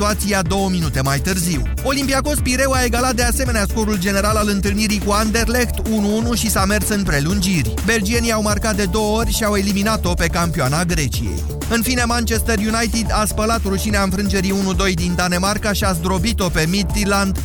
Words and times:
situația 0.00 0.42
două 0.42 0.68
minute 0.68 1.00
mai 1.00 1.18
târziu. 1.18 1.62
Olympiacos 1.82 2.38
Pireu 2.42 2.72
a 2.72 2.84
egalat 2.84 3.14
de 3.14 3.22
asemenea 3.22 3.64
scorul 3.68 3.98
general 3.98 4.36
al 4.36 4.48
întâlnirii 4.48 5.02
cu 5.04 5.10
Anderlecht 5.10 5.74
1-1 6.34 6.38
și 6.38 6.50
s-a 6.50 6.64
mers 6.64 6.88
în 6.88 7.02
prelungiri. 7.02 7.74
Belgienii 7.84 8.32
au 8.32 8.42
marcat 8.42 8.76
de 8.76 8.84
două 8.84 9.18
ori 9.18 9.32
și 9.32 9.44
au 9.44 9.56
eliminat-o 9.56 10.14
pe 10.14 10.26
campioana 10.26 10.84
Greciei. 10.84 11.44
În 11.70 11.82
fine, 11.82 12.04
Manchester 12.04 12.58
United 12.58 13.06
a 13.12 13.24
spălat 13.24 13.60
rușinea 13.64 14.02
înfrângerii 14.02 14.54
1-2 14.90 14.94
din 14.94 15.12
Danemarca 15.16 15.72
și 15.72 15.84
a 15.84 15.92
zdrobit-o 15.92 16.48
pe 16.48 16.66
Midtjylland 16.68 17.38
5-1. 17.38 17.42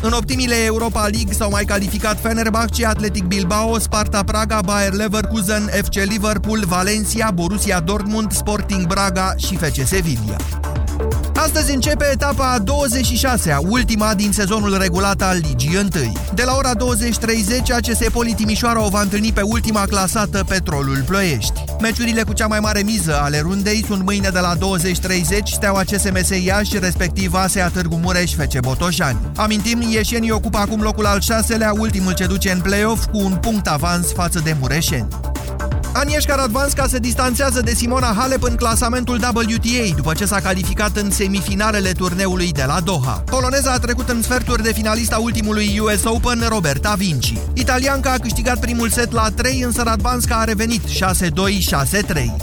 În 0.00 0.12
optimile 0.12 0.54
Europa 0.64 1.06
League 1.06 1.32
s-au 1.32 1.50
mai 1.50 1.64
calificat 1.64 2.20
Fenerbahce, 2.20 2.86
Athletic 2.86 3.24
Bilbao, 3.24 3.78
Sparta 3.78 4.22
Praga, 4.22 4.60
Bayer 4.64 4.92
Leverkusen, 4.92 5.70
FC 5.82 5.94
Liverpool, 5.94 6.64
Valencia, 6.66 7.30
Borussia 7.34 7.80
Dortmund, 7.80 8.32
Sporting 8.32 8.86
Braga 8.86 9.34
și 9.36 9.56
FC 9.56 9.86
Sevilla. 9.86 10.36
Astăzi 11.34 11.74
începe 11.74 12.08
etapa 12.12 12.52
a 12.52 12.62
26-a, 12.62 13.58
ultima 13.68 14.14
din 14.14 14.32
sezonul 14.32 14.78
regulat 14.78 15.22
al 15.22 15.38
Ligii 15.48 15.76
1. 15.76 16.12
De 16.34 16.42
la 16.42 16.54
ora 16.56 16.70
20.30, 16.74 16.76
ACS 17.74 18.12
Poli 18.12 18.34
Timișoara 18.34 18.84
o 18.84 18.88
va 18.88 19.00
întâlni 19.00 19.32
pe 19.32 19.40
ultima 19.40 19.84
clasată 19.84 20.44
Petrolul 20.48 21.02
Ploiești. 21.06 21.64
Meciurile 21.80 22.22
cu 22.22 22.32
cea 22.32 22.46
mai 22.46 22.58
mare 22.60 22.82
miză 22.82 23.20
ale 23.22 23.40
rundei 23.40 23.84
sunt 23.86 24.04
mâine 24.04 24.28
de 24.28 24.38
la 24.38 24.56
20.30, 24.56 24.58
Steaua 25.44 25.82
CSMS 25.82 26.28
Iași, 26.44 26.78
respectiv 26.78 27.34
ASEA 27.34 27.68
Târgu 27.68 27.96
Mureș 28.02 28.34
FC 28.34 28.60
Botoșani. 28.60 29.18
Amintim, 29.36 29.80
ieșenii 29.90 30.30
ocupă 30.30 30.58
acum 30.58 30.80
locul 30.80 31.06
al 31.06 31.20
șaselea, 31.20 31.72
ultimul 31.78 32.12
ce 32.12 32.26
duce 32.26 32.50
în 32.50 32.60
play-off, 32.60 33.04
cu 33.04 33.18
un 33.18 33.36
punct 33.36 33.66
avans 33.66 34.12
față 34.12 34.40
de 34.44 34.56
mureșeni. 34.60 35.08
Agnieszka 35.92 36.34
Radvanska 36.34 36.86
se 36.86 36.98
distanțează 36.98 37.60
de 37.60 37.74
Simona 37.74 38.14
Halep 38.16 38.42
în 38.42 38.54
clasamentul 38.54 39.14
WTA 39.14 39.94
după 39.96 40.14
ce 40.14 40.24
s-a 40.24 40.40
calificat 40.40 40.96
în 40.96 41.10
semifinalele 41.10 41.92
turneului 41.92 42.52
de 42.52 42.64
la 42.66 42.80
Doha. 42.80 43.22
Poloneza 43.26 43.72
a 43.72 43.78
trecut 43.78 44.08
în 44.08 44.22
sferturi 44.22 44.62
de 44.62 44.72
finalista 44.72 45.18
ultimului 45.18 45.78
US 45.78 46.04
Open 46.04 46.44
Roberta 46.48 46.94
Vinci. 46.96 47.34
Italianca 47.52 48.12
a 48.12 48.18
câștigat 48.18 48.60
primul 48.60 48.90
set 48.90 49.12
la 49.12 49.30
3, 49.30 49.60
însă 49.60 49.82
Radvanska 49.82 50.36
a 50.36 50.44
revenit 50.44 50.82
6-2-6-3. 50.88 50.90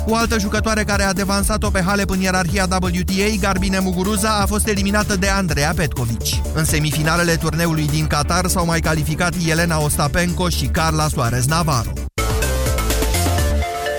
O 0.05 0.15
altă 0.15 0.39
jucătoare 0.39 0.83
care 0.83 1.03
a 1.03 1.13
devansat-o 1.13 1.69
pe 1.69 1.81
Halep 1.81 2.09
în 2.09 2.21
ierarhia 2.21 2.67
WTA, 2.71 3.35
Garbine 3.39 3.79
Muguruza, 3.79 4.37
a 4.41 4.45
fost 4.45 4.67
eliminată 4.67 5.15
de 5.15 5.27
Andrea 5.27 5.73
Petkovic. 5.75 6.21
În 6.53 6.65
semifinalele 6.65 7.35
turneului 7.35 7.87
din 7.91 8.07
Qatar 8.07 8.47
s-au 8.47 8.65
mai 8.65 8.79
calificat 8.79 9.33
Elena 9.47 9.79
Ostapenko 9.79 10.49
și 10.49 10.65
Carla 10.65 11.07
Suarez 11.07 11.45
Navarro. 11.45 11.93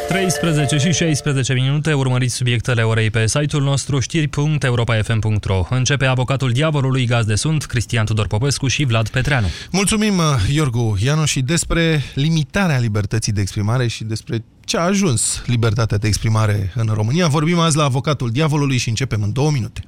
13 0.08 0.78
și 0.78 0.92
16 0.92 1.52
minute, 1.52 1.92
urmăriți 1.92 2.34
subiectele 2.34 2.82
orei 2.82 3.10
pe 3.10 3.26
site-ul 3.26 3.62
nostru 3.62 4.00
știri.europa.fm.ro. 4.00 5.66
Începe 5.70 6.04
avocatul 6.04 6.50
diavolului 6.50 7.06
gazde 7.06 7.34
sunt 7.34 7.64
Cristian 7.64 8.04
Tudor 8.04 8.26
Popescu 8.26 8.66
și 8.66 8.84
Vlad 8.84 9.08
Petreanu. 9.08 9.46
Mulțumim, 9.70 10.20
Iorgu 10.50 10.96
Ianu, 11.02 11.24
și 11.24 11.40
despre 11.40 12.02
limitarea 12.14 12.78
libertății 12.78 13.32
de 13.32 13.40
exprimare 13.40 13.86
și 13.86 14.04
despre 14.04 14.44
ce 14.64 14.76
a 14.76 14.80
ajuns 14.80 15.42
libertatea 15.46 15.96
de 15.98 16.06
exprimare 16.06 16.72
în 16.74 16.90
România. 16.94 17.26
Vorbim 17.26 17.58
azi 17.58 17.76
la 17.76 17.84
avocatul 17.84 18.30
diavolului 18.30 18.76
și 18.76 18.88
începem 18.88 19.22
în 19.22 19.32
două 19.32 19.50
minute. 19.50 19.82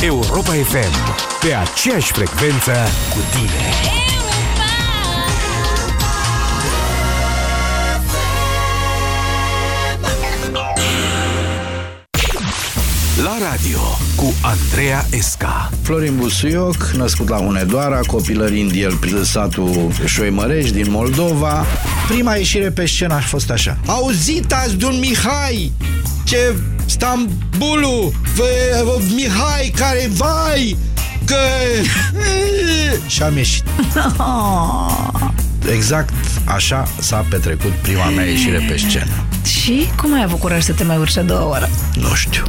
Europa 0.00 0.52
FM, 0.52 0.94
pe 1.40 1.54
aceeași 1.54 2.12
frecvență 2.12 2.72
cu 3.12 3.18
tine. 3.30 4.05
La 13.26 13.50
radio 13.50 13.78
cu 14.16 14.34
Andreea 14.42 15.06
Esca 15.10 15.70
Florin 15.82 16.16
Busuioc, 16.16 16.90
născut 16.96 17.28
la 17.28 17.36
Hunedoara, 17.36 18.00
copilărind 18.06 18.72
el 18.74 18.96
prin 18.96 19.22
satul 19.22 19.92
Șoimărești 20.04 20.72
din 20.72 20.90
Moldova. 20.90 21.64
Prima 22.08 22.34
ieșire 22.34 22.70
pe 22.70 22.86
scenă 22.86 23.14
a 23.14 23.18
fost 23.18 23.50
așa. 23.50 23.78
Auzit 23.86 24.52
azi 24.52 24.76
de 24.76 24.84
un 24.84 24.98
Mihai 24.98 25.72
ce 26.24 26.54
Stambulu, 26.84 28.12
Mihai 29.14 29.72
care 29.76 30.10
vai, 30.12 30.76
că... 31.24 31.36
și 33.12 33.22
am 33.22 33.36
ieșit. 33.36 33.64
Exact 35.72 36.14
așa 36.44 36.88
s-a 36.98 37.26
petrecut 37.30 37.70
prima 37.70 38.08
mea 38.08 38.24
ieșire 38.24 38.64
pe 38.68 38.76
scenă. 38.76 39.12
Și 39.44 39.88
cum 39.96 40.14
ai 40.14 40.22
avut 40.22 40.38
curaj 40.38 40.62
să 40.62 40.72
te 40.72 40.84
mai 40.84 40.96
urci 40.96 41.16
a 41.16 41.22
doua 41.22 41.48
oară? 41.48 41.68
Nu 41.94 42.14
știu. 42.14 42.42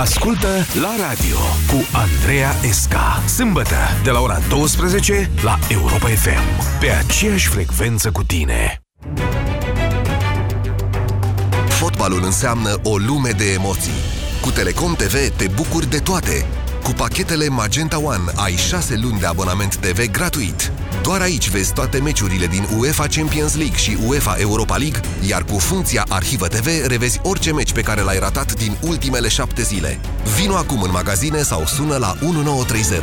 Ascultă 0.00 0.48
la 0.80 1.06
radio 1.08 1.36
cu 1.66 1.86
Andreea 1.92 2.54
Esca. 2.68 3.22
Sâmbătă, 3.26 3.76
de 4.04 4.10
la 4.10 4.20
ora 4.20 4.38
12 4.48 5.30
la 5.42 5.58
Europa 5.68 6.06
FM. 6.06 6.78
Pe 6.80 6.90
aceeași 6.90 7.48
frecvență 7.48 8.10
cu 8.10 8.24
tine. 8.24 8.82
Fotbalul 11.68 12.22
înseamnă 12.24 12.78
o 12.82 12.96
lume 12.96 13.30
de 13.30 13.52
emoții. 13.52 14.00
Cu 14.40 14.50
Telecom 14.50 14.94
TV 14.94 15.28
te 15.36 15.46
bucuri 15.54 15.90
de 15.90 15.98
toate. 15.98 16.46
Cu 16.82 16.90
pachetele 16.90 17.48
Magenta 17.48 18.00
One 18.00 18.22
ai 18.36 18.56
6 18.56 18.98
luni 19.02 19.18
de 19.18 19.26
abonament 19.26 19.76
TV 19.76 20.10
gratuit. 20.10 20.72
Doar 21.02 21.20
aici 21.20 21.48
vezi 21.48 21.72
toate 21.72 21.98
meciurile 21.98 22.46
din 22.46 22.66
UEFA 22.78 23.06
Champions 23.06 23.56
League 23.56 23.76
și 23.76 23.98
UEFA 24.06 24.36
Europa 24.38 24.76
League, 24.76 25.00
iar 25.28 25.44
cu 25.44 25.58
funcția 25.58 26.04
Arhivă 26.08 26.46
TV 26.46 26.66
revezi 26.86 27.20
orice 27.22 27.52
meci 27.52 27.72
pe 27.72 27.80
care 27.80 28.00
l-ai 28.00 28.18
ratat 28.18 28.54
din 28.54 28.76
ultimele 28.80 29.28
7 29.28 29.62
zile. 29.62 30.00
Vino 30.36 30.54
acum 30.54 30.82
în 30.82 30.90
magazine 30.90 31.42
sau 31.42 31.66
sună 31.66 31.96
la 31.96 32.14
1930. 32.20 32.98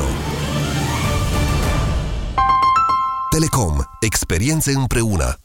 Telecom. 3.29 3.77
Experiențe 3.99 4.71
împreună. 4.71 5.35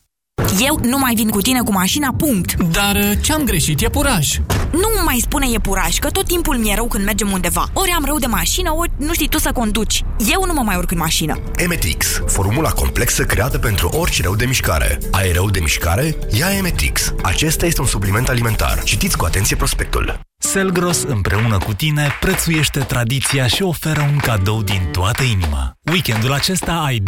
Eu 0.60 0.78
nu 0.82 0.98
mai 0.98 1.14
vin 1.14 1.28
cu 1.28 1.40
tine 1.40 1.60
cu 1.60 1.72
mașina, 1.72 2.14
punct. 2.16 2.54
Dar 2.54 2.96
uh, 2.96 3.12
ce-am 3.20 3.44
greșit? 3.44 3.80
E 3.80 3.88
puraj. 3.88 4.38
Nu 4.74 5.02
mai 5.04 5.18
spune 5.22 5.46
e 5.52 5.58
puraj, 5.58 5.98
că 5.98 6.10
tot 6.10 6.26
timpul 6.26 6.56
mi-e 6.56 6.74
rău 6.74 6.86
când 6.86 7.04
mergem 7.04 7.30
undeva. 7.32 7.66
Ori 7.72 7.90
am 7.96 8.04
rău 8.04 8.18
de 8.18 8.26
mașină, 8.26 8.72
ori 8.72 8.90
nu 8.96 9.12
știi 9.12 9.28
tu 9.28 9.38
să 9.38 9.52
conduci. 9.52 10.04
Eu 10.32 10.44
nu 10.46 10.52
mă 10.52 10.62
mai 10.62 10.76
urc 10.76 10.90
în 10.90 10.98
mașină. 10.98 11.38
Emetix, 11.56 12.22
formula 12.26 12.70
complexă 12.70 13.24
creată 13.24 13.58
pentru 13.58 13.88
orice 13.88 14.22
rău 14.22 14.34
de 14.34 14.44
mișcare. 14.46 14.98
Ai 15.10 15.32
rău 15.32 15.50
de 15.50 15.60
mișcare? 15.60 16.16
Ia 16.30 16.56
Emetix. 16.56 17.12
Acesta 17.22 17.66
este 17.66 17.80
un 17.80 17.86
supliment 17.86 18.28
alimentar. 18.28 18.82
Citiți 18.82 19.16
cu 19.16 19.24
atenție 19.24 19.56
prospectul. 19.56 20.20
Selgros 20.50 21.02
împreună 21.02 21.58
cu 21.58 21.72
tine 21.72 22.08
prețuiește 22.20 22.80
tradiția 22.80 23.46
și 23.46 23.62
oferă 23.62 24.00
un 24.12 24.16
cadou 24.16 24.62
din 24.62 24.88
toată 24.92 25.22
inima. 25.22 25.72
Weekendul 25.92 26.32
acesta 26.32 26.72
ai 26.72 27.02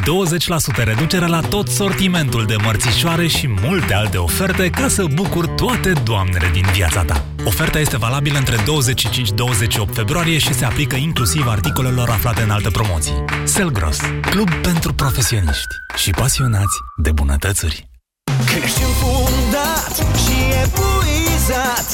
20% 0.81 0.85
reducere 0.85 1.27
la 1.27 1.41
tot 1.41 1.69
sortimentul 1.69 2.45
de 2.47 2.55
mărțișoare 2.65 3.27
și 3.27 3.49
multe 3.49 3.95
alte 3.95 4.17
oferte 4.17 4.71
ca 4.71 4.89
să 4.89 5.05
bucuri 5.15 5.49
toate 5.57 5.93
doamnele 6.05 6.51
din 6.53 6.65
viața 6.73 7.03
ta. 7.03 7.25
Oferta 7.45 7.79
este 7.79 7.97
valabilă 7.97 8.39
între 8.39 8.57
25-28 8.57 8.61
februarie 9.93 10.39
și 10.39 10.55
se 10.55 10.65
aplică 10.65 10.97
inclusiv 10.97 11.47
articolelor 11.47 12.09
aflate 12.09 12.43
în 12.43 12.51
alte 12.51 12.71
promoții. 12.71 13.25
Selgros, 13.45 13.99
club 14.31 14.51
pentru 14.55 14.95
profesioniști 14.95 15.75
și 15.97 16.11
pasionați 16.11 16.77
de 17.03 17.13
bunătățuri. 17.13 17.89
Când 18.47 18.63
ești 18.63 18.83
înfundat 18.83 19.95
și 19.95 20.37
epuizat 20.65 21.89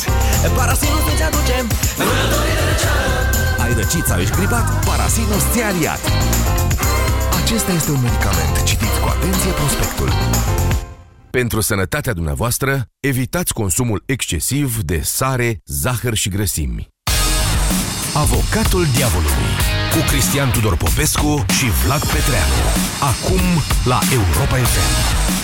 Parasinus 0.48 1.04
îți 1.12 1.22
aduce 1.22 1.66
Ai 3.58 3.72
răcit 3.74 4.04
sau 4.04 4.20
ești 4.20 4.36
gripat? 4.36 4.84
Parasinus 4.84 5.42
ți-a 5.52 5.66
aliat. 5.66 6.00
Acesta 7.42 7.72
este 7.72 7.90
un 7.90 8.00
medicament. 8.02 8.62
Citiți 8.64 9.00
cu 9.00 9.08
atenție 9.08 9.50
prospectul. 9.50 10.08
Pentru 11.30 11.60
sănătatea 11.60 12.12
dumneavoastră, 12.12 12.86
evitați 13.00 13.52
consumul 13.52 14.02
excesiv 14.06 14.76
de 14.82 15.00
sare, 15.02 15.60
zahăr 15.64 16.14
și 16.14 16.28
grăsimi. 16.28 16.88
Avocatul 18.14 18.86
diavolului 18.94 19.52
cu 19.92 19.98
Cristian 20.08 20.50
Tudor 20.50 20.76
Popescu 20.76 21.44
și 21.58 21.64
Vlad 21.84 22.00
Petreanu. 22.00 22.60
Acum 23.00 23.44
la 23.84 23.98
Europa 24.12 24.56
FM. 24.56 25.41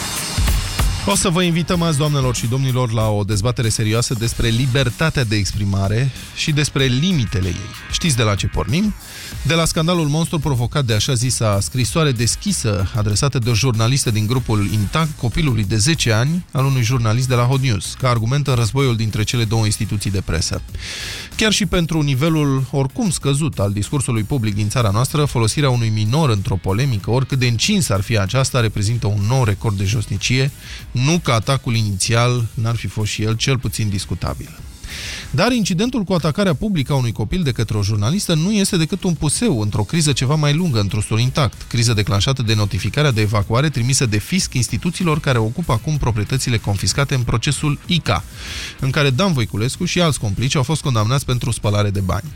O 1.11 1.15
să 1.15 1.29
vă 1.29 1.43
invităm 1.43 1.83
azi, 1.83 1.99
doamnelor 1.99 2.35
și 2.35 2.47
domnilor, 2.47 2.93
la 2.93 3.09
o 3.09 3.25
dezbatere 3.25 3.69
serioasă 3.69 4.15
despre 4.15 4.49
libertatea 4.49 5.25
de 5.25 5.37
exprimare 5.37 6.11
și 6.37 6.53
despre 6.53 6.85
limitele 6.85 7.47
ei. 7.47 7.71
Știți 7.93 8.17
de 8.17 8.23
la 8.23 8.35
ce 8.35 8.47
pornim? 8.47 8.95
De 9.43 9.55
la 9.55 9.65
scandalul 9.65 10.07
monstru 10.07 10.39
provocat 10.39 10.85
de 10.85 10.95
așa 10.95 11.15
zisa 11.15 11.61
scrisoare 11.61 12.13
deschisă 12.13 12.91
adresată 12.95 13.39
de 13.39 13.51
o 13.51 13.55
jurnalistă 13.55 14.11
din 14.11 14.27
grupul 14.27 14.69
Intac 14.73 15.09
copilului 15.17 15.65
de 15.65 15.77
10 15.77 16.13
ani 16.13 16.45
al 16.53 16.65
unui 16.65 16.83
jurnalist 16.83 17.29
de 17.29 17.35
la 17.35 17.43
Hot 17.43 17.61
News, 17.61 17.95
ca 17.99 18.09
argument 18.09 18.47
în 18.47 18.55
războiul 18.55 18.97
dintre 18.97 19.23
cele 19.23 19.45
două 19.45 19.65
instituții 19.65 20.11
de 20.11 20.21
presă. 20.21 20.63
Chiar 21.37 21.53
și 21.53 21.67
pentru 21.67 22.01
nivelul 22.01 22.65
oricum 22.71 23.11
scăzut 23.11 23.59
al 23.59 23.73
discursului 23.73 24.23
public 24.23 24.55
din 24.55 24.69
țara 24.69 24.91
noastră, 24.91 25.25
folosirea 25.25 25.71
unui 25.71 25.89
minor 25.89 26.31
într-o 26.31 26.57
polemică, 26.57 27.11
oricât 27.11 27.39
de 27.39 27.47
încins 27.47 27.89
ar 27.89 28.01
fi 28.01 28.19
aceasta, 28.19 28.61
reprezintă 28.61 29.07
un 29.07 29.25
nou 29.29 29.45
record 29.45 29.77
de 29.77 29.85
josnicie, 29.85 30.51
Nu 31.05 31.19
că 31.19 31.33
atacul 31.33 31.75
inițial 31.75 32.47
n-ar 32.55 32.77
fi 32.77 32.87
fost 32.87 33.11
și 33.11 33.23
el 33.23 33.37
cel 33.37 33.59
puțin 33.59 33.89
discutabil. 33.89 34.59
Dar 35.31 35.53
incidentul 35.53 36.03
cu 36.03 36.13
atacarea 36.13 36.55
publică 36.55 36.93
a 36.93 36.97
unui 36.97 37.13
copil 37.13 37.43
de 37.43 37.53
către 37.53 37.77
o 37.77 37.83
jurnalistă 37.83 38.35
nu 38.35 38.53
este 38.53 38.77
decât 38.77 39.03
un 39.03 39.15
puseu 39.15 39.61
într-o 39.61 39.83
criză 39.83 40.13
ceva 40.13 40.35
mai 40.35 40.55
lungă, 40.55 40.81
într-un 40.81 41.01
sur 41.01 41.19
intact. 41.19 41.63
Criză 41.69 41.93
declanșată 41.93 42.43
de 42.43 42.55
notificarea 42.55 43.11
de 43.11 43.21
evacuare 43.21 43.69
trimisă 43.69 44.07
de 44.07 44.19
fisc 44.19 44.55
instituțiilor 44.55 45.21
care 45.21 45.39
ocupă 45.39 45.73
acum 45.73 45.97
proprietățile 45.97 46.57
confiscate 46.57 47.15
în 47.15 47.23
procesul 47.23 47.79
ICA, 47.87 48.25
în 48.81 48.91
care 48.91 49.11
Dan 49.11 49.33
Voiculescu 49.33 49.85
și 49.85 50.01
alți 50.01 50.21
complici 50.21 50.57
au 50.57 50.63
fost 50.63 50.83
condamnați 50.83 51.25
pentru 51.25 51.51
spălare 51.51 51.91
de 51.91 52.01
bani. 52.01 52.29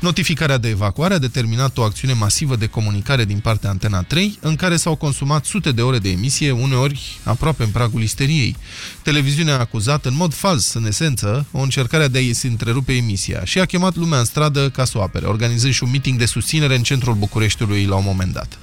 Notificarea 0.00 0.58
de 0.58 0.68
evacuare 0.68 1.14
a 1.14 1.18
determinat 1.18 1.78
o 1.78 1.82
acțiune 1.82 2.12
masivă 2.12 2.56
de 2.56 2.66
comunicare 2.66 3.24
din 3.24 3.38
partea 3.38 3.70
Antena 3.70 4.02
3, 4.02 4.38
în 4.40 4.56
care 4.56 4.76
s-au 4.76 4.94
consumat 4.94 5.44
sute 5.44 5.72
de 5.72 5.82
ore 5.82 5.98
de 5.98 6.10
emisie, 6.10 6.50
uneori 6.50 7.18
aproape 7.22 7.62
în 7.62 7.68
pragul 7.68 8.02
isteriei. 8.02 8.56
Televiziunea 9.02 9.54
a 9.54 9.58
acuzat 9.58 10.04
în 10.04 10.14
mod 10.14 10.34
fals, 10.34 10.72
în 10.72 10.86
esență, 10.86 11.46
o 11.52 11.60
încercare 11.60 12.08
de 12.08 12.18
a-i 12.18 12.32
se 12.32 12.46
întrerupe 12.46 12.92
emisia 12.92 13.44
și 13.44 13.58
a 13.58 13.64
chemat 13.64 13.96
lumea 13.96 14.18
în 14.18 14.24
stradă 14.24 14.70
ca 14.70 14.84
să 14.84 14.98
o 14.98 15.02
apere, 15.02 15.26
organizând 15.26 15.72
și 15.72 15.82
un 15.82 15.90
meeting 15.90 16.18
de 16.18 16.26
susținere 16.26 16.76
în 16.76 16.82
centrul 16.82 17.14
Bucureștiului 17.14 17.84
la 17.84 17.94
un 17.94 18.04
moment 18.06 18.32
dat. 18.32 18.58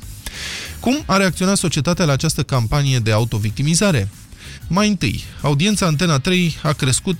Cum 0.80 1.04
a 1.06 1.18
reacționat 1.18 1.58
societatea 1.58 2.06
la 2.06 2.12
această 2.12 2.44
campanie 2.44 3.00
de 3.00 3.12
autovictimizare? 3.12 4.10
Mai 4.68 4.88
întâi, 4.88 5.24
audiența 5.42 5.86
Antena 5.86 6.20
3 6.20 6.58
a 6.64 6.72
crescut 6.74 7.20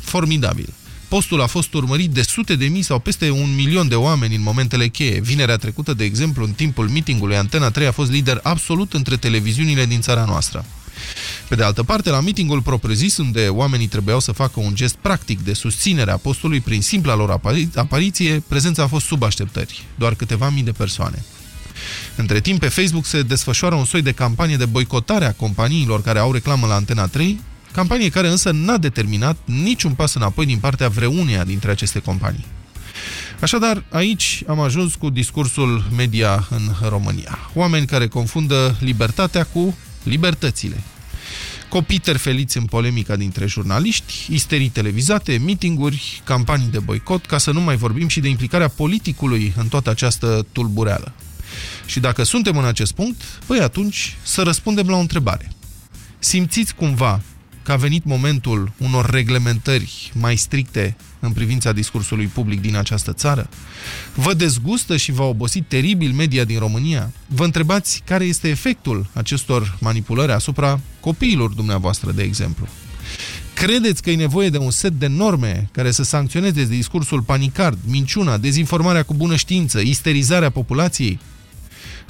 formidabil. 0.00 0.74
Postul 1.08 1.40
a 1.40 1.46
fost 1.46 1.74
urmărit 1.74 2.10
de 2.10 2.22
sute 2.22 2.54
de 2.56 2.66
mii 2.66 2.82
sau 2.82 2.98
peste 2.98 3.30
un 3.30 3.54
milion 3.54 3.88
de 3.88 3.94
oameni 3.94 4.34
în 4.34 4.42
momentele 4.42 4.88
cheie. 4.88 5.20
Vinerea 5.20 5.56
trecută, 5.56 5.94
de 5.94 6.04
exemplu, 6.04 6.44
în 6.44 6.52
timpul 6.52 6.88
meetingului, 6.88 7.36
Antena 7.36 7.70
3 7.70 7.86
a 7.86 7.92
fost 7.92 8.10
lider 8.10 8.40
absolut 8.42 8.92
între 8.92 9.16
televiziunile 9.16 9.86
din 9.86 10.00
țara 10.00 10.24
noastră. 10.24 10.64
Pe 11.48 11.54
de 11.54 11.62
altă 11.62 11.82
parte, 11.82 12.10
la 12.10 12.20
meetingul 12.20 12.62
propriu-zis, 12.62 13.16
unde 13.16 13.48
oamenii 13.48 13.86
trebuiau 13.86 14.20
să 14.20 14.32
facă 14.32 14.60
un 14.60 14.74
gest 14.74 14.94
practic 14.94 15.40
de 15.40 15.52
susținere 15.52 16.10
a 16.10 16.16
postului 16.16 16.60
prin 16.60 16.82
simpla 16.82 17.14
lor 17.14 17.30
apari 17.30 17.68
apariție, 17.74 18.42
prezența 18.48 18.82
a 18.82 18.86
fost 18.86 19.06
sub 19.06 19.22
așteptări, 19.22 19.84
doar 19.94 20.14
câteva 20.14 20.48
mii 20.48 20.62
de 20.62 20.72
persoane. 20.72 21.24
Între 22.16 22.40
timp, 22.40 22.60
pe 22.60 22.68
Facebook 22.68 23.06
se 23.06 23.22
desfășoară 23.22 23.74
un 23.74 23.84
soi 23.84 24.02
de 24.02 24.12
campanie 24.12 24.56
de 24.56 24.64
boicotare 24.64 25.24
a 25.24 25.32
companiilor 25.32 26.02
care 26.02 26.18
au 26.18 26.32
reclamă 26.32 26.66
la 26.66 26.74
Antena 26.74 27.06
3, 27.06 27.40
campanie 27.78 28.08
care 28.08 28.28
însă 28.28 28.50
n-a 28.50 28.76
determinat 28.76 29.36
niciun 29.44 29.92
pas 29.92 30.14
înapoi 30.14 30.46
din 30.46 30.58
partea 30.58 30.88
vreuneia 30.88 31.44
dintre 31.44 31.70
aceste 31.70 31.98
companii. 31.98 32.44
Așadar, 33.40 33.84
aici 33.90 34.42
am 34.46 34.60
ajuns 34.60 34.94
cu 34.94 35.10
discursul 35.10 35.84
media 35.96 36.46
în 36.50 36.88
România. 36.88 37.38
Oameni 37.54 37.86
care 37.86 38.06
confundă 38.06 38.76
libertatea 38.80 39.44
cu 39.44 39.76
libertățile. 40.02 40.82
Copii 41.68 41.98
terfeliți 41.98 42.56
în 42.56 42.64
polemica 42.64 43.16
dintre 43.16 43.46
jurnaliști, 43.46 44.26
isterii 44.28 44.68
televizate, 44.68 45.38
mitinguri, 45.44 46.22
campanii 46.24 46.70
de 46.70 46.78
boicot, 46.78 47.26
ca 47.26 47.38
să 47.38 47.50
nu 47.50 47.60
mai 47.60 47.76
vorbim 47.76 48.08
și 48.08 48.20
de 48.20 48.28
implicarea 48.28 48.68
politicului 48.68 49.52
în 49.56 49.68
toată 49.68 49.90
această 49.90 50.46
tulbureală. 50.52 51.12
Și 51.86 52.00
dacă 52.00 52.22
suntem 52.22 52.56
în 52.56 52.64
acest 52.64 52.92
punct, 52.92 53.20
păi 53.46 53.58
atunci 53.58 54.16
să 54.22 54.42
răspundem 54.42 54.88
la 54.88 54.96
o 54.96 55.00
întrebare. 55.00 55.52
Simțiți 56.18 56.74
cumva 56.74 57.20
că 57.68 57.74
a 57.74 57.76
venit 57.76 58.04
momentul 58.04 58.72
unor 58.78 59.10
reglementări 59.10 60.12
mai 60.14 60.36
stricte 60.36 60.96
în 61.20 61.32
privința 61.32 61.72
discursului 61.72 62.26
public 62.26 62.60
din 62.60 62.76
această 62.76 63.12
țară? 63.12 63.48
Vă 64.14 64.34
dezgustă 64.34 64.96
și 64.96 65.12
v-a 65.12 65.24
obosit 65.24 65.64
teribil 65.66 66.12
media 66.12 66.44
din 66.44 66.58
România? 66.58 67.12
Vă 67.26 67.44
întrebați 67.44 68.02
care 68.04 68.24
este 68.24 68.48
efectul 68.48 69.06
acestor 69.12 69.76
manipulări 69.80 70.32
asupra 70.32 70.80
copiilor 71.00 71.50
dumneavoastră, 71.50 72.12
de 72.12 72.22
exemplu? 72.22 72.68
Credeți 73.54 74.02
că 74.02 74.10
e 74.10 74.16
nevoie 74.16 74.50
de 74.50 74.58
un 74.58 74.70
set 74.70 74.92
de 74.92 75.06
norme 75.06 75.68
care 75.72 75.90
să 75.90 76.02
sancționeze 76.02 76.64
discursul 76.64 77.22
panicard, 77.22 77.78
minciuna, 77.86 78.38
dezinformarea 78.38 79.02
cu 79.02 79.14
bună 79.14 79.36
știință, 79.36 79.80
isterizarea 79.80 80.50
populației? 80.50 81.18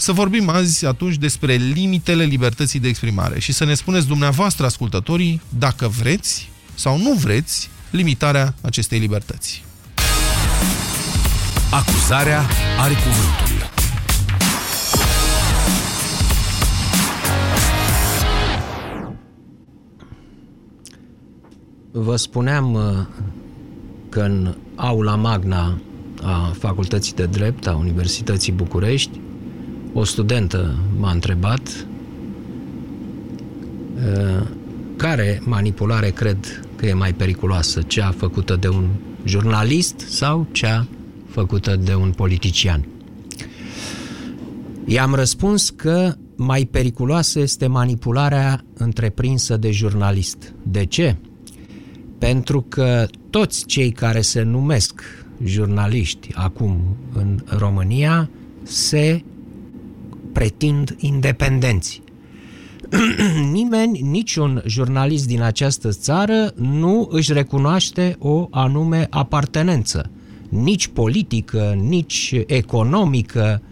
Să 0.00 0.12
vorbim 0.12 0.48
azi 0.48 0.86
atunci 0.86 1.16
despre 1.16 1.54
limitele 1.54 2.24
libertății 2.24 2.80
de 2.80 2.88
exprimare 2.88 3.38
și 3.38 3.52
să 3.52 3.64
ne 3.64 3.74
spuneți 3.74 4.06
dumneavoastră, 4.06 4.66
ascultătorii, 4.66 5.40
dacă 5.58 5.88
vreți 5.88 6.50
sau 6.74 6.98
nu 6.98 7.12
vreți 7.12 7.70
limitarea 7.90 8.54
acestei 8.60 8.98
libertăți. 8.98 9.64
Acuzarea 11.70 12.46
are 12.80 12.94
cuvântul. 12.94 13.70
Vă 21.90 22.16
spuneam 22.16 22.74
uh, 22.74 22.82
că 24.08 24.20
în 24.20 24.54
aula 24.74 25.14
magna 25.14 25.80
a 26.22 26.54
Facultății 26.58 27.14
de 27.14 27.26
Drept 27.26 27.66
a 27.66 27.76
Universității 27.76 28.52
București 28.52 29.20
o 29.98 30.04
studentă 30.04 30.74
m-a 30.98 31.10
întrebat 31.10 31.86
uh, 33.94 34.46
care 34.96 35.40
manipulare 35.44 36.10
cred 36.10 36.62
că 36.76 36.86
e 36.86 36.92
mai 36.92 37.12
periculoasă, 37.12 37.82
cea 37.82 38.10
făcută 38.10 38.56
de 38.56 38.68
un 38.68 38.88
jurnalist 39.24 39.98
sau 39.98 40.46
cea 40.52 40.86
făcută 41.28 41.76
de 41.76 41.94
un 41.94 42.10
politician. 42.10 42.86
I-am 44.84 45.14
răspuns 45.14 45.70
că 45.70 46.14
mai 46.36 46.64
periculoasă 46.64 47.40
este 47.40 47.66
manipularea 47.66 48.64
întreprinsă 48.74 49.56
de 49.56 49.70
jurnalist. 49.70 50.54
De 50.62 50.84
ce? 50.84 51.16
Pentru 52.18 52.60
că 52.68 53.06
toți 53.30 53.64
cei 53.66 53.90
care 53.90 54.20
se 54.20 54.42
numesc 54.42 55.02
jurnaliști 55.44 56.28
acum 56.34 56.96
în 57.12 57.38
România 57.46 58.30
se 58.62 59.22
pretind 60.32 60.96
independenți. 60.98 62.02
Nimeni, 63.52 64.00
niciun 64.00 64.62
jurnalist 64.66 65.26
din 65.26 65.42
această 65.42 65.90
țară 65.90 66.52
nu 66.54 67.08
își 67.10 67.32
recunoaște 67.32 68.16
o 68.18 68.46
anume 68.50 69.06
apartenență, 69.10 70.10
nici 70.48 70.86
politică, 70.86 71.78
nici 71.80 72.34
economică, 72.46 73.62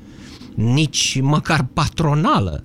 nici 0.54 1.20
măcar 1.22 1.66
patronală. 1.72 2.64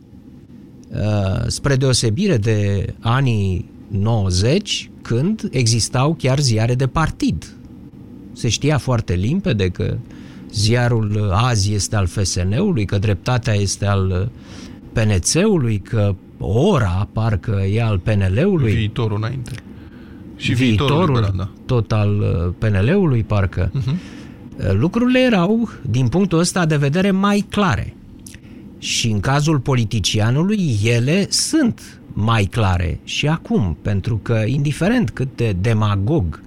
Uh, 0.91 1.47
spre 1.47 1.75
deosebire 1.75 2.38
de 2.38 2.85
anii 2.99 3.69
90, 3.88 4.89
când 5.01 5.47
existau 5.51 6.13
chiar 6.13 6.39
ziare 6.39 6.75
de 6.75 6.88
partid. 6.88 7.55
Se 8.33 8.50
știa 8.50 8.77
foarte 8.77 9.13
limpede 9.13 9.69
că 9.69 9.98
ziarul 10.53 11.29
azi 11.34 11.74
este 11.74 11.96
al 11.96 12.08
FSN-ului, 12.08 12.86
că 12.86 12.98
dreptatea 12.98 13.53
este 13.53 13.86
al 13.86 14.31
PNC-ului, 14.93 15.79
că 15.79 16.15
ora 16.38 17.08
parcă 17.13 17.63
e 17.72 17.84
al 17.84 18.00
PNL-ului. 18.00 18.74
Viitorul 18.74 19.17
înainte. 19.17 19.51
Și 20.36 20.53
viitorul, 20.53 21.05
viitorul 21.05 21.34
da. 21.38 21.50
tot 21.65 21.91
al 21.91 22.20
uh, 22.20 22.53
PNL-ului 22.58 23.24
parcă. 23.24 23.72
Uh-huh. 23.72 24.20
Lucrurile 24.72 25.20
erau, 25.20 25.70
din 25.89 26.08
punctul 26.08 26.39
ăsta 26.39 26.65
de 26.65 26.75
vedere, 26.75 27.12
mai 27.12 27.46
clare. 27.50 27.96
Și 28.77 29.08
în 29.10 29.20
cazul 29.20 29.60
politicianului, 29.60 30.79
ele 30.84 31.25
sunt 31.29 32.00
mai 32.13 32.43
clare 32.43 33.00
și 33.03 33.27
acum, 33.27 33.77
pentru 33.81 34.20
că, 34.24 34.43
indiferent 34.46 35.10
cât 35.10 35.27
de 35.36 35.55
demagog 35.62 36.41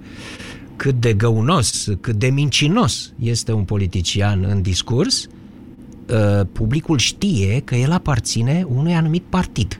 cât 0.75 0.99
de 0.99 1.13
găunos, 1.13 1.87
cât 2.01 2.15
de 2.15 2.27
mincinos 2.27 3.13
este 3.19 3.51
un 3.51 3.63
politician 3.63 4.43
în 4.43 4.61
discurs, 4.61 5.27
uh, 6.09 6.47
publicul 6.51 6.97
știe 6.97 7.61
că 7.63 7.75
el 7.75 7.91
aparține 7.91 8.65
unui 8.69 8.93
anumit 8.93 9.23
partid 9.23 9.79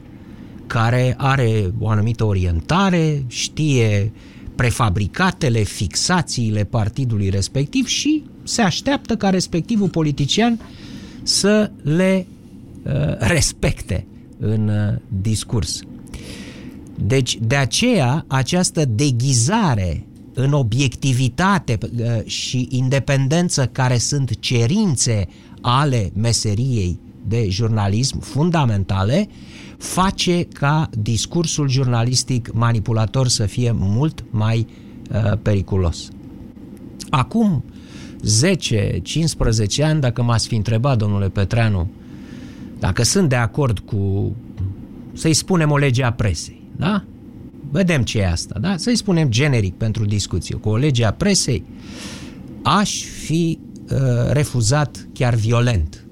care 0.68 1.14
are 1.18 1.74
o 1.80 1.90
anumită 1.90 2.24
orientare, 2.24 3.24
știe 3.28 4.12
prefabricatele, 4.56 5.64
fixațiile 5.64 6.64
partidului 6.64 7.30
respectiv 7.30 7.88
și 7.88 8.24
se 8.44 8.62
așteaptă 8.62 9.16
ca 9.16 9.30
respectivul 9.30 9.90
politician 9.90 10.60
să 11.24 11.72
le 11.82 12.28
uh, 12.84 12.92
respecte 13.18 14.06
în 14.40 14.68
uh, 14.68 15.02
discurs. 15.22 15.80
Deci, 17.00 17.38
de 17.42 17.56
aceea, 17.56 18.26
această 18.28 18.86
deghizare 18.86 20.06
în 20.36 20.54
obiectivitate 20.54 21.78
uh, 21.82 22.26
și 22.26 22.68
independență 22.72 23.66
care 23.66 23.98
sunt 23.98 24.40
cerințe 24.40 25.28
ale 25.62 26.12
meseriei 26.14 27.00
de 27.28 27.48
jurnalism 27.50 28.20
fundamentale, 28.20 29.28
face 29.78 30.44
ca 30.44 30.90
discursul 31.00 31.70
jurnalistic 31.70 32.54
manipulator 32.54 33.28
să 33.28 33.46
fie 33.46 33.72
mult 33.76 34.24
mai 34.30 34.68
uh, 35.12 35.38
periculos. 35.42 36.10
Acum 37.10 37.64
10-15 39.80 39.84
ani, 39.84 40.00
dacă 40.00 40.22
m-ați 40.22 40.48
fi 40.48 40.56
întrebat, 40.56 40.98
domnule 40.98 41.30
Petreanu, 41.30 41.90
dacă 42.80 43.04
sunt 43.04 43.30
de 43.30 43.36
acord 43.36 43.80
cu, 43.80 44.36
să-i 45.14 45.34
spunem, 45.34 45.72
o 45.72 45.78
lege 45.78 46.04
a 46.04 46.14
presei, 46.14 46.62
da? 46.76 47.04
Vedem 47.72 48.04
ce 48.04 48.20
e 48.20 48.28
asta, 48.28 48.60
da? 48.60 48.78
Să-i 48.78 48.96
spunem 48.96 49.30
generic 49.30 49.74
pentru 49.74 50.06
discuție. 50.06 50.56
Cu 50.56 50.70
o 50.70 50.76
lege 50.76 51.06
a 51.06 51.12
presei 51.12 51.64
aș 52.64 53.04
fi 53.04 53.60
uh, 53.92 53.98
refuzat 54.32 55.08
chiar 55.14 55.34
violent. 55.34 56.06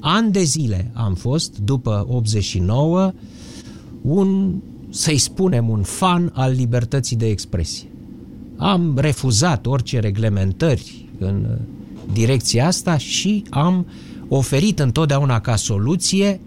An 0.00 0.30
de 0.30 0.42
zile 0.42 0.90
am 0.94 1.14
fost, 1.14 1.58
după 1.58 2.06
89, 2.08 3.12
un, 4.02 4.54
să-i 4.90 5.18
spunem, 5.18 5.68
un 5.68 5.82
fan 5.82 6.30
al 6.34 6.52
libertății 6.52 7.16
de 7.16 7.28
expresie. 7.28 7.88
Am 8.56 8.94
refuzat 8.98 9.66
orice 9.66 9.98
reglementări 9.98 11.08
în 11.18 11.58
direcția 12.12 12.66
asta 12.66 12.98
și 12.98 13.44
am 13.50 13.86
oferit 14.28 14.78
întotdeauna 14.78 15.40
ca 15.40 15.56
soluție 15.56 16.40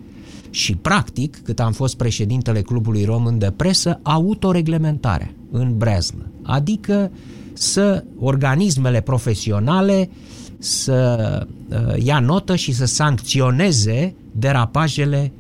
și 0.51 0.75
practic, 0.75 1.43
cât 1.43 1.59
am 1.59 1.71
fost 1.71 1.97
președintele 1.97 2.61
Clubului 2.61 3.03
Român 3.03 3.37
de 3.37 3.53
Presă, 3.55 3.99
autoreglementarea 4.03 5.33
în 5.51 5.77
Breaznă. 5.77 6.31
Adică 6.43 7.11
să 7.53 8.03
organismele 8.19 9.01
profesionale 9.01 10.09
să 10.57 11.47
uh, 11.69 12.03
ia 12.03 12.19
notă 12.19 12.55
și 12.55 12.71
să 12.71 12.85
sancționeze 12.85 14.15
derapajele 14.31 15.31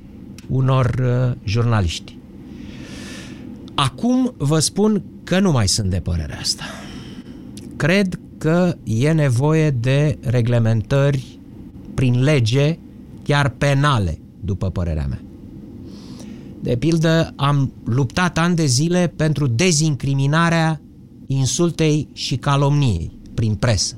unor 0.47 0.85
uh, 0.99 1.37
jurnaliști. 1.43 2.17
Acum 3.75 4.33
vă 4.37 4.59
spun 4.59 5.03
că 5.23 5.39
nu 5.39 5.51
mai 5.51 5.67
sunt 5.67 5.89
de 5.89 5.99
părerea 5.99 6.37
asta. 6.39 6.63
Cred 7.75 8.19
că 8.37 8.75
e 8.83 9.11
nevoie 9.11 9.69
de 9.69 10.17
reglementări 10.21 11.39
prin 11.93 12.23
lege, 12.23 12.77
chiar 13.23 13.49
penale, 13.49 14.19
după 14.45 14.69
părerea 14.69 15.05
mea. 15.09 15.21
De 16.61 16.75
pildă, 16.75 17.33
am 17.35 17.71
luptat 17.83 18.37
ani 18.37 18.55
de 18.55 18.65
zile 18.65 19.13
pentru 19.15 19.47
dezincriminarea 19.47 20.81
insultei 21.25 22.07
și 22.13 22.35
calomniei 22.35 23.11
prin 23.33 23.55
presă. 23.55 23.95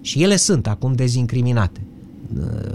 Și 0.00 0.22
ele 0.22 0.36
sunt 0.36 0.66
acum 0.66 0.92
dezincriminate. 0.92 1.80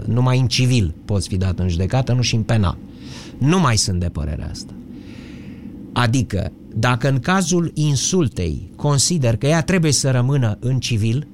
Numai 0.06 0.38
în 0.38 0.46
civil 0.46 0.94
poți 1.04 1.28
fi 1.28 1.36
dat 1.36 1.58
în 1.58 1.68
judecată, 1.68 2.12
nu 2.12 2.22
și 2.22 2.34
în 2.34 2.42
penal. 2.42 2.76
Nu 3.38 3.60
mai 3.60 3.76
sunt 3.76 4.00
de 4.00 4.08
părerea 4.08 4.48
asta. 4.50 4.72
Adică, 5.92 6.52
dacă 6.74 7.08
în 7.08 7.18
cazul 7.18 7.70
insultei 7.74 8.70
consider 8.76 9.36
că 9.36 9.46
ea 9.46 9.62
trebuie 9.62 9.92
să 9.92 10.10
rămână 10.10 10.56
în 10.60 10.78
civil, 10.78 11.26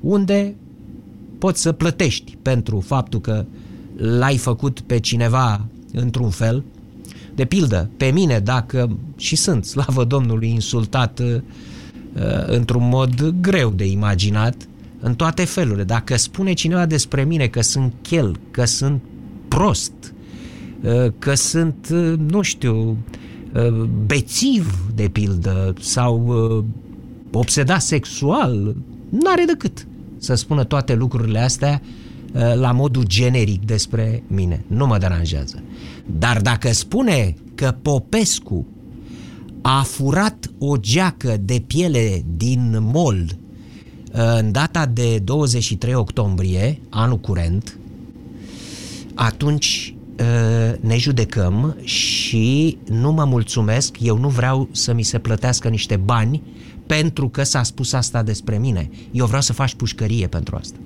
unde 0.00 0.56
poți 1.38 1.62
să 1.62 1.72
plătești 1.72 2.36
pentru 2.42 2.80
faptul 2.80 3.20
că 3.20 3.44
l-ai 3.96 4.36
făcut 4.36 4.80
pe 4.80 5.00
cineva 5.00 5.66
într-un 5.92 6.30
fel, 6.30 6.64
de 7.34 7.44
pildă, 7.44 7.90
pe 7.96 8.06
mine, 8.06 8.38
dacă 8.38 8.96
și 9.16 9.36
sunt, 9.36 9.64
slavă 9.64 10.04
Domnului, 10.04 10.50
insultat 10.50 11.18
uh, 11.18 11.40
într-un 12.46 12.88
mod 12.88 13.34
greu 13.40 13.70
de 13.70 13.86
imaginat, 13.86 14.68
în 15.00 15.14
toate 15.14 15.44
felurile. 15.44 15.84
Dacă 15.84 16.16
spune 16.16 16.52
cineva 16.52 16.86
despre 16.86 17.24
mine 17.24 17.46
că 17.46 17.60
sunt 17.62 17.92
chel, 18.02 18.36
că 18.50 18.64
sunt 18.64 19.02
prost, 19.48 19.92
uh, 20.82 21.12
că 21.18 21.34
sunt, 21.34 21.88
uh, 21.92 22.14
nu 22.28 22.42
știu, 22.42 22.96
uh, 23.54 23.72
bețiv, 24.06 24.88
de 24.94 25.08
pildă, 25.08 25.74
sau 25.80 26.26
uh, 26.26 26.64
obsedat 27.32 27.82
sexual, 27.82 28.76
n-are 29.08 29.44
decât 29.46 29.86
să 30.18 30.34
spună 30.34 30.64
toate 30.64 30.94
lucrurile 30.94 31.38
astea 31.38 31.82
uh, 31.82 32.03
la 32.54 32.72
modul 32.72 33.04
generic 33.06 33.64
despre 33.64 34.22
mine. 34.26 34.64
Nu 34.66 34.86
mă 34.86 34.98
deranjează. 34.98 35.62
Dar 36.06 36.40
dacă 36.40 36.72
spune 36.72 37.34
că 37.54 37.76
Popescu 37.82 38.66
a 39.62 39.82
furat 39.82 40.50
o 40.58 40.76
geacă 40.76 41.36
de 41.40 41.62
piele 41.66 42.24
din 42.36 42.78
mol 42.80 43.16
uh, 43.24 44.36
în 44.38 44.52
data 44.52 44.86
de 44.86 45.18
23 45.18 45.94
octombrie, 45.94 46.80
anul 46.88 47.18
curent, 47.18 47.78
atunci 49.14 49.94
uh, 50.18 50.78
ne 50.80 50.96
judecăm 50.96 51.76
și 51.82 52.78
nu 52.88 53.12
mă 53.12 53.24
mulțumesc, 53.24 53.96
eu 54.00 54.18
nu 54.18 54.28
vreau 54.28 54.68
să 54.72 54.92
mi 54.92 55.02
se 55.02 55.18
plătească 55.18 55.68
niște 55.68 55.96
bani 55.96 56.42
pentru 56.86 57.28
că 57.28 57.42
s-a 57.42 57.62
spus 57.62 57.92
asta 57.92 58.22
despre 58.22 58.58
mine. 58.58 58.90
Eu 59.10 59.26
vreau 59.26 59.42
să 59.42 59.52
faci 59.52 59.74
pușcărie 59.74 60.26
pentru 60.26 60.56
asta. 60.56 60.76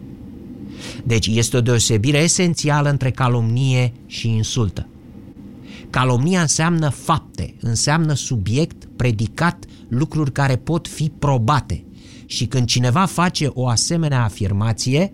Deci 1.05 1.27
este 1.27 1.57
o 1.57 1.61
deosebire 1.61 2.19
esențială 2.19 2.91
între 2.91 3.11
calomnie 3.11 3.93
și 4.07 4.29
insultă. 4.29 4.89
Calomnia 5.91 6.41
înseamnă 6.41 6.89
fapte, 6.89 7.55
înseamnă 7.61 8.15
subiect, 8.15 8.89
predicat, 8.97 9.65
lucruri 9.89 10.33
care 10.33 10.57
pot 10.57 10.89
fi 10.89 11.13
probate. 11.19 11.85
Și 12.27 12.47
când 12.47 12.67
cineva 12.67 13.05
face 13.05 13.51
o 13.53 13.69
asemenea 13.69 14.23
afirmație, 14.23 15.13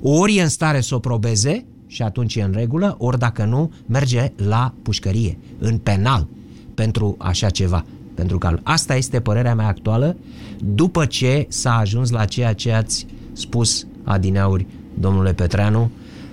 ori 0.00 0.36
e 0.36 0.42
în 0.42 0.48
stare 0.48 0.80
să 0.80 0.94
o 0.94 0.98
probeze 0.98 1.64
și 1.86 2.02
atunci 2.02 2.34
e 2.34 2.42
în 2.42 2.52
regulă, 2.52 2.94
ori 2.98 3.18
dacă 3.18 3.44
nu, 3.44 3.72
merge 3.86 4.32
la 4.36 4.74
pușcărie, 4.82 5.38
în 5.58 5.78
penal, 5.78 6.28
pentru 6.74 7.16
așa 7.18 7.50
ceva 7.50 7.84
pentru 8.18 8.38
că 8.38 8.58
asta 8.62 8.94
este 8.96 9.20
părerea 9.20 9.54
mea 9.54 9.66
actuală 9.66 10.16
după 10.58 11.06
ce 11.06 11.46
s-a 11.48 11.76
ajuns 11.76 12.10
la 12.10 12.24
ceea 12.24 12.52
ce 12.52 12.72
ați 12.72 13.06
spus 13.32 13.86
adineauri, 14.04 14.66
domnule 15.00 15.32
Petreanu, 15.32 15.90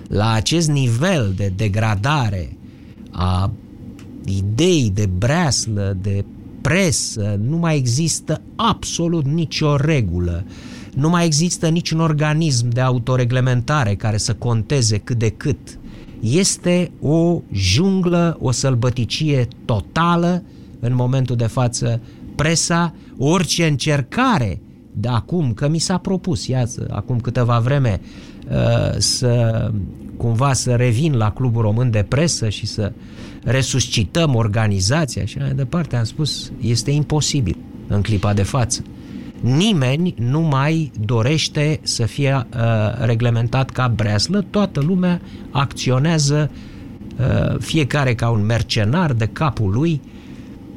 la 0.08 0.32
acest 0.32 0.68
nivel 0.68 1.32
de 1.36 1.52
degradare 1.56 2.56
a 3.10 3.50
idei 4.24 4.90
de 4.94 5.06
breaslă, 5.18 5.96
de 6.00 6.24
presă, 6.60 7.38
nu 7.42 7.56
mai 7.56 7.76
există 7.76 8.40
absolut 8.56 9.26
nicio 9.26 9.76
regulă, 9.76 10.44
nu 10.94 11.08
mai 11.08 11.24
există 11.24 11.68
niciun 11.68 12.00
organism 12.00 12.68
de 12.68 12.80
autoreglementare 12.80 13.94
care 13.94 14.16
să 14.16 14.34
conteze 14.34 14.98
cât 14.98 15.18
de 15.18 15.28
cât. 15.28 15.78
Este 16.20 16.90
o 17.00 17.40
junglă, 17.52 18.36
o 18.40 18.50
sălbăticie 18.50 19.48
totală 19.64 20.42
în 20.80 20.94
momentul 20.94 21.36
de 21.36 21.46
față 21.46 22.00
presa, 22.34 22.94
orice 23.18 23.66
încercare 23.66 24.60
de 24.92 25.08
acum, 25.08 25.52
că 25.52 25.68
mi 25.68 25.78
s-a 25.78 25.98
propus, 25.98 26.46
iată, 26.46 26.86
acum 26.90 27.20
câteva 27.20 27.58
vreme, 27.58 28.00
uh, 28.02 28.35
să 28.98 29.70
cumva 30.16 30.52
să 30.52 30.74
revin 30.74 31.14
la 31.14 31.30
Clubul 31.30 31.62
Român 31.62 31.90
de 31.90 32.04
Presă 32.08 32.48
și 32.48 32.66
să 32.66 32.92
resuscităm 33.42 34.34
organizația 34.34 35.24
și 35.24 35.38
mai 35.38 35.52
departe, 35.54 35.96
am 35.96 36.04
spus, 36.04 36.52
este 36.60 36.90
imposibil 36.90 37.56
în 37.86 38.02
clipa 38.02 38.32
de 38.32 38.42
față. 38.42 38.82
Nimeni 39.40 40.14
nu 40.18 40.40
mai 40.40 40.92
dorește 41.04 41.80
să 41.82 42.04
fie 42.04 42.34
uh, 42.34 42.60
reglementat 43.04 43.70
ca 43.70 43.88
breaslă, 43.88 44.44
toată 44.50 44.80
lumea 44.80 45.20
acționează 45.50 46.50
uh, 47.18 47.56
fiecare 47.58 48.14
ca 48.14 48.28
un 48.28 48.44
mercenar 48.44 49.12
de 49.12 49.26
capul 49.26 49.70
lui, 49.70 50.00
uh, 50.04 50.10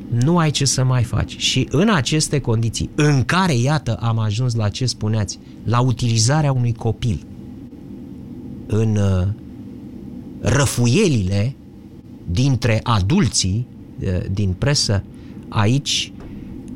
nu 0.09 0.37
ai 0.37 0.51
ce 0.51 0.65
să 0.65 0.83
mai 0.83 1.03
faci. 1.03 1.37
Și 1.37 1.67
în 1.71 1.89
aceste 1.89 2.39
condiții, 2.39 2.89
în 2.95 3.23
care, 3.23 3.53
iată, 3.53 3.97
am 4.01 4.19
ajuns 4.19 4.55
la 4.55 4.69
ce 4.69 4.85
spuneați, 4.85 5.39
la 5.63 5.79
utilizarea 5.79 6.51
unui 6.51 6.73
copil 6.73 7.25
în 8.71 8.95
uh, 8.95 9.27
răfuielile 10.41 11.55
dintre 12.25 12.79
adulții 12.83 13.67
uh, 13.99 14.07
din 14.31 14.53
presă, 14.57 15.03
aici 15.47 16.11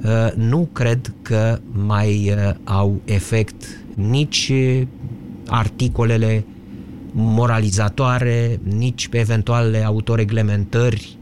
uh, 0.04 0.32
nu 0.36 0.70
cred 0.72 1.14
că 1.22 1.60
mai 1.72 2.36
au 2.64 3.02
efect 3.06 3.84
nici 3.96 4.52
articolele 5.48 6.46
moralizatoare, 7.12 8.60
nici 8.64 9.08
pe 9.08 9.18
eventuale 9.18 9.84
autoreglementări. 9.84 11.18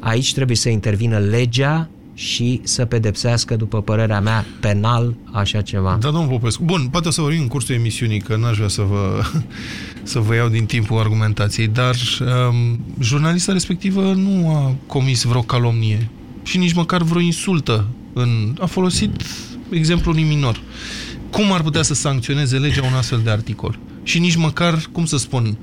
Aici 0.00 0.34
trebuie 0.34 0.56
să 0.56 0.68
intervină 0.68 1.18
legea 1.18 1.88
și 2.14 2.60
să 2.62 2.84
pedepsească, 2.84 3.56
după 3.56 3.82
părerea 3.82 4.20
mea, 4.20 4.44
penal 4.60 5.14
așa 5.32 5.60
ceva. 5.60 5.96
Da, 6.00 6.10
domnul 6.10 6.28
Popescu. 6.28 6.62
Bun, 6.64 6.88
poate 6.90 7.08
o 7.08 7.10
să 7.10 7.20
vorbim 7.20 7.40
în 7.40 7.48
cursul 7.48 7.74
emisiunii, 7.74 8.20
că 8.20 8.36
n-aș 8.36 8.56
vrea 8.56 8.68
să 8.68 8.82
vă, 8.82 9.22
să 10.12 10.18
vă 10.18 10.34
iau 10.34 10.48
din 10.48 10.64
timpul 10.64 10.98
argumentației, 10.98 11.66
dar 11.66 11.94
um, 12.20 12.84
jurnalista 13.00 13.52
respectivă 13.52 14.12
nu 14.12 14.50
a 14.50 14.74
comis 14.86 15.22
vreo 15.22 15.42
calomnie 15.42 16.08
și 16.42 16.58
nici 16.58 16.72
măcar 16.72 17.02
vreo 17.02 17.20
insultă. 17.20 17.86
În, 18.12 18.56
a 18.60 18.66
folosit 18.66 19.22
exemplul 19.70 20.14
unui 20.14 20.28
minor. 20.28 20.60
Cum 21.30 21.52
ar 21.52 21.62
putea 21.62 21.82
să 21.82 21.94
sancționeze 21.94 22.58
legea 22.58 22.84
un 22.84 22.92
astfel 22.92 23.20
de 23.24 23.30
articol? 23.30 23.78
Și 24.02 24.18
nici 24.18 24.36
măcar, 24.36 24.88
cum 24.92 25.04
să 25.04 25.16
spun, 25.16 25.56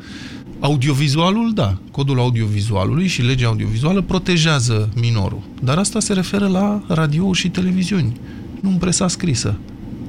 Audiovizualul, 0.61 1.53
da. 1.53 1.77
Codul 1.91 2.19
audiovizualului 2.19 3.07
și 3.07 3.21
legea 3.21 3.47
audiovizuală 3.47 4.01
protejează 4.01 4.89
minorul. 4.95 5.41
Dar 5.63 5.77
asta 5.77 5.99
se 5.99 6.13
referă 6.13 6.47
la 6.47 6.83
radio 6.87 7.33
și 7.33 7.49
televiziuni, 7.49 8.19
nu 8.59 8.69
în 8.69 8.75
presa 8.75 9.07
scrisă. 9.07 9.57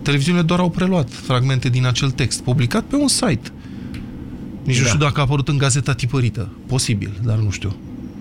Televiziunile 0.03 0.45
doar 0.45 0.61
au 0.61 0.71
preluat 0.71 1.11
fragmente 1.11 1.69
din 1.69 1.87
acel 1.87 2.11
text, 2.11 2.43
publicat 2.43 2.83
pe 2.83 2.97
un 2.97 3.09
site. 3.09 3.51
Nici 4.65 4.77
da. 4.77 4.83
nu 4.83 4.87
știu 4.87 4.99
dacă 4.99 5.21
a 5.21 5.23
apărut 5.23 5.49
în 5.49 5.59
gazeta 5.59 5.93
tipărită. 5.93 6.49
Posibil, 6.67 7.21
dar 7.25 7.39
nu 7.39 7.51
știu. 7.51 7.77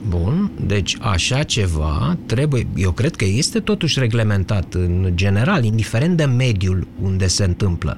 Bun, 0.07 0.51
deci 0.65 0.97
așa 0.99 1.43
ceva 1.43 2.17
trebuie, 2.25 2.67
eu 2.75 2.91
cred 2.91 3.15
că 3.15 3.25
este 3.25 3.59
totuși 3.59 3.99
reglementat 3.99 4.73
în 4.73 5.11
general, 5.15 5.63
indiferent 5.63 6.17
de 6.17 6.25
mediul 6.25 6.87
unde 7.01 7.27
se 7.27 7.43
întâmplă. 7.43 7.97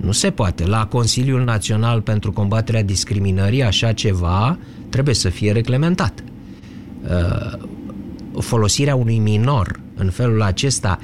Nu 0.00 0.12
se 0.12 0.30
poate. 0.30 0.66
La 0.66 0.86
Consiliul 0.86 1.44
Național 1.44 2.00
pentru 2.00 2.32
Combaterea 2.32 2.82
Discriminării 2.82 3.62
așa 3.62 3.92
ceva 3.92 4.58
trebuie 4.88 5.14
să 5.14 5.28
fie 5.28 5.52
reglementat. 5.52 6.24
Uh, 7.02 7.58
folosirea 8.40 8.94
unui 8.94 9.18
minor 9.18 9.80
în 9.94 10.10
felul 10.10 10.42
acesta, 10.42 10.98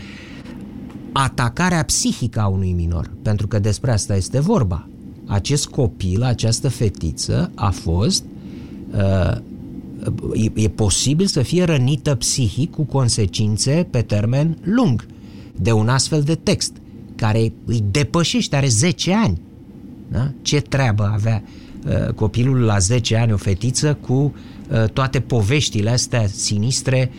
atacarea 1.13 1.83
psihică 1.83 2.41
a 2.41 2.47
unui 2.47 2.73
minor, 2.73 3.11
pentru 3.23 3.47
că 3.47 3.59
despre 3.59 3.91
asta 3.91 4.17
este 4.17 4.41
vorba. 4.41 4.89
Acest 5.27 5.67
copil, 5.69 6.23
această 6.23 6.69
fetiță 6.69 7.51
a 7.55 7.71
fost 7.71 8.25
uh, 8.91 9.37
e, 10.35 10.63
e 10.63 10.69
posibil 10.69 11.27
să 11.27 11.43
fie 11.43 11.65
rănită 11.65 12.15
psihic 12.15 12.71
cu 12.71 12.83
consecințe 12.83 13.87
pe 13.91 14.03
termen 14.03 14.59
lung 14.63 15.07
de 15.57 15.73
un 15.73 15.89
astfel 15.89 16.23
de 16.23 16.35
text 16.35 16.73
care 17.19 17.53
îi 17.65 17.85
depășește, 17.91 18.57
are 18.57 18.69
10 18.69 19.15
ani. 19.15 19.41
Da? 20.09 20.31
Ce 20.43 20.61
treabă 20.61 21.11
avea 21.13 21.43
uh, 21.87 22.13
copilul 22.15 22.59
la 22.59 22.79
10 22.79 23.17
ani, 23.17 23.33
o 23.33 23.37
fetiță, 23.37 23.95
cu 23.95 24.13
uh, 24.13 24.85
toate 24.93 25.21
poveștile 25.21 25.91
astea 25.91 26.27
sinistre 26.27 27.11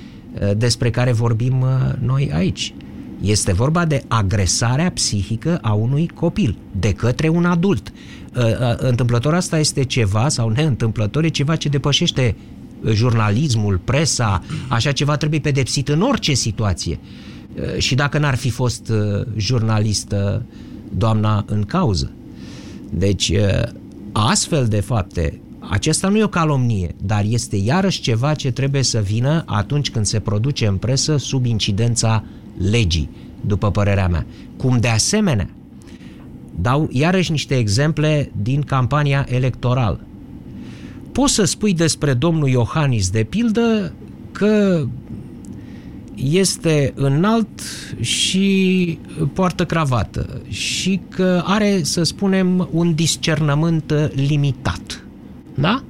uh, 0.41 0.51
despre 0.57 0.89
care 0.89 1.11
vorbim 1.11 1.61
uh, 1.61 1.93
noi 1.99 2.31
aici. 2.33 2.73
Este 3.21 3.53
vorba 3.53 3.85
de 3.85 4.03
agresarea 4.07 4.91
psihică 4.91 5.59
a 5.61 5.73
unui 5.73 6.07
copil 6.07 6.57
de 6.79 6.93
către 6.93 7.27
un 7.27 7.45
adult. 7.45 7.93
Uh, 8.35 8.43
uh, 8.43 8.51
întâmplător 8.77 9.33
asta 9.33 9.59
este 9.59 9.83
ceva, 9.83 10.29
sau 10.29 10.49
neîntâmplător, 10.49 11.23
e 11.23 11.27
ceva 11.27 11.55
ce 11.55 11.69
depășește 11.69 12.35
jurnalismul, 12.91 13.79
presa, 13.83 14.43
așa 14.67 14.91
ceva 14.91 15.17
trebuie 15.17 15.39
pedepsit 15.39 15.89
în 15.89 16.01
orice 16.01 16.33
situație. 16.33 16.99
Și 17.77 17.95
dacă 17.95 18.17
n-ar 18.17 18.35
fi 18.35 18.49
fost 18.49 18.91
jurnalistă 19.35 20.43
doamna 20.97 21.43
în 21.47 21.63
cauză. 21.63 22.11
Deci, 22.89 23.31
astfel 24.11 24.65
de 24.67 24.79
fapte, 24.79 25.39
acesta 25.59 26.07
nu 26.07 26.17
e 26.17 26.23
o 26.23 26.27
calomnie, 26.27 26.95
dar 27.05 27.23
este 27.27 27.55
iarăși 27.55 28.01
ceva 28.01 28.33
ce 28.33 28.51
trebuie 28.51 28.83
să 28.83 28.99
vină 28.99 29.43
atunci 29.45 29.91
când 29.91 30.05
se 30.05 30.19
produce 30.19 30.67
în 30.67 30.75
presă 30.75 31.17
sub 31.17 31.45
incidența 31.45 32.23
legii, 32.69 33.09
după 33.41 33.71
părerea 33.71 34.07
mea. 34.07 34.25
Cum 34.57 34.77
de 34.79 34.87
asemenea, 34.87 35.49
dau 36.61 36.87
iarăși 36.91 37.31
niște 37.31 37.57
exemple 37.57 38.31
din 38.41 38.61
campania 38.61 39.25
electorală 39.29 39.99
poți 41.19 41.33
să 41.33 41.43
spui 41.43 41.73
despre 41.73 42.13
domnul 42.13 42.49
Iohannis, 42.49 43.09
de 43.09 43.23
pildă, 43.23 43.93
că 44.31 44.83
este 46.23 46.93
înalt 46.95 47.61
și 47.99 48.99
poartă 49.33 49.65
cravată 49.65 50.41
și 50.47 50.99
că 51.09 51.41
are, 51.45 51.83
să 51.83 52.03
spunem, 52.03 52.69
un 52.71 52.95
discernământ 52.95 53.93
limitat. 54.13 55.03
Da? 55.53 55.83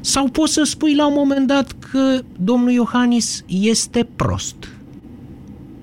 Sau 0.00 0.28
poți 0.28 0.52
să 0.52 0.62
spui 0.64 0.94
la 0.94 1.06
un 1.06 1.14
moment 1.16 1.46
dat 1.46 1.72
că 1.90 2.20
domnul 2.38 2.70
Iohannis 2.70 3.44
este 3.46 4.08
prost. 4.16 4.56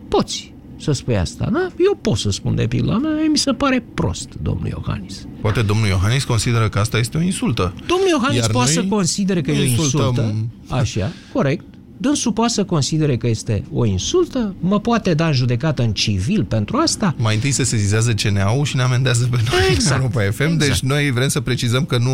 Poți 0.07 0.53
să 0.77 0.91
spui 0.91 1.17
asta, 1.17 1.49
da? 1.51 1.69
Eu 1.85 1.97
pot 2.01 2.17
să 2.17 2.29
spun 2.29 2.55
de 2.55 2.67
pildă 2.67 2.99
mea, 3.01 3.29
mi 3.29 3.37
se 3.37 3.51
pare 3.51 3.83
prost, 3.93 4.29
domnul 4.41 4.67
Iohannis. 4.67 5.27
Poate 5.41 5.61
domnul 5.61 5.87
Iohannis 5.87 6.23
consideră 6.23 6.69
că 6.69 6.79
asta 6.79 6.97
este 6.97 7.17
o 7.17 7.21
insultă. 7.21 7.73
Domnul 7.85 8.07
Iohannis 8.09 8.39
Iar 8.39 8.49
poate 8.49 8.71
să 8.71 8.83
considere 8.83 9.41
că 9.41 9.51
e 9.51 9.59
o 9.59 9.63
insultă, 9.63 10.35
așa, 10.69 11.11
corect, 11.33 11.65
dânsul 11.97 12.31
poate 12.31 12.53
să 12.53 12.63
considere 12.65 13.17
că 13.17 13.27
este 13.27 13.63
o 13.71 13.85
insultă, 13.85 14.55
mă 14.59 14.79
poate 14.79 15.13
da 15.13 15.27
în 15.27 15.33
judecată 15.33 15.81
în 15.81 15.91
civil 15.93 16.43
pentru 16.43 16.77
asta. 16.77 17.15
Mai 17.17 17.35
întâi 17.35 17.51
se 17.51 17.63
sezizează 17.63 18.13
CNA-ul 18.13 18.65
și 18.65 18.75
ne 18.75 18.81
amendează 18.81 19.27
pe 19.31 19.37
noi 19.51 19.59
exact. 19.71 20.01
Europa 20.01 20.31
FM, 20.31 20.37
deci 20.37 20.51
exact. 20.51 20.69
deci 20.69 20.79
noi 20.79 21.11
vrem 21.11 21.27
să 21.27 21.41
precizăm 21.41 21.85
că 21.85 21.97
nu 21.97 22.11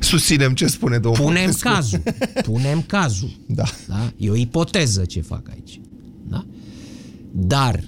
susținem 0.00 0.52
ce 0.52 0.66
spune 0.66 0.98
domnul 0.98 1.24
Punem 1.24 1.44
Popescu. 1.44 1.68
cazul, 1.68 2.02
punem 2.52 2.82
cazul. 2.86 3.30
Da. 3.46 3.64
da. 3.88 4.12
E 4.16 4.30
o 4.30 4.36
ipoteză 4.36 5.04
ce 5.04 5.20
fac 5.20 5.48
aici. 5.50 5.80
Da? 6.28 6.44
Dar 7.32 7.80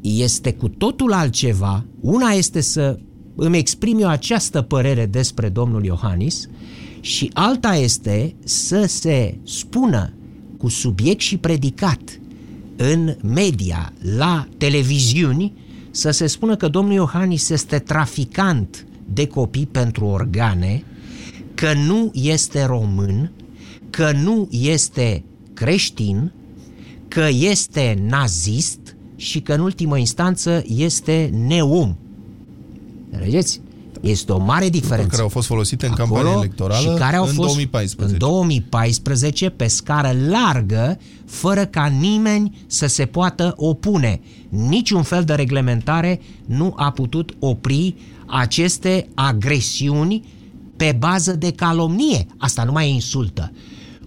este 0.00 0.52
cu 0.52 0.68
totul 0.68 1.12
altceva. 1.12 1.84
Una 2.00 2.30
este 2.30 2.60
să 2.60 2.98
îmi 3.36 3.58
exprim 3.58 3.98
eu 4.00 4.08
această 4.08 4.62
părere 4.62 5.06
despre 5.06 5.48
domnul 5.48 5.84
Iohannis 5.84 6.48
și 7.00 7.30
alta 7.32 7.74
este 7.74 8.34
să 8.44 8.84
se 8.86 9.38
spună 9.44 10.12
cu 10.62 10.68
subiect 10.68 11.20
și 11.20 11.36
predicat 11.36 12.20
în 12.76 13.16
media, 13.22 13.92
la 14.16 14.48
televiziuni, 14.56 15.52
să 15.90 16.10
se 16.10 16.26
spună 16.26 16.56
că 16.56 16.68
domnul 16.68 16.94
Iohannis 16.94 17.48
este 17.48 17.78
traficant 17.78 18.86
de 19.12 19.26
copii 19.26 19.66
pentru 19.66 20.04
organe, 20.04 20.84
că 21.54 21.72
nu 21.72 22.10
este 22.14 22.64
român, 22.64 23.32
că 23.90 24.12
nu 24.12 24.48
este 24.50 25.24
creștin, 25.54 26.32
că 27.08 27.28
este 27.32 28.02
nazist 28.08 28.96
și 29.16 29.40
că 29.40 29.52
în 29.52 29.60
ultimă 29.60 29.98
instanță 29.98 30.64
este 30.66 31.30
neom. 31.46 31.96
Înțelegeți? 33.10 33.60
Este 34.02 34.32
o 34.32 34.38
mare 34.38 34.68
diferență. 34.68 35.10
Care 35.10 35.22
au 35.22 35.28
fost 35.28 35.46
folosite 35.46 35.86
în 35.86 35.92
Acolo 35.92 36.08
campania 36.08 36.38
electorală 36.38 36.90
și 36.90 36.98
care 36.98 37.16
au 37.16 37.26
în 37.26 37.32
fost 37.32 37.48
2014. 37.48 38.12
În 38.12 38.18
2014, 38.18 39.48
pe 39.48 39.66
scară 39.66 40.16
largă, 40.28 40.98
fără 41.26 41.64
ca 41.64 41.86
nimeni 41.86 42.64
să 42.66 42.86
se 42.86 43.06
poată 43.06 43.52
opune. 43.56 44.20
Niciun 44.48 45.02
fel 45.02 45.24
de 45.24 45.34
reglementare 45.34 46.20
nu 46.44 46.72
a 46.76 46.90
putut 46.90 47.36
opri 47.38 47.94
aceste 48.26 49.08
agresiuni 49.14 50.24
pe 50.76 50.96
bază 50.98 51.32
de 51.32 51.52
calomnie. 51.52 52.26
Asta 52.36 52.64
nu 52.64 52.72
mai 52.72 52.86
e 52.86 52.92
insultă. 52.92 53.52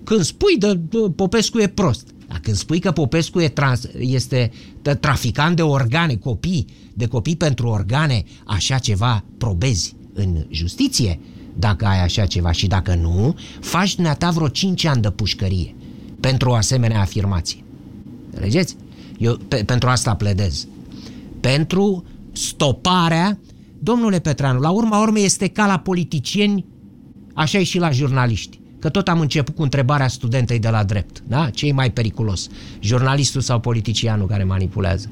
Când 0.04 0.22
spui 0.22 0.58
de, 0.58 0.74
de 0.74 0.98
Popescu 1.16 1.60
e 1.60 1.68
prost, 1.68 2.08
dar 2.08 2.15
când 2.42 2.56
spui 2.56 2.80
că 2.80 2.92
Popescu 2.92 3.40
e 3.40 3.48
trans, 3.48 3.88
este 4.00 4.52
traficant 5.00 5.56
de 5.56 5.62
organe, 5.62 6.16
copii, 6.16 6.66
de 6.94 7.06
copii 7.06 7.36
pentru 7.36 7.68
organe, 7.68 8.24
așa 8.46 8.78
ceva 8.78 9.24
probezi 9.38 9.96
în 10.14 10.46
justiție 10.50 11.20
dacă 11.58 11.86
ai 11.86 12.04
așa 12.04 12.26
ceva 12.26 12.52
și 12.52 12.68
dacă 12.68 12.96
nu, 12.96 13.36
faci 13.62 13.96
dumneata 13.96 14.30
vreo 14.30 14.48
5 14.48 14.86
ani 14.86 15.02
de 15.02 15.12
pușcărie 15.12 15.76
pentru 16.20 16.50
o 16.50 16.54
asemenea 16.54 17.00
afirmație. 17.00 17.64
Înțelegeți? 18.26 18.76
Eu 19.18 19.38
pe, 19.48 19.56
pentru 19.56 19.90
asta 19.90 20.16
pledez. 20.16 20.68
Pentru 21.40 22.06
stoparea 22.32 23.40
Domnule 23.80 24.20
Petreanu, 24.20 24.60
la 24.60 24.70
urma 24.70 25.02
urmei 25.02 25.24
este 25.24 25.48
ca 25.48 25.66
la 25.66 25.80
politicieni, 25.80 26.66
așa 27.34 27.58
e 27.58 27.64
și 27.64 27.78
la 27.78 27.92
jurnaliști. 27.92 28.60
Că 28.80 28.90
tot 28.90 29.08
am 29.08 29.20
început 29.20 29.56
cu 29.56 29.62
întrebarea 29.62 30.08
studentei 30.08 30.60
de 30.60 30.70
la 30.70 30.84
drept. 30.84 31.24
Da? 31.28 31.50
Ce 31.50 31.68
e 31.68 31.72
mai 31.72 31.92
periculos? 31.92 32.48
Jurnalistul 32.80 33.42
sau 33.42 33.60
politicianul 33.60 34.28
care 34.28 34.44
manipulează? 34.44 35.10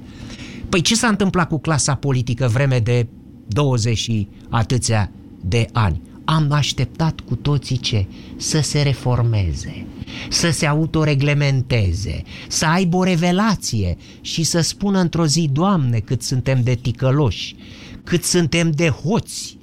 Păi 0.69 0.82
ce 0.82 0.95
s-a 0.95 1.08
întâmplat 1.08 1.47
cu 1.47 1.60
clasa 1.60 1.95
politică 1.95 2.47
vreme 2.47 2.80
de 2.80 3.08
20 3.47 3.97
și 3.97 4.28
atâția 4.49 5.12
de 5.41 5.67
ani? 5.71 6.02
Am 6.26 6.52
așteptat 6.52 7.19
cu 7.19 7.36
toții 7.36 7.78
ce? 7.78 8.06
Să 8.38 8.62
se 8.62 8.82
reformeze, 8.82 9.86
să 10.30 10.49
se 10.49 10.65
autoreglementeze, 10.65 12.23
să 12.47 12.65
aibă 12.65 12.97
o 12.97 13.04
revelație 13.04 13.97
și 14.21 14.43
să 14.43 14.62
spună 14.62 14.99
într-o 14.99 15.26
zi, 15.26 15.49
Doamne, 15.52 15.99
cât 15.99 16.21
suntem 16.21 16.63
de 16.63 16.73
ticăloși, 16.73 17.56
cât 18.04 18.23
suntem 18.23 18.71
de 18.71 18.88
hoți, 18.88 19.58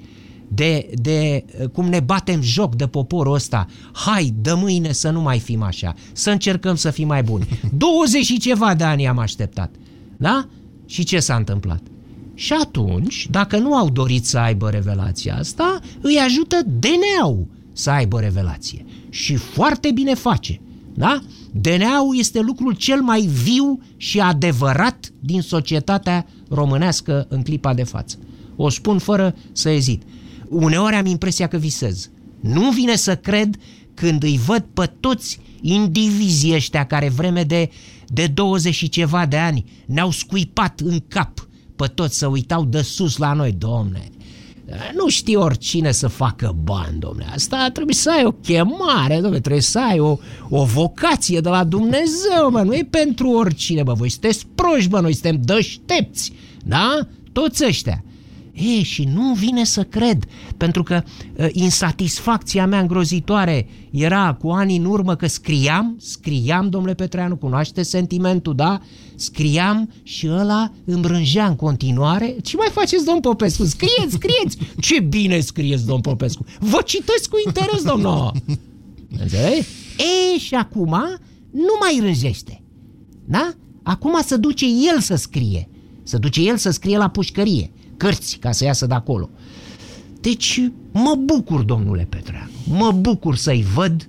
de, 0.54 0.90
de 0.94 1.44
cum 1.72 1.88
ne 1.88 2.00
batem 2.00 2.42
joc 2.42 2.74
de 2.74 2.86
poporul 2.86 3.34
ăsta. 3.34 3.66
Hai, 3.92 4.34
de 4.40 4.52
mâine 4.52 4.92
să 4.92 5.10
nu 5.10 5.20
mai 5.20 5.38
fim 5.38 5.62
așa, 5.62 5.94
să 6.12 6.30
încercăm 6.30 6.74
să 6.74 6.90
fim 6.90 7.06
mai 7.06 7.22
buni. 7.22 7.48
20 7.72 8.24
și 8.24 8.38
ceva 8.38 8.74
de 8.74 8.84
ani 8.84 9.08
am 9.08 9.18
așteptat. 9.18 9.74
Da? 10.16 10.48
Și 10.86 11.04
ce 11.04 11.18
s-a 11.18 11.34
întâmplat? 11.34 11.80
Și 12.34 12.52
atunci, 12.52 13.26
dacă 13.30 13.58
nu 13.58 13.74
au 13.74 13.90
dorit 13.90 14.26
să 14.26 14.38
aibă 14.38 14.70
revelația 14.70 15.36
asta, 15.36 15.80
îi 16.00 16.16
ajută 16.16 16.56
DNA-ul 16.64 17.46
să 17.72 17.90
aibă 17.90 18.20
revelație. 18.20 18.84
Și 19.10 19.34
foarte 19.34 19.90
bine 19.90 20.14
face. 20.14 20.60
Da? 20.94 21.20
DNA-ul 21.52 22.18
este 22.18 22.40
lucrul 22.40 22.72
cel 22.72 23.00
mai 23.00 23.20
viu 23.20 23.80
și 23.96 24.20
adevărat 24.20 25.12
din 25.20 25.40
societatea 25.40 26.26
românească 26.48 27.26
în 27.28 27.42
clipa 27.42 27.74
de 27.74 27.84
față. 27.84 28.18
O 28.56 28.68
spun 28.68 28.98
fără 28.98 29.34
să 29.52 29.68
ezit 29.68 30.02
uneori 30.50 30.94
am 30.94 31.06
impresia 31.06 31.46
că 31.46 31.56
visez. 31.56 32.10
Nu 32.40 32.70
vine 32.70 32.96
să 32.96 33.16
cred 33.16 33.56
când 33.94 34.22
îi 34.22 34.40
văd 34.46 34.66
pe 34.74 34.90
toți 35.00 35.40
indivizii 35.60 36.54
ăștia 36.54 36.86
care 36.86 37.08
vreme 37.08 37.42
de, 37.42 37.70
de 38.06 38.26
20 38.26 38.74
și 38.74 38.88
ceva 38.88 39.26
de 39.26 39.36
ani 39.36 39.64
ne-au 39.86 40.10
scuipat 40.10 40.80
în 40.84 41.02
cap 41.08 41.48
pe 41.76 41.86
toți 41.86 42.18
să 42.18 42.26
uitau 42.26 42.64
de 42.64 42.82
sus 42.82 43.16
la 43.16 43.32
noi, 43.32 43.52
domne. 43.52 44.08
Nu 44.96 45.08
știi 45.08 45.36
oricine 45.36 45.92
să 45.92 46.08
facă 46.08 46.56
bani, 46.62 46.98
domnule. 46.98 47.26
Asta 47.34 47.70
trebuie 47.72 47.94
să 47.94 48.10
ai 48.10 48.24
o 48.24 48.32
chemare, 48.32 49.14
domnule, 49.14 49.40
trebuie 49.40 49.62
să 49.62 49.80
ai 49.90 49.98
o, 49.98 50.16
o 50.48 50.64
vocație 50.64 51.40
de 51.40 51.48
la 51.48 51.64
Dumnezeu, 51.64 52.50
mă. 52.50 52.62
Nu 52.62 52.74
e 52.74 52.86
pentru 52.90 53.30
oricine, 53.30 53.82
bă. 53.82 53.92
Voi 53.92 54.08
sunteți 54.08 54.46
proști, 54.54 54.88
bă, 54.88 55.00
noi 55.00 55.12
suntem 55.12 55.40
dăștepți, 55.44 56.32
da? 56.64 57.08
Toți 57.32 57.64
ăștia. 57.64 58.04
E, 58.60 58.82
și 58.82 59.04
nu 59.04 59.32
vine 59.32 59.64
să 59.64 59.82
cred, 59.82 60.24
pentru 60.56 60.82
că 60.82 61.02
uh, 61.36 61.46
insatisfacția 61.52 62.66
mea 62.66 62.80
îngrozitoare 62.80 63.68
era 63.90 64.34
cu 64.34 64.48
ani 64.48 64.76
în 64.76 64.84
urmă 64.84 65.14
că 65.14 65.26
scriam, 65.26 65.96
scriam, 66.00 66.68
domnule 66.68 66.94
Petreanu, 66.94 67.36
cunoaște 67.36 67.82
sentimentul, 67.82 68.54
da? 68.54 68.80
Scriam 69.14 69.92
și 70.02 70.28
ăla 70.28 70.72
îmbrânjea 70.84 71.46
în 71.46 71.56
continuare. 71.56 72.36
Ce 72.42 72.56
mai 72.56 72.68
faceți, 72.72 73.04
domn 73.04 73.20
Popescu? 73.20 73.64
Scrieți, 73.64 74.12
scrieți! 74.12 74.58
Ce 74.80 75.00
bine 75.00 75.40
scrieți, 75.40 75.86
domn 75.86 76.00
Popescu! 76.00 76.44
Vă 76.58 76.82
citesc 76.84 77.28
cu 77.28 77.36
interes, 77.46 77.82
domnul! 77.82 78.32
Înțelegi? 79.20 79.66
E, 80.34 80.38
și 80.38 80.54
acum 80.54 80.96
nu 81.50 81.76
mai 81.80 81.98
rânjește. 82.00 82.62
Da? 83.24 83.52
Acum 83.82 84.20
se 84.24 84.36
duce 84.36 84.66
el 84.66 85.00
să 85.00 85.14
scrie. 85.14 85.68
Se 86.02 86.18
duce 86.18 86.42
el 86.42 86.56
să 86.56 86.70
scrie 86.70 86.96
la 86.96 87.08
pușcărie 87.08 87.70
cărți 88.00 88.36
ca 88.36 88.52
să 88.52 88.64
iasă 88.64 88.86
de 88.86 88.94
acolo. 88.94 89.30
Deci 90.20 90.60
mă 90.92 91.14
bucur, 91.24 91.62
domnule 91.62 92.06
Petreanu, 92.08 92.50
mă 92.66 92.92
bucur 92.92 93.36
să-i 93.36 93.62
văd 93.74 94.08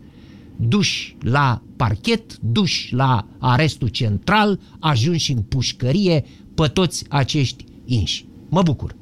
duși 0.56 1.16
la 1.20 1.62
parchet, 1.76 2.38
duși 2.38 2.94
la 2.94 3.28
arestul 3.40 3.88
central, 3.88 4.60
ajunși 4.80 5.32
în 5.32 5.42
pușcărie 5.42 6.26
pe 6.56 6.68
toți 6.68 7.06
acești 7.10 7.66
inși. 7.86 8.26
Mă 8.50 8.62
bucur. 8.62 8.96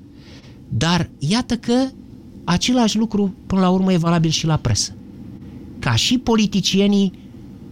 Dar 0.70 1.10
iată 1.20 1.58
că 1.58 1.88
același 2.44 2.98
lucru 2.98 3.34
până 3.48 3.62
la 3.62 3.70
urmă 3.70 3.94
e 3.94 3.98
valabil 3.98 4.30
și 4.30 4.46
la 4.46 4.58
presă. 4.58 4.96
Ca 5.80 5.96
și 5.96 6.18
politicienii, 6.18 7.14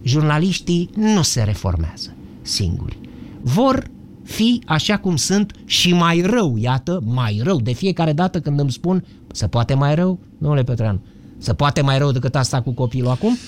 jurnaliștii 0.02 0.90
nu 0.94 1.22
se 1.22 1.42
reformează 1.42 2.14
singuri. 2.42 2.98
Vor 3.40 3.90
fi 4.28 4.62
așa 4.66 4.96
cum 4.96 5.16
sunt 5.16 5.52
și 5.64 5.92
mai 5.92 6.20
rău, 6.20 6.56
iată, 6.56 7.00
mai 7.04 7.40
rău. 7.42 7.60
De 7.60 7.72
fiecare 7.72 8.12
dată 8.12 8.40
când 8.40 8.60
îmi 8.60 8.72
spun, 8.72 9.04
se 9.32 9.46
poate 9.46 9.74
mai 9.74 9.94
rău, 9.94 10.18
domnule 10.38 10.62
Petreanu, 10.62 11.00
se 11.38 11.54
poate 11.54 11.80
mai 11.80 11.98
rău 11.98 12.12
decât 12.12 12.34
asta 12.34 12.62
cu 12.62 12.70
copilul 12.70 13.10
acum? 13.10 13.38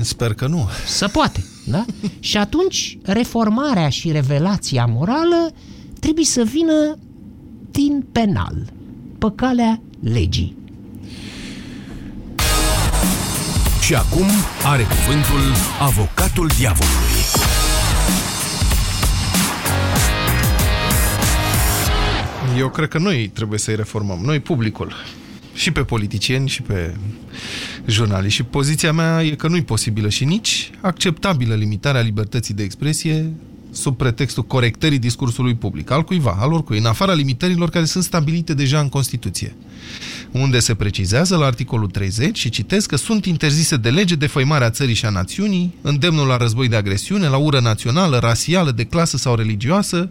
Sper 0.00 0.34
că 0.34 0.46
nu. 0.46 0.68
Se 0.86 1.06
poate, 1.06 1.44
da? 1.66 1.84
și 2.20 2.36
atunci 2.36 2.98
reformarea 3.02 3.88
și 3.88 4.12
revelația 4.12 4.86
morală 4.86 5.50
trebuie 6.00 6.24
să 6.24 6.42
vină 6.42 6.98
din 7.70 8.04
penal, 8.12 8.72
pe 9.18 9.32
calea 9.34 9.82
legii. 10.00 10.56
Și 13.82 13.94
acum 13.94 14.26
are 14.64 14.82
cuvântul 14.82 15.52
avocatul 15.80 16.50
diavolului. 16.58 17.07
Eu 22.58 22.70
cred 22.70 22.88
că 22.88 22.98
noi 22.98 23.30
trebuie 23.34 23.58
să-i 23.58 23.76
reformăm, 23.76 24.20
noi 24.24 24.40
publicul. 24.40 24.92
Și 25.54 25.70
pe 25.70 25.80
politicieni 25.80 26.48
și 26.48 26.62
pe 26.62 26.94
jurnaliști. 27.86 28.34
Și 28.34 28.42
poziția 28.42 28.92
mea 28.92 29.22
e 29.22 29.30
că 29.30 29.48
nu-i 29.48 29.62
posibilă 29.62 30.08
și 30.08 30.24
nici 30.24 30.70
acceptabilă 30.80 31.54
limitarea 31.54 32.00
libertății 32.00 32.54
de 32.54 32.62
expresie 32.62 33.32
sub 33.70 33.96
pretextul 33.96 34.42
corectării 34.42 34.98
discursului 34.98 35.54
public, 35.54 35.90
al 35.90 36.02
cuiva, 36.02 36.36
al 36.40 36.52
oricui, 36.52 36.78
în 36.78 36.86
afara 36.86 37.12
limitărilor 37.12 37.70
care 37.70 37.84
sunt 37.84 38.04
stabilite 38.04 38.54
deja 38.54 38.80
în 38.80 38.88
Constituție, 38.88 39.56
unde 40.30 40.58
se 40.58 40.74
precizează 40.74 41.36
la 41.36 41.46
articolul 41.46 41.86
30 41.86 42.38
și 42.38 42.48
citesc 42.48 42.88
că 42.88 42.96
sunt 42.96 43.24
interzise 43.24 43.76
de 43.76 43.90
lege 43.90 44.14
defăimarea 44.14 44.70
țării 44.70 44.94
și 44.94 45.06
a 45.06 45.10
națiunii, 45.10 45.74
îndemnul 45.82 46.26
la 46.26 46.36
război 46.36 46.68
de 46.68 46.76
agresiune, 46.76 47.26
la 47.26 47.36
ură 47.36 47.60
națională, 47.60 48.18
rasială, 48.18 48.70
de 48.70 48.84
clasă 48.84 49.16
sau 49.16 49.34
religioasă, 49.34 50.10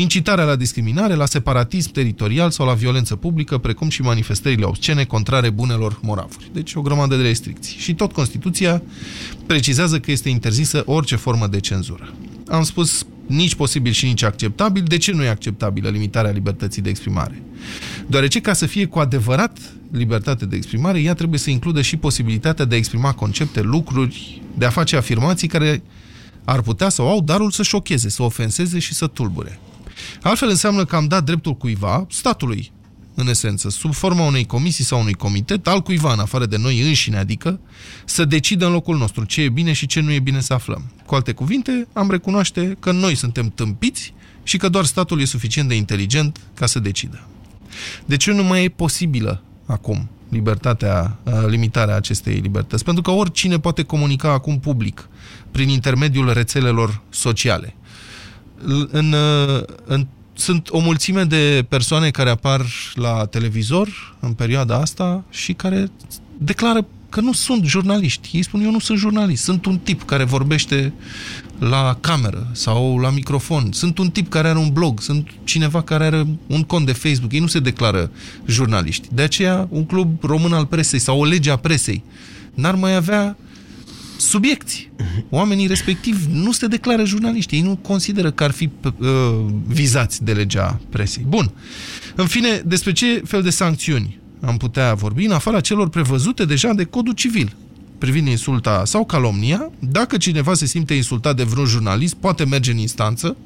incitarea 0.00 0.44
la 0.44 0.56
discriminare, 0.56 1.14
la 1.14 1.26
separatism 1.26 1.90
teritorial 1.90 2.50
sau 2.50 2.66
la 2.66 2.72
violență 2.72 3.16
publică, 3.16 3.58
precum 3.58 3.88
și 3.88 4.02
manifestările 4.02 4.64
obscene 4.64 5.04
contrare 5.04 5.50
bunelor 5.50 5.98
moravuri. 6.02 6.50
Deci 6.52 6.74
o 6.74 6.82
grămadă 6.82 7.16
de 7.16 7.22
restricții. 7.22 7.78
Și 7.78 7.94
tot 7.94 8.12
Constituția 8.12 8.82
precizează 9.46 10.00
că 10.00 10.10
este 10.10 10.28
interzisă 10.28 10.82
orice 10.86 11.16
formă 11.16 11.46
de 11.46 11.60
cenzură. 11.60 12.14
Am 12.48 12.62
spus 12.62 13.06
nici 13.26 13.54
posibil 13.54 13.92
și 13.92 14.06
nici 14.06 14.22
acceptabil. 14.22 14.82
De 14.82 14.96
ce 14.96 15.12
nu 15.12 15.22
e 15.22 15.28
acceptabilă 15.28 15.88
limitarea 15.88 16.30
libertății 16.30 16.82
de 16.82 16.88
exprimare? 16.88 17.42
Deoarece 18.06 18.40
ca 18.40 18.52
să 18.52 18.66
fie 18.66 18.86
cu 18.86 18.98
adevărat 18.98 19.58
libertate 19.92 20.46
de 20.46 20.56
exprimare, 20.56 21.00
ea 21.00 21.14
trebuie 21.14 21.38
să 21.38 21.50
includă 21.50 21.82
și 21.82 21.96
posibilitatea 21.96 22.64
de 22.64 22.74
a 22.74 22.78
exprima 22.78 23.12
concepte, 23.12 23.60
lucruri, 23.60 24.42
de 24.54 24.64
a 24.64 24.70
face 24.70 24.96
afirmații 24.96 25.48
care 25.48 25.82
ar 26.44 26.60
putea 26.60 26.88
sau 26.88 27.08
au 27.08 27.20
darul 27.20 27.50
să 27.50 27.62
șocheze, 27.62 28.08
să 28.08 28.22
ofenseze 28.22 28.78
și 28.78 28.94
să 28.94 29.06
tulbure. 29.06 29.58
Altfel 30.22 30.48
înseamnă 30.48 30.84
că 30.84 30.96
am 30.96 31.06
dat 31.06 31.24
dreptul 31.24 31.54
cuiva, 31.54 32.06
statului, 32.10 32.72
în 33.14 33.28
esență, 33.28 33.68
sub 33.68 33.94
forma 33.94 34.24
unei 34.24 34.46
comisii 34.46 34.84
sau 34.84 35.00
unui 35.00 35.12
comitet, 35.12 35.66
al 35.66 35.80
cuiva 35.80 36.12
în 36.12 36.18
afară 36.18 36.46
de 36.46 36.56
noi 36.56 36.80
înșine, 36.80 37.18
adică 37.18 37.60
să 38.04 38.24
decidă 38.24 38.66
în 38.66 38.72
locul 38.72 38.96
nostru 38.96 39.24
ce 39.24 39.40
e 39.40 39.48
bine 39.48 39.72
și 39.72 39.86
ce 39.86 40.00
nu 40.00 40.12
e 40.12 40.18
bine 40.18 40.40
să 40.40 40.52
aflăm. 40.52 40.92
Cu 41.06 41.14
alte 41.14 41.32
cuvinte, 41.32 41.86
am 41.92 42.10
recunoaște 42.10 42.76
că 42.80 42.92
noi 42.92 43.14
suntem 43.14 43.48
tâmpiți 43.48 44.14
și 44.42 44.56
că 44.56 44.68
doar 44.68 44.84
statul 44.84 45.20
e 45.20 45.24
suficient 45.24 45.68
de 45.68 45.74
inteligent 45.74 46.40
ca 46.54 46.66
să 46.66 46.78
decidă. 46.78 47.26
De 48.04 48.16
ce 48.16 48.32
nu 48.32 48.42
mai 48.42 48.64
e 48.64 48.68
posibilă 48.68 49.42
acum 49.66 50.08
libertatea, 50.28 51.18
limitarea 51.46 51.96
acestei 51.96 52.34
libertăți? 52.34 52.84
Pentru 52.84 53.02
că 53.02 53.10
oricine 53.10 53.58
poate 53.58 53.82
comunica 53.82 54.32
acum 54.32 54.60
public 54.60 55.08
prin 55.50 55.68
intermediul 55.68 56.32
rețelelor 56.32 57.02
sociale 57.10 57.74
în, 58.90 59.14
în, 59.84 60.06
sunt 60.34 60.68
o 60.70 60.78
mulțime 60.78 61.24
de 61.24 61.66
persoane 61.68 62.10
care 62.10 62.30
apar 62.30 62.66
la 62.94 63.24
televizor 63.24 64.16
în 64.20 64.32
perioada 64.32 64.76
asta 64.76 65.24
și 65.30 65.52
care 65.52 65.90
declară 66.38 66.86
că 67.10 67.20
nu 67.20 67.32
sunt 67.32 67.64
jurnaliști. 67.64 68.30
Ei 68.32 68.42
spun, 68.42 68.60
eu 68.60 68.70
nu 68.70 68.78
sunt 68.78 68.98
jurnalist, 68.98 69.42
sunt 69.42 69.66
un 69.66 69.78
tip 69.78 70.02
care 70.02 70.24
vorbește 70.24 70.92
la 71.58 71.98
cameră 72.00 72.46
sau 72.52 72.98
la 72.98 73.10
microfon, 73.10 73.68
sunt 73.72 73.98
un 73.98 74.10
tip 74.10 74.28
care 74.28 74.48
are 74.48 74.58
un 74.58 74.70
blog, 74.72 75.00
sunt 75.00 75.30
cineva 75.44 75.82
care 75.82 76.04
are 76.04 76.26
un 76.46 76.62
cont 76.62 76.86
de 76.86 76.92
Facebook, 76.92 77.32
ei 77.32 77.40
nu 77.40 77.46
se 77.46 77.60
declară 77.60 78.10
jurnaliști. 78.46 79.08
De 79.12 79.22
aceea, 79.22 79.66
un 79.70 79.84
club 79.84 80.22
român 80.22 80.52
al 80.52 80.66
presei 80.66 80.98
sau 80.98 81.20
o 81.20 81.24
lege 81.24 81.50
a 81.50 81.56
presei 81.56 82.04
n-ar 82.54 82.74
mai 82.74 82.94
avea 82.94 83.36
subiecti. 84.18 84.90
Oamenii 85.30 85.66
respectiv 85.66 86.26
nu 86.32 86.52
se 86.52 86.66
declară 86.66 87.04
jurnaliști, 87.04 87.54
ei 87.54 87.60
nu 87.60 87.76
consideră 87.76 88.30
că 88.30 88.44
ar 88.44 88.50
fi 88.50 88.70
uh, 88.82 88.92
vizați 89.66 90.24
de 90.24 90.32
legea 90.32 90.80
presei. 90.90 91.24
Bun. 91.28 91.50
În 92.14 92.26
fine, 92.26 92.62
despre 92.66 92.92
ce 92.92 93.22
fel 93.24 93.42
de 93.42 93.50
sancțiuni 93.50 94.18
am 94.40 94.56
putea 94.56 94.94
vorbi, 94.94 95.24
în 95.24 95.32
afara 95.32 95.60
celor 95.60 95.88
prevăzute 95.88 96.44
deja 96.44 96.72
de 96.72 96.84
codul 96.84 97.12
civil 97.12 97.56
privind 97.98 98.26
insulta 98.26 98.84
sau 98.84 99.04
calomnia, 99.04 99.70
dacă 99.78 100.16
cineva 100.16 100.54
se 100.54 100.66
simte 100.66 100.94
insultat 100.94 101.36
de 101.36 101.42
vreun 101.42 101.66
jurnalist, 101.66 102.14
poate 102.14 102.44
merge 102.44 102.70
în 102.70 102.78
instanță, 102.78 103.36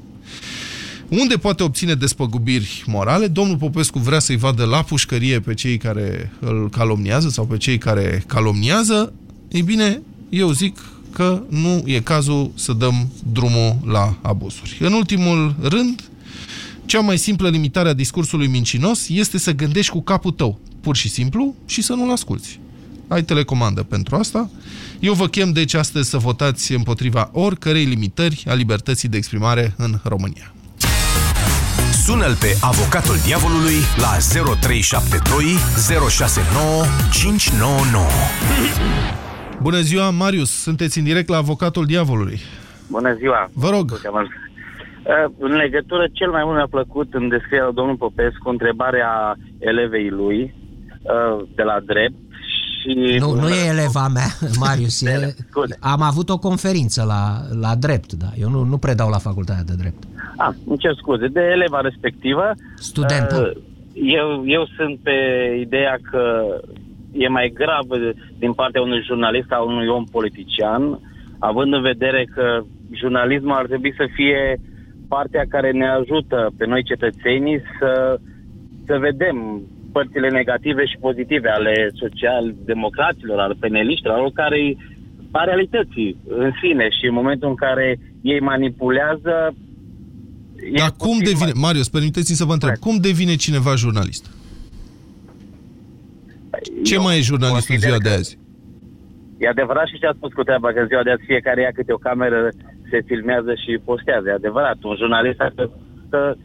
unde 1.07 1.35
poate 1.35 1.63
obține 1.63 1.93
despăgubiri 1.93 2.83
morale. 2.87 3.27
Domnul 3.27 3.57
Popescu 3.57 3.99
vrea 3.99 4.19
să-i 4.19 4.37
vadă 4.37 4.63
la 4.63 4.83
pușcărie 4.83 5.39
pe 5.39 5.53
cei 5.53 5.77
care 5.77 6.31
îl 6.39 6.69
calomniază 6.69 7.29
sau 7.29 7.45
pe 7.45 7.57
cei 7.57 7.77
care 7.77 8.23
calomniază. 8.27 9.13
Ei 9.51 9.61
bine, 9.61 10.01
eu 10.33 10.51
zic 10.51 10.77
că 11.11 11.43
nu 11.49 11.83
e 11.85 11.99
cazul 11.99 12.51
să 12.55 12.73
dăm 12.73 13.11
drumul 13.31 13.77
la 13.85 14.17
abuzuri. 14.21 14.77
În 14.79 14.93
ultimul 14.93 15.55
rând, 15.61 16.03
cea 16.85 16.99
mai 16.99 17.17
simplă 17.17 17.49
limitare 17.49 17.89
a 17.89 17.93
discursului 17.93 18.47
mincinos 18.47 19.09
este 19.09 19.37
să 19.37 19.51
gândești 19.51 19.91
cu 19.91 20.01
capul 20.01 20.31
tău, 20.31 20.59
pur 20.81 20.95
și 20.95 21.09
simplu, 21.09 21.55
și 21.65 21.81
să 21.81 21.93
nu-l 21.93 22.11
asculți. 22.11 22.59
Ai 23.07 23.23
telecomandă 23.23 23.83
pentru 23.83 24.15
asta. 24.15 24.49
Eu 24.99 25.13
vă 25.13 25.27
chem 25.27 25.51
deci 25.51 25.73
astăzi 25.73 26.09
să 26.09 26.17
votați 26.17 26.73
împotriva 26.73 27.29
oricărei 27.33 27.85
limitări 27.85 28.43
a 28.47 28.53
libertății 28.53 29.09
de 29.09 29.17
exprimare 29.17 29.73
în 29.77 29.99
România. 30.03 30.53
Sună-l 32.03 32.35
pe 32.35 32.57
avocatul 32.61 33.15
diavolului 33.25 33.75
la 33.97 34.17
0372 34.59 35.57
069 36.09 36.85
599. 37.11 38.07
Bună 39.63 39.79
ziua, 39.79 40.09
Marius. 40.09 40.51
Sunteți 40.61 40.97
în 40.97 41.03
direct 41.03 41.29
la 41.29 41.37
Avocatul 41.37 41.85
Diavolului. 41.85 42.39
Bună 42.89 43.13
ziua. 43.13 43.49
Vă 43.53 43.69
rog. 43.69 43.91
Uh, 43.91 45.33
în 45.39 45.55
legătură, 45.55 46.07
cel 46.11 46.31
mai 46.31 46.41
mult 46.43 46.55
mi-a 46.55 46.67
plăcut 46.69 47.13
în 47.13 47.27
descrierea 47.27 47.71
domnului 47.71 47.99
Popescu 47.99 48.49
întrebarea 48.49 49.35
elevei 49.59 50.09
lui 50.09 50.53
uh, 51.01 51.47
de 51.55 51.63
la 51.63 51.79
drept 51.85 52.15
și... 52.81 53.17
Nu, 53.19 53.33
nu 53.33 53.49
e 53.49 53.67
eleva 53.67 54.07
mea, 54.07 54.29
Marius. 54.65 55.01
E, 55.01 55.35
am 55.79 56.01
avut 56.01 56.29
o 56.29 56.37
conferință 56.37 57.03
la, 57.03 57.21
la 57.59 57.75
drept, 57.75 58.13
da. 58.13 58.31
Eu 58.39 58.49
nu, 58.49 58.63
nu 58.63 58.77
predau 58.77 59.09
la 59.09 59.17
facultatea 59.17 59.63
de 59.63 59.73
drept. 59.77 60.03
Ah, 60.37 60.53
îmi 60.65 60.77
cer 60.77 60.95
scuze. 60.95 61.27
De 61.27 61.41
eleva 61.41 61.79
respectivă... 61.81 62.51
Studentă. 62.75 63.53
Uh, 63.55 63.61
eu, 63.93 64.43
eu 64.45 64.67
sunt 64.77 64.99
pe 64.99 65.11
ideea 65.59 65.99
că 66.11 66.21
e 67.13 67.27
mai 67.27 67.51
grav 67.53 67.85
din 68.39 68.53
partea 68.53 68.81
unui 68.81 69.03
jurnalist 69.05 69.47
sau 69.47 69.67
unui 69.67 69.87
om 69.87 70.03
politician, 70.03 70.99
având 71.39 71.73
în 71.73 71.81
vedere 71.81 72.27
că 72.35 72.61
jurnalismul 72.91 73.51
ar 73.51 73.65
trebui 73.65 73.93
să 73.97 74.05
fie 74.13 74.59
partea 75.07 75.45
care 75.49 75.71
ne 75.71 75.87
ajută 75.89 76.53
pe 76.57 76.65
noi 76.65 76.83
cetățenii 76.83 77.61
să, 77.79 78.19
să 78.85 78.97
vedem 78.97 79.61
părțile 79.91 80.29
negative 80.29 80.85
și 80.85 81.03
pozitive 81.07 81.49
ale 81.49 81.73
social-democraților, 82.01 83.39
ale 83.39 83.55
peneliștilor, 83.59 84.17
ale 84.17 84.29
care 84.33 84.75
a 85.31 85.43
realității 85.43 86.17
în 86.27 86.51
sine 86.61 86.85
și 86.97 87.05
în 87.09 87.13
momentul 87.13 87.49
în 87.49 87.55
care 87.55 87.99
ei 88.21 88.39
manipulează... 88.39 89.55
Dar 90.77 90.91
cum 90.97 91.17
devine, 91.17 91.51
mai... 91.53 91.61
Marius, 91.65 91.89
permiteți-mi 91.89 92.37
să 92.37 92.45
vă 92.45 92.53
întreb, 92.53 92.75
cum 92.75 92.97
devine 92.97 93.35
cineva 93.35 93.75
jurnalist? 93.75 94.42
Ce 96.83 96.93
Eu 96.93 97.01
mai 97.01 97.17
e 97.17 97.21
jurnalist 97.21 97.69
în 97.69 97.77
ziua 97.77 97.97
de 97.97 98.09
azi? 98.09 98.37
E 99.37 99.47
adevărat 99.47 99.87
și 99.87 99.99
ce 99.99 100.07
a 100.07 100.13
spus 100.19 100.31
cu 100.33 100.43
treaba, 100.43 100.73
că 100.73 100.79
în 100.79 100.87
ziua 100.87 101.03
de 101.03 101.11
azi 101.11 101.29
fiecare 101.31 101.61
ia 101.61 101.71
câte 101.73 101.93
o 101.93 101.97
cameră, 102.07 102.49
se 102.89 103.01
filmează 103.05 103.53
și 103.63 103.81
postează. 103.85 104.29
E 104.29 104.41
adevărat, 104.41 104.77
un 104.83 104.95
jurnalist 104.95 105.39
că 106.09 106.35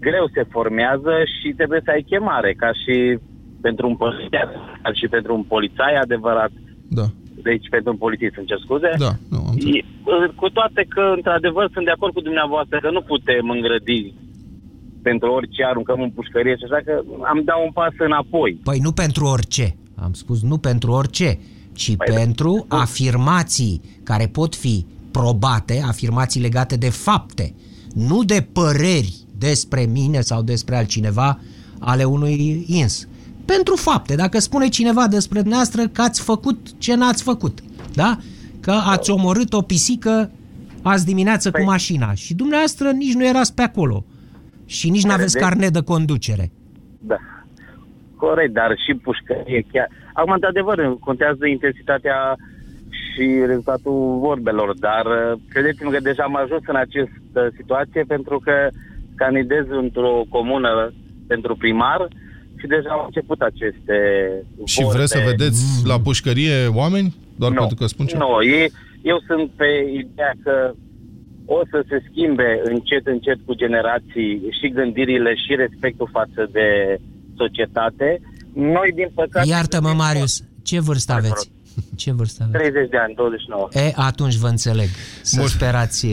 greu 0.00 0.26
se 0.34 0.42
formează 0.54 1.14
și 1.34 1.48
trebuie 1.58 1.80
să 1.84 1.90
ai 1.90 2.02
chemare, 2.10 2.50
ca 2.62 2.70
și 2.82 3.18
pentru 3.60 3.88
un 3.88 3.96
poliția, 3.96 4.44
ca 4.82 4.92
și 4.92 5.06
pentru 5.08 5.34
un 5.34 5.42
polițai 5.42 5.94
adevărat. 5.94 6.52
Da. 6.88 7.06
Deci 7.42 7.66
pentru 7.70 7.90
un 7.90 7.96
polițist, 7.96 8.36
îmi 8.36 8.46
cer 8.46 8.58
scuze. 8.64 8.90
Da, 8.98 9.12
nu, 9.30 9.38
am 9.48 9.56
Cu 10.34 10.48
toate 10.48 10.86
că, 10.88 11.12
într-adevăr, 11.16 11.70
sunt 11.72 11.84
de 11.84 11.90
acord 11.90 12.12
cu 12.12 12.20
dumneavoastră 12.20 12.78
că 12.82 12.90
nu 12.90 13.00
putem 13.00 13.50
îngrădi 13.50 14.14
pentru 15.10 15.28
orice 15.32 15.64
aruncăm 15.64 16.00
în 16.00 16.10
pușcărie 16.10 16.56
și 16.56 16.64
așa 16.68 16.80
că 16.84 16.92
am 17.32 17.42
dat 17.44 17.58
un 17.66 17.72
pas 17.72 17.94
înapoi. 17.98 18.60
Păi 18.62 18.78
nu 18.86 18.92
pentru 18.92 19.24
orice. 19.24 19.76
Am 19.94 20.12
spus 20.12 20.42
nu 20.42 20.58
pentru 20.58 20.90
orice, 20.90 21.38
ci 21.72 21.96
păi 21.96 22.14
pentru 22.14 22.66
da. 22.68 22.76
afirmații 22.76 23.80
care 24.02 24.26
pot 24.26 24.54
fi 24.54 24.86
probate, 25.10 25.82
afirmații 25.86 26.40
legate 26.40 26.76
de 26.76 26.90
fapte, 26.90 27.54
nu 27.94 28.22
de 28.22 28.46
păreri 28.52 29.14
despre 29.38 29.82
mine 29.92 30.20
sau 30.20 30.42
despre 30.42 30.76
altcineva 30.76 31.40
ale 31.80 32.04
unui 32.04 32.64
ins. 32.66 33.08
Pentru 33.44 33.76
fapte, 33.76 34.14
dacă 34.14 34.38
spune 34.38 34.68
cineva 34.68 35.06
despre 35.06 35.38
dumneavoastră 35.38 35.86
că 35.86 36.02
ați 36.02 36.22
făcut 36.22 36.58
ce 36.78 36.94
n-ați 36.94 37.22
făcut, 37.22 37.58
da? 37.94 38.18
Că 38.60 38.70
ați 38.70 39.10
omorât 39.10 39.52
o 39.52 39.62
pisică 39.62 40.30
azi 40.82 41.04
dimineață 41.04 41.50
păi. 41.50 41.62
cu 41.62 41.70
mașina 41.70 42.14
și 42.14 42.34
dumneavoastră 42.34 42.90
nici 42.90 43.14
nu 43.14 43.26
erați 43.26 43.54
pe 43.54 43.62
acolo 43.62 44.04
și 44.76 44.90
nici 44.90 45.04
nu 45.08 45.12
aveți 45.12 45.38
carnet 45.38 45.72
de 45.72 45.82
conducere. 45.82 46.50
Da. 47.00 47.18
Corect, 48.16 48.52
dar 48.52 48.70
și 48.84 48.92
pușcărie 48.94 49.62
chiar. 49.72 49.88
Acum, 50.12 50.32
într-adevăr, 50.32 50.78
contează 51.08 51.46
intensitatea 51.46 52.18
și 52.98 53.24
rezultatul 53.46 54.18
vorbelor, 54.20 54.70
dar 54.78 55.06
uh, 55.06 55.38
credeți-mă 55.48 55.90
că 55.90 56.00
deja 56.00 56.22
am 56.22 56.36
ajuns 56.36 56.62
în 56.66 56.76
această 56.76 57.40
situație 57.56 58.02
pentru 58.14 58.38
că 58.38 58.68
candidez 59.14 59.64
într-o 59.68 60.22
comună 60.28 60.92
pentru 61.26 61.56
primar 61.56 62.08
și 62.60 62.66
deja 62.66 62.88
au 62.90 63.04
început 63.04 63.40
aceste 63.40 63.96
Și 64.64 64.82
vorbe. 64.82 64.96
vreți 64.96 65.12
să 65.12 65.22
vedeți 65.30 65.62
la 65.86 66.00
pușcărie 66.00 66.66
oameni? 66.82 67.14
Doar 67.36 67.52
no, 67.52 67.58
pentru 67.58 67.76
că 67.76 67.86
spun 67.86 68.06
ce? 68.06 68.16
Nu, 68.16 68.20
no, 68.28 68.42
eu 69.02 69.18
sunt 69.26 69.50
pe 69.56 69.68
ideea 69.92 70.32
că 70.42 70.72
o 71.56 71.60
să 71.70 71.78
se 71.88 71.96
schimbe 72.08 72.60
încet, 72.64 73.06
încet 73.06 73.38
cu 73.46 73.54
generații 73.54 74.32
și 74.58 74.66
gândirile 74.78 75.32
și 75.34 75.52
respectul 75.64 76.08
față 76.12 76.48
de 76.52 76.66
societate. 77.36 78.20
Noi, 78.54 78.88
din 78.94 79.10
păcate... 79.14 79.48
Iartă-mă, 79.48 79.92
Marius, 79.96 80.34
ce 80.62 80.80
vârstă 80.80 81.12
aveți? 81.12 81.50
Ce 81.96 82.12
vârstă 82.12 82.42
aveți? 82.42 82.70
30 82.70 82.90
de 82.90 82.96
ani, 82.96 83.14
29. 83.14 83.68
E, 83.72 83.92
atunci 83.94 84.34
vă 84.34 84.48
înțeleg. 84.48 84.88
Să 85.22 85.36
Bun. 85.38 85.48
sperați 85.48 86.06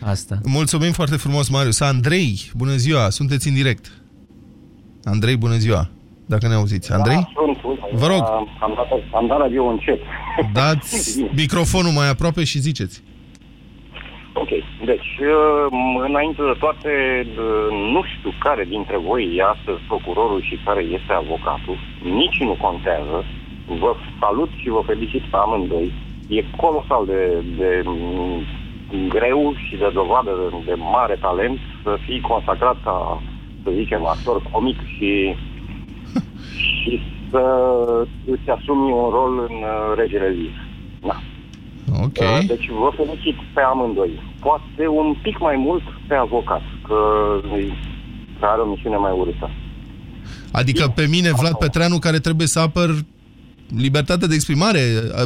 asta. 0.00 0.38
Mulțumim 0.44 0.92
foarte 0.92 1.16
frumos, 1.16 1.48
Marius. 1.48 1.80
Andrei, 1.80 2.50
bună 2.56 2.76
ziua, 2.76 3.10
sunteți 3.10 3.48
în 3.48 3.54
direct. 3.54 3.92
Andrei, 5.04 5.36
bună 5.36 5.56
ziua, 5.56 5.90
dacă 6.26 6.48
ne 6.48 6.54
auziți. 6.54 6.92
Andrei? 6.92 7.14
Da, 7.14 7.30
sunt, 7.34 7.56
sunt. 7.60 8.00
Vă 8.00 8.06
rog. 8.06 8.22
Am 8.60 8.72
dat, 8.76 8.86
am 9.14 9.26
dat 9.26 9.38
radio 9.38 9.64
încet. 9.64 9.98
Dați 10.52 11.20
microfonul 11.42 11.92
mai 11.92 12.08
aproape 12.08 12.44
și 12.44 12.58
ziceți. 12.58 13.02
Ok, 14.36 14.48
deci, 14.84 15.10
uh, 15.18 15.66
înainte 16.08 16.42
de 16.42 16.56
toate, 16.58 16.90
uh, 17.26 17.68
nu 17.70 18.02
știu 18.02 18.32
care 18.38 18.64
dintre 18.64 18.96
voi 18.96 19.34
e 19.36 19.42
astăzi 19.42 19.86
procurorul 19.88 20.42
și 20.42 20.60
care 20.64 20.82
este 20.82 21.12
avocatul, 21.12 21.76
nici 22.02 22.40
nu 22.40 22.56
contează. 22.60 23.24
Vă 23.66 23.94
salut 24.20 24.50
și 24.60 24.68
vă 24.68 24.82
felicit 24.86 25.22
pe 25.22 25.36
amândoi. 25.36 25.92
E 26.28 26.44
colosal 26.56 27.06
de, 27.06 27.42
de 27.56 27.82
greu 29.08 29.54
și 29.66 29.76
de 29.76 29.90
dovadă 29.92 30.30
de, 30.40 30.56
de 30.70 30.74
mare 30.74 31.14
talent 31.14 31.58
să 31.82 31.96
fii 32.04 32.20
consacrat 32.20 32.76
ca, 32.82 33.22
să 33.62 33.70
zicem, 33.70 34.06
actor 34.06 34.42
comic 34.52 34.78
și, 34.96 35.36
și 36.82 37.00
să 37.30 37.44
îți 38.24 38.50
asumi 38.50 38.92
un 38.92 39.10
rol 39.10 39.38
în 39.38 39.56
uh, 39.62 39.92
Regele 39.96 40.28
Liv. 40.28 40.63
Da. 42.12 42.24
Ok. 42.26 42.40
Uh, 42.40 42.46
deci 42.46 42.68
vă 42.68 42.90
felicit 42.96 43.36
pe 43.54 43.60
amândoi. 43.60 44.22
Poate 44.40 44.86
un 44.88 45.16
pic 45.22 45.38
mai 45.38 45.56
mult 45.56 45.82
pe 46.08 46.14
avocat, 46.14 46.62
că, 46.86 46.98
că 48.38 48.46
are 48.46 48.60
o 48.60 48.66
misiune 48.66 48.96
mai 48.96 49.12
urâtă. 49.12 49.50
Adică 50.52 50.92
pe 50.94 51.06
mine, 51.06 51.30
Vlad 51.32 51.54
Petreanu, 51.54 51.98
care 51.98 52.18
trebuie 52.18 52.46
să 52.46 52.60
apăr 52.60 52.90
libertatea 53.76 54.26
de 54.28 54.34
exprimare 54.34 54.80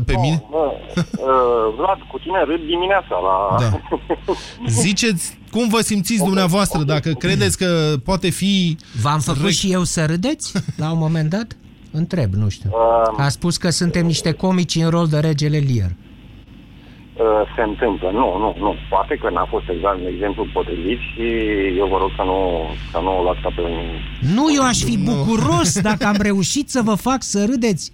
pe 0.07 0.13
no, 0.13 0.21
mine? 0.21 0.45
Nu, 0.51 0.65
uh, 0.97 1.75
Vlad, 1.77 1.99
cu 2.11 2.19
tine 2.19 2.45
râd 2.45 2.61
dimineața 2.67 3.17
la... 3.29 3.57
Da. 3.59 3.81
Ziceți 4.83 5.39
cum 5.51 5.69
vă 5.69 5.81
simțiți 5.81 6.21
okay, 6.21 6.27
dumneavoastră, 6.27 6.79
okay, 6.79 6.95
dacă 6.95 7.09
okay. 7.09 7.31
credeți 7.31 7.59
că 7.59 7.95
poate 8.05 8.31
fi... 8.31 8.77
V-am 9.03 9.19
făcut 9.19 9.43
rec... 9.43 9.53
și 9.53 9.73
eu 9.73 9.83
să 9.85 10.05
râdeți 10.05 10.53
la 10.77 10.93
un 10.93 10.99
moment 10.99 11.31
dat? 11.31 11.57
Întreb, 11.91 12.33
nu 12.35 12.49
știu. 12.49 12.71
Uh, 12.73 13.25
A 13.25 13.29
spus 13.29 13.57
că 13.57 13.71
suntem 13.71 14.07
niște 14.07 14.33
comici 14.33 14.75
în 14.75 14.89
rol 14.89 15.07
de 15.07 15.19
regele 15.19 15.59
Lear. 15.59 15.91
Uh, 17.19 17.43
se 17.57 17.63
întâmplă. 17.63 18.09
Nu, 18.11 18.29
nu, 18.43 18.51
nu. 18.59 18.75
Poate 18.91 19.15
că 19.21 19.31
n-a 19.31 19.47
fost 19.51 19.69
exact 19.69 19.99
exemplu 20.15 20.47
potrivit 20.53 20.99
și 21.11 21.27
eu 21.81 21.87
vă 21.93 21.97
rog 22.03 22.11
să 22.17 22.23
nu, 22.31 22.39
să 22.93 22.99
nu 23.05 23.19
o 23.19 23.23
luați 23.23 23.41
pe 23.41 23.63
Nu, 24.37 24.45
eu 24.57 24.63
aș 24.63 24.79
fi 24.89 24.99
bucuros 24.99 25.81
dacă 25.81 26.07
am 26.07 26.19
reușit 26.21 26.71
să 26.71 26.81
vă 26.83 26.95
fac 26.95 27.23
să 27.23 27.45
râdeți 27.45 27.93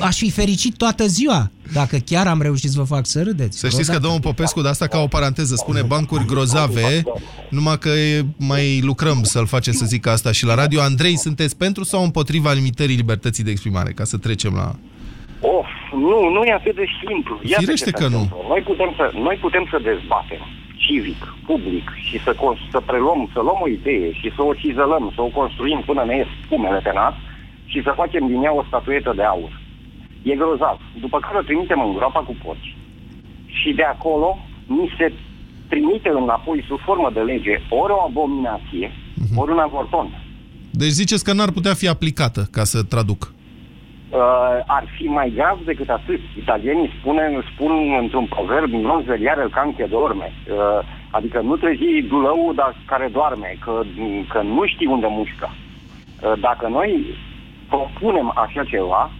aș 0.00 0.16
fi 0.16 0.30
fericit 0.30 0.76
toată 0.76 1.06
ziua 1.06 1.50
dacă 1.72 1.96
chiar 1.96 2.26
am 2.26 2.42
reușit 2.42 2.70
să 2.70 2.78
vă 2.78 2.84
fac 2.84 3.06
să 3.06 3.22
râdeți. 3.22 3.58
Să 3.58 3.68
știți 3.68 3.90
că 3.90 3.98
domnul 3.98 4.20
Popescu, 4.20 4.60
de 4.60 4.68
asta 4.68 4.86
ca 4.86 4.98
o 4.98 5.06
paranteză, 5.06 5.54
spune 5.54 5.82
bancuri 5.82 6.26
grozave, 6.26 7.02
numai 7.48 7.78
că 7.78 7.90
mai 8.36 8.80
lucrăm 8.80 9.22
să-l 9.22 9.46
face 9.46 9.72
să 9.72 9.84
zic 9.84 10.06
asta 10.06 10.32
și 10.32 10.44
la 10.44 10.54
radio. 10.54 10.80
Andrei, 10.80 11.18
sunteți 11.18 11.56
pentru 11.56 11.84
sau 11.84 12.02
împotriva 12.02 12.52
limitării 12.52 12.96
libertății 12.96 13.44
de 13.44 13.50
exprimare? 13.50 13.92
Ca 13.92 14.04
să 14.04 14.16
trecem 14.16 14.54
la... 14.54 14.74
Of, 15.40 15.66
nu, 16.10 16.28
nu 16.34 16.42
e 16.42 16.52
atât 16.52 16.74
de 16.74 16.86
simplu. 17.00 17.34
Iată 17.42 17.62
Firește 17.62 17.90
că 17.90 18.06
nu. 18.08 18.22
Noi 18.48 18.60
putem, 18.60 18.90
să, 18.96 19.04
noi 19.26 19.36
putem 19.44 19.66
să 19.70 19.78
dezbatem 19.90 20.42
civic, 20.84 21.34
public 21.46 21.86
și 22.08 22.16
să, 22.24 22.36
să 22.70 22.80
preluăm, 22.80 23.30
să 23.32 23.40
luăm 23.40 23.60
o 23.62 23.68
idee 23.68 24.12
și 24.12 24.32
să 24.36 24.42
o 24.42 24.54
cizălăm, 24.54 25.12
să 25.14 25.20
o 25.22 25.34
construim 25.38 25.82
până 25.86 26.02
ne 26.04 26.16
ies 26.16 26.30
spumele 26.44 26.80
pe 26.86 26.92
nas 26.94 27.14
și 27.72 27.82
să 27.82 27.92
facem 28.00 28.26
din 28.26 28.42
ea 28.42 28.54
o 28.54 28.64
statuetă 28.68 29.12
de 29.16 29.22
aur. 29.22 29.52
E 30.22 30.34
grozav. 30.34 30.78
După 31.00 31.18
care 31.20 31.38
o 31.38 31.42
trimitem 31.48 31.80
în 31.86 31.92
groapa 31.96 32.20
cu 32.20 32.36
porci. 32.44 32.76
Și 33.46 33.72
de 33.72 33.82
acolo 33.82 34.38
ni 34.66 34.94
se 34.98 35.12
trimite 35.68 36.08
înapoi 36.08 36.64
sub 36.68 36.80
formă 36.80 37.10
de 37.14 37.20
lege 37.20 37.54
ori 37.68 37.92
o 37.92 38.04
abominație, 38.08 38.88
uh-huh. 38.88 39.36
ori 39.36 39.52
un 39.52 39.58
avorton. 39.58 40.06
Deci 40.70 40.88
ziceți 40.88 41.24
că 41.24 41.32
n-ar 41.32 41.50
putea 41.50 41.74
fi 41.74 41.88
aplicată, 41.88 42.48
ca 42.50 42.64
să 42.64 42.82
traduc. 42.82 43.32
Uh, 44.14 44.20
ar 44.66 44.84
fi 44.96 45.04
mai 45.06 45.32
grav 45.34 45.58
decât 45.64 45.88
atât. 45.88 46.20
Italienii 46.36 46.90
spune, 46.98 47.38
spun 47.54 47.72
într-un 48.00 48.26
proverb, 48.26 48.70
non 48.70 49.02
zveliare 49.02 49.42
il 49.42 49.50
can 49.50 49.74
che 49.74 49.86
dorme. 49.86 50.32
Uh, 50.32 50.56
adică 51.10 51.40
nu 51.40 51.56
trezi 51.56 52.08
dulău 52.08 52.52
dar 52.54 52.76
care 52.86 53.08
doarme, 53.12 53.56
că, 53.64 53.82
că 54.28 54.42
nu 54.42 54.66
știi 54.66 54.86
unde 54.86 55.06
mușcă. 55.10 55.48
Uh, 55.50 56.32
dacă 56.40 56.68
noi 56.68 57.16
propunem 57.68 58.32
așa 58.34 58.64
ceva, 58.64 59.10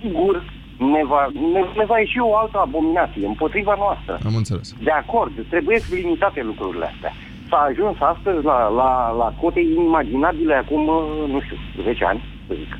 sigur 0.00 0.42
ne 0.78 1.04
va, 1.04 1.28
ne, 1.52 1.60
ne 1.76 1.84
va 1.84 1.98
ieși 1.98 2.18
o 2.18 2.36
altă 2.36 2.58
abominație 2.58 3.26
împotriva 3.26 3.74
noastră. 3.78 4.18
Am 4.26 4.36
înțeles. 4.36 4.74
De 4.82 4.90
acord, 4.90 5.32
trebuie 5.48 5.78
să 5.78 5.94
limitate 5.94 6.42
lucrurile 6.42 6.84
astea. 6.84 7.12
S-a 7.48 7.56
ajuns 7.70 7.96
astăzi 8.00 8.44
la, 8.44 8.68
la, 8.68 9.10
la 9.18 9.34
cote 9.40 9.60
inimaginabile 9.60 10.54
acum, 10.54 10.84
nu 11.32 11.40
știu, 11.40 11.56
10 11.82 12.04
ani, 12.04 12.24
să 12.46 12.54
zic. 12.54 12.76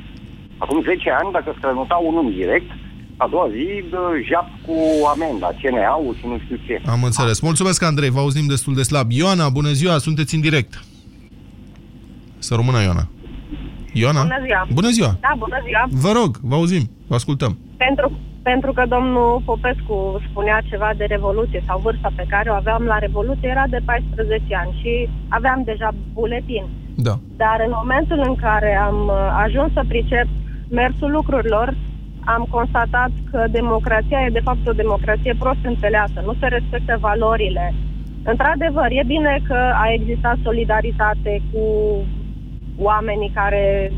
Acum 0.63 0.81
10 0.81 1.09
ani, 1.19 1.31
dacă 1.31 1.49
strănuta 1.57 1.95
unul 2.09 2.33
direct, 2.39 2.69
a 3.17 3.27
doua 3.27 3.47
zi 3.55 3.65
jap 4.29 4.47
cu 4.65 4.75
amenda, 5.13 5.49
CNA-ul 5.61 6.15
și 6.19 6.25
nu 6.27 6.37
știu 6.43 6.57
ce. 6.67 6.81
Am 6.85 7.03
înțeles. 7.03 7.39
Mulțumesc, 7.39 7.83
Andrei, 7.83 8.09
vă 8.09 8.19
auzim 8.19 8.47
destul 8.47 8.73
de 8.73 8.83
slab. 8.83 9.11
Ioana, 9.11 9.49
bună 9.49 9.71
ziua, 9.71 9.97
sunteți 9.97 10.35
în 10.35 10.41
direct. 10.41 10.73
Să 12.37 12.55
rămână, 12.55 12.81
Ioana. 12.81 13.05
Ioana? 13.93 14.21
Bună 14.21 14.41
ziua. 14.45 14.67
Bună 14.73 14.89
ziua. 14.89 15.11
Da, 15.21 15.33
bună 15.37 15.59
ziua. 15.65 15.83
Vă 16.05 16.11
rog, 16.19 16.31
vă 16.49 16.55
auzim, 16.55 16.83
vă 17.07 17.15
ascultăm. 17.15 17.57
Pentru, 17.77 18.11
pentru 18.41 18.71
că 18.73 18.83
domnul 18.95 19.41
Popescu 19.45 20.21
spunea 20.29 20.61
ceva 20.69 20.89
de 20.97 21.05
Revoluție 21.05 21.63
sau 21.67 21.79
vârsta 21.79 22.09
pe 22.15 22.25
care 22.29 22.49
o 22.49 22.53
aveam 22.53 22.83
la 22.83 22.97
Revoluție 22.97 23.49
era 23.49 23.65
de 23.69 23.79
14 23.85 24.55
ani 24.55 24.77
și 24.81 25.09
aveam 25.27 25.61
deja 25.65 25.89
buletin. 26.13 26.65
Da. 26.95 27.19
Dar 27.37 27.57
în 27.65 27.71
momentul 27.81 28.19
în 28.29 28.35
care 28.35 28.71
am 28.87 28.97
uh, 29.07 29.43
ajuns 29.45 29.69
să 29.73 29.83
pricep 29.87 30.27
mersul 30.69 31.11
lucrurilor, 31.11 31.75
am 32.25 32.47
constatat 32.49 33.11
că 33.31 33.45
democrația 33.51 34.19
e 34.25 34.29
de 34.39 34.45
fapt 34.47 34.67
o 34.67 34.71
democrație 34.71 35.35
prost 35.39 35.63
înțeleasă, 35.63 36.21
nu 36.25 36.33
se 36.39 36.47
respectă 36.47 36.97
valorile. 36.99 37.73
Într-adevăr, 38.23 38.87
e 38.89 39.03
bine 39.05 39.41
că 39.47 39.59
a 39.83 39.85
existat 39.93 40.37
solidaritate 40.43 41.41
cu 41.51 41.63
oamenii 42.77 43.31
care 43.33 43.91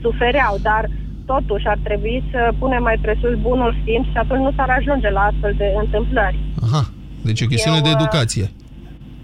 sufereau, 0.00 0.54
dar 0.62 0.90
totuși 1.26 1.66
ar 1.66 1.78
trebui 1.82 2.24
să 2.30 2.52
punem 2.58 2.82
mai 2.82 2.98
presus 3.00 3.34
bunul 3.40 3.76
simț 3.84 4.06
și 4.06 4.16
atunci 4.16 4.40
nu 4.40 4.52
s-ar 4.56 4.70
ajunge 4.78 5.10
la 5.10 5.20
astfel 5.20 5.54
de 5.56 5.68
întâmplări. 5.82 6.38
Aha, 6.62 6.82
deci 7.22 7.40
e 7.40 7.44
o 7.44 7.48
chestiune 7.48 7.76
Eu, 7.76 7.82
de 7.82 7.88
uh, 7.88 7.96
educație. 8.00 8.50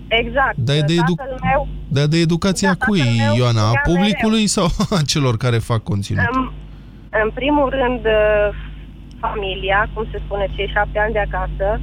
Exact. 0.09 0.57
Dar 0.57 0.77
e 0.77 0.81
de, 0.81 0.93
edu- 0.93 1.15
Tatăl 1.15 1.39
meu, 1.43 1.69
dar 1.89 2.07
de 2.07 2.19
educația 2.19 2.75
Da, 2.79 2.85
cui, 2.87 2.99
tatăl 2.99 3.15
meu 3.17 3.35
Ioana? 3.37 3.61
A 3.61 3.65
spunea 3.65 3.83
publicului 3.85 4.47
sau 4.47 4.67
a 4.99 5.03
celor 5.07 5.37
care 5.37 5.59
fac 5.59 5.83
conținut? 5.83 6.25
în, 6.33 6.51
în 7.25 7.31
primul 7.35 7.68
rând, 7.81 8.03
uh, 8.05 8.49
familia, 9.25 9.88
cum 9.94 10.05
se 10.11 10.18
spune, 10.25 10.46
cei 10.55 10.73
șapte 10.75 10.99
ani 10.99 11.12
de 11.12 11.23
acasă, 11.29 11.81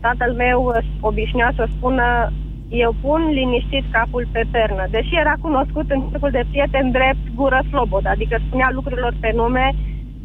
tatăl 0.00 0.32
meu 0.32 0.60
uh, 0.64 0.84
obișnuia 1.00 1.52
să 1.56 1.64
spună 1.76 2.32
eu 2.68 2.94
pun 3.00 3.20
liniștit 3.38 3.84
capul 3.90 4.28
pe 4.32 4.42
pernă, 4.50 4.84
deși 4.90 5.16
era 5.22 5.34
cunoscut 5.40 5.90
în 5.90 6.00
cercul 6.10 6.30
de 6.30 6.44
prieten 6.50 6.90
drept 6.90 7.24
gură 7.34 7.60
slobod, 7.68 8.06
adică 8.06 8.36
spunea 8.46 8.68
lucrurilor 8.72 9.14
pe 9.20 9.30
nume 9.34 9.74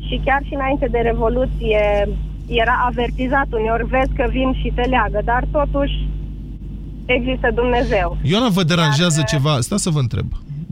și 0.08 0.22
chiar 0.26 0.42
și 0.48 0.54
înainte 0.54 0.88
de 0.92 0.98
Revoluție 0.98 2.08
era 2.48 2.76
avertizat 2.86 3.48
uneori, 3.50 3.86
vezi 3.86 4.13
că 4.16 4.26
vin 4.30 4.54
și 4.62 4.72
te 4.76 4.82
leagă, 4.82 5.20
dar 5.24 5.44
totuși 5.52 6.08
există 7.06 7.52
Dumnezeu. 7.54 8.18
Ioana, 8.22 8.50
vă 8.50 8.63
deranjează 8.63 9.22
ceva? 9.28 9.60
Sta 9.60 9.78
să 9.78 9.89
vă 9.89 10.00
întreb. 10.00 10.26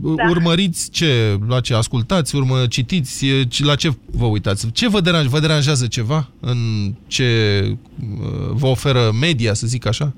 Da. 0.04 0.28
Urmăriți 0.28 0.90
ce, 0.90 1.38
la 1.48 1.60
ce 1.60 1.74
ascultați, 1.74 2.36
urmă, 2.36 2.66
citiți, 2.68 3.26
e, 3.26 3.44
ci- 3.44 3.64
la 3.64 3.74
ce 3.74 3.88
vă 4.20 4.26
uitați? 4.26 4.70
Ce 4.72 4.88
vă 4.88 5.00
deranjează? 5.00 5.34
Vă 5.36 5.40
deranjează 5.46 5.86
ceva 5.86 6.28
în 6.40 6.58
ce 7.06 7.28
uh, 7.66 8.50
vă 8.60 8.66
oferă 8.66 9.02
media, 9.20 9.52
să 9.54 9.66
zic 9.66 9.86
așa? 9.86 10.12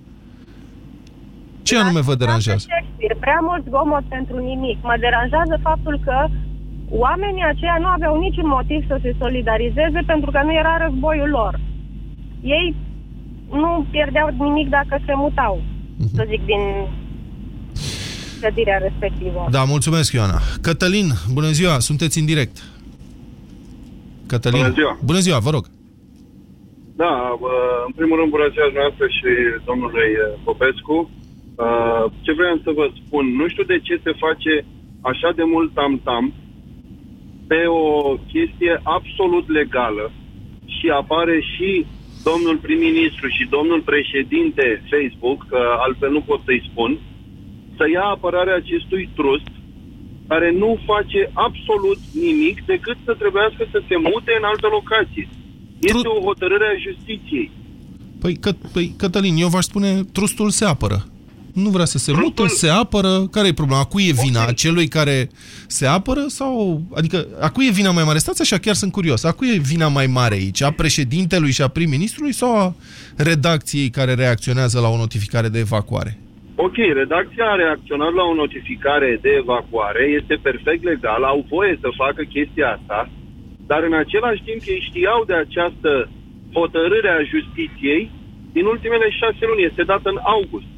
Ce 1.63 1.79
anume 1.79 2.01
vă 2.01 2.15
deranjează? 2.15 2.67
Shakespeare, 2.69 3.17
prea 3.25 3.41
mult 3.49 3.63
zgomot 3.69 4.05
pentru 4.17 4.37
nimic. 4.51 4.79
Mă 4.83 4.97
deranjează 5.07 5.55
faptul 5.69 6.01
că 6.07 6.17
oamenii 6.89 7.51
aceia 7.53 7.77
nu 7.81 7.89
aveau 7.97 8.15
niciun 8.27 8.49
motiv 8.57 8.81
să 8.87 8.97
se 9.03 9.15
solidarizeze 9.19 10.01
pentru 10.13 10.31
că 10.31 10.41
nu 10.45 10.53
era 10.63 10.75
războiul 10.85 11.31
lor. 11.39 11.61
Ei 12.43 12.75
nu 13.51 13.87
pierdeau 13.91 14.29
nimic 14.39 14.69
dacă 14.69 14.95
se 15.07 15.13
mutau, 15.15 15.55
să 16.17 16.23
zic, 16.31 16.43
din 16.53 16.63
clădirea 18.45 18.79
respectivă. 18.87 19.41
Da, 19.51 19.63
mulțumesc, 19.75 20.13
Ioana. 20.13 20.39
Cătălin, 20.67 21.09
bună 21.37 21.51
ziua, 21.59 21.75
sunteți 21.89 22.19
în 22.21 22.27
direct. 22.33 22.57
Cătălin. 24.33 24.61
Bună 24.63 24.75
ziua. 24.79 24.93
Bună 25.11 25.21
ziua, 25.27 25.39
vă 25.47 25.51
rog. 25.57 25.65
Da, 27.03 27.15
bă, 27.41 27.53
în 27.87 27.93
primul 27.99 28.17
rând 28.19 28.31
bună 28.37 28.49
ziua 28.55 28.69
noastră 28.81 29.07
și 29.19 29.31
domnului 29.69 30.11
eh, 30.23 30.25
Popescu. 30.47 30.97
Uh, 31.65 32.05
Ce 32.25 32.33
vreau 32.39 32.57
să 32.65 32.71
vă 32.79 32.87
spun, 33.01 33.25
nu 33.41 33.47
știu 33.53 33.65
de 33.73 33.79
ce 33.87 33.95
se 34.05 34.13
face 34.25 34.53
așa 35.11 35.31
de 35.39 35.45
mult 35.55 35.71
tam-tam 35.77 36.25
pe 37.51 37.61
o 37.67 37.91
chestie 38.33 38.75
absolut 38.97 39.47
legală 39.59 40.07
și 40.77 40.87
apare 41.01 41.37
și 41.53 41.71
domnul 42.29 42.57
prim-ministru 42.65 43.27
și 43.37 43.45
domnul 43.57 43.81
președinte 43.93 44.65
Facebook, 44.91 45.39
că 45.53 45.61
altfel 45.85 46.11
nu 46.17 46.21
pot 46.21 46.41
să-i 46.45 46.67
spun, 46.71 46.91
să 47.77 47.85
ia 47.95 48.05
apărarea 48.17 48.57
acestui 48.63 49.05
trust 49.19 49.51
care 50.29 50.49
nu 50.63 50.71
face 50.91 51.21
absolut 51.33 52.01
nimic 52.27 52.57
decât 52.73 52.97
să 53.05 53.13
trebuiască 53.23 53.63
să 53.71 53.79
se 53.89 53.97
mute 53.97 54.33
în 54.41 54.45
altă 54.53 54.67
locație. 54.77 55.29
Este 55.79 56.09
o 56.17 56.25
hotărâre 56.29 56.67
a 56.69 56.83
justiției. 56.87 57.51
Păi, 58.21 58.35
că, 58.37 58.51
păi, 58.73 58.95
Cătălin, 58.99 59.37
eu 59.37 59.49
v-aș 59.49 59.65
spune, 59.65 60.05
trustul 60.13 60.51
se 60.51 60.65
apără. 60.65 61.07
Nu 61.53 61.71
vrea 61.71 61.85
să 61.85 61.99
se 61.99 62.13
mută, 62.13 62.47
se 62.47 62.69
apără. 62.69 63.27
Care 63.31 63.49
e 63.49 63.53
problema? 63.53 63.81
A 63.81 63.85
cui 63.85 64.07
e 64.09 64.13
vina? 64.13 64.45
A 64.45 64.53
celui 64.53 64.89
care 64.89 65.31
se 65.67 65.87
apără? 65.87 66.25
sau 66.29 66.83
Adică, 66.95 67.27
a 67.41 67.51
cui 67.51 67.67
e 67.67 67.71
vina 67.71 67.91
mai 67.91 68.05
mare? 68.05 68.19
Stați 68.19 68.41
așa, 68.41 68.59
chiar 68.59 68.75
sunt 68.75 68.93
curios. 68.93 69.25
A 69.25 69.33
cui 69.33 69.55
e 69.55 69.59
vina 69.59 69.89
mai 69.89 70.07
mare 70.07 70.35
aici? 70.35 70.63
A 70.63 70.71
președintelui 70.71 71.51
și 71.51 71.63
a 71.63 71.69
prim-ministrului 71.69 72.33
sau 72.33 72.57
a 72.57 72.75
redacției 73.17 73.91
care 73.91 74.15
reacționează 74.15 74.81
la 74.81 74.89
o 74.89 74.97
notificare 74.97 75.49
de 75.49 75.59
evacuare? 75.59 76.19
Ok, 76.57 76.77
redacția 76.77 77.47
a 77.51 77.61
reacționat 77.63 78.13
la 78.13 78.23
o 78.23 78.35
notificare 78.35 79.19
de 79.25 79.31
evacuare, 79.43 80.05
este 80.19 80.35
perfect 80.43 80.83
legal, 80.83 81.23
au 81.25 81.45
voie 81.49 81.79
să 81.81 81.89
facă 82.03 82.23
chestia 82.23 82.69
asta, 82.77 83.11
dar 83.67 83.83
în 83.83 83.95
același 83.95 84.43
timp 84.49 84.61
ei 84.67 84.87
știau 84.89 85.25
de 85.31 85.35
această 85.35 86.09
hotărâre 86.53 87.11
a 87.11 87.29
justiției 87.35 88.11
din 88.53 88.65
ultimele 88.65 89.09
șase 89.21 89.43
luni, 89.51 89.69
este 89.71 89.83
dată 89.83 90.09
în 90.15 90.21
august. 90.37 90.71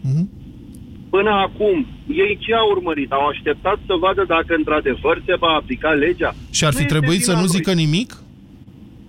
Până 1.11 1.33
acum, 1.47 1.77
ei 2.25 2.39
ce 2.45 2.53
au 2.55 2.69
urmărit? 2.77 3.11
Au 3.13 3.27
așteptat 3.27 3.79
să 3.89 3.95
vadă 4.05 4.25
dacă 4.35 4.55
într-adevăr 4.61 5.17
se 5.27 5.35
va 5.45 5.53
aplica 5.61 5.91
legea? 6.05 6.31
Și 6.57 6.65
ar 6.65 6.73
fi 6.73 6.85
este 6.85 6.93
trebuit 6.95 7.23
să 7.29 7.31
vina 7.31 7.43
nu 7.43 7.47
lui. 7.47 7.57
zică 7.57 7.73
nimic? 7.73 8.11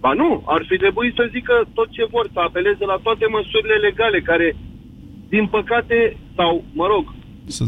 Ba 0.04 0.12
nu, 0.22 0.30
ar 0.56 0.62
fi 0.70 0.76
trebuit 0.84 1.14
să 1.20 1.30
zică 1.36 1.56
tot 1.78 1.90
ce 1.98 2.06
vor, 2.14 2.26
să 2.34 2.40
apeleze 2.40 2.86
la 2.92 2.98
toate 3.06 3.26
măsurile 3.36 3.78
legale 3.88 4.20
care, 4.30 4.48
din 5.30 5.48
păcate, 5.48 6.18
sau, 6.36 6.64
mă 6.74 6.86
rog, 6.88 7.16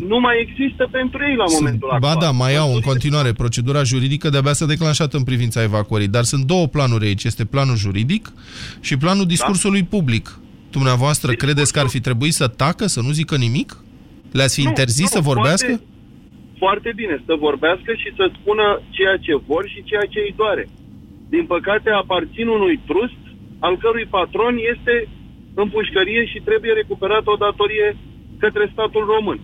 nu 0.07 0.19
mai 0.19 0.35
există 0.47 0.87
pentru 0.91 1.19
ei 1.29 1.35
la 1.35 1.43
momentul 1.57 1.89
actual. 1.89 2.15
Ba 2.15 2.21
da, 2.21 2.31
mai 2.31 2.55
au 2.55 2.73
în 2.73 2.79
continuare 2.79 3.31
procedura 3.33 3.83
juridică, 3.83 4.29
de-abia 4.29 4.53
s-a 4.53 4.65
declanșat 4.65 5.13
în 5.13 5.23
privința 5.23 5.63
evacuării, 5.63 6.07
dar 6.07 6.23
sunt 6.23 6.43
două 6.45 6.67
planuri 6.67 7.05
aici. 7.05 7.23
Este 7.23 7.45
planul 7.45 7.75
juridic 7.75 8.33
și 8.81 8.97
planul 8.97 9.25
discursului 9.25 9.83
public. 9.83 10.39
Dumneavoastră 10.71 11.31
credeți 11.33 11.73
că 11.73 11.79
ar 11.79 11.87
fi 11.87 11.99
trebuit 11.99 12.33
să 12.33 12.47
tacă, 12.47 12.85
să 12.87 13.01
nu 13.01 13.11
zică 13.11 13.35
nimic? 13.35 13.77
Le-ați 14.31 14.55
fi 14.55 14.63
Nu, 14.63 14.67
interzis 14.67 15.09
nu, 15.13 15.15
să 15.15 15.19
vorbească? 15.31 15.67
Foarte, 15.67 15.85
foarte 16.57 16.91
bine, 16.95 17.23
să 17.25 17.33
vorbească 17.39 17.91
și 18.01 18.09
să 18.15 18.31
spună 18.37 18.81
ceea 18.89 19.17
ce 19.25 19.33
vor 19.47 19.63
și 19.73 19.83
ceea 19.89 20.05
ce 20.09 20.19
îi 20.19 20.33
doare. 20.35 20.69
Din 21.29 21.45
păcate, 21.45 21.89
aparțin 21.89 22.47
unui 22.47 22.79
trust 22.89 23.21
al 23.59 23.77
cărui 23.77 24.07
patron 24.17 24.55
este 24.73 25.07
în 25.63 25.69
pușcărie 25.75 26.23
și 26.31 26.45
trebuie 26.47 26.73
recuperat 26.81 27.25
o 27.33 27.35
datorie 27.45 27.87
către 28.43 28.69
statul 28.73 29.03
român. 29.13 29.39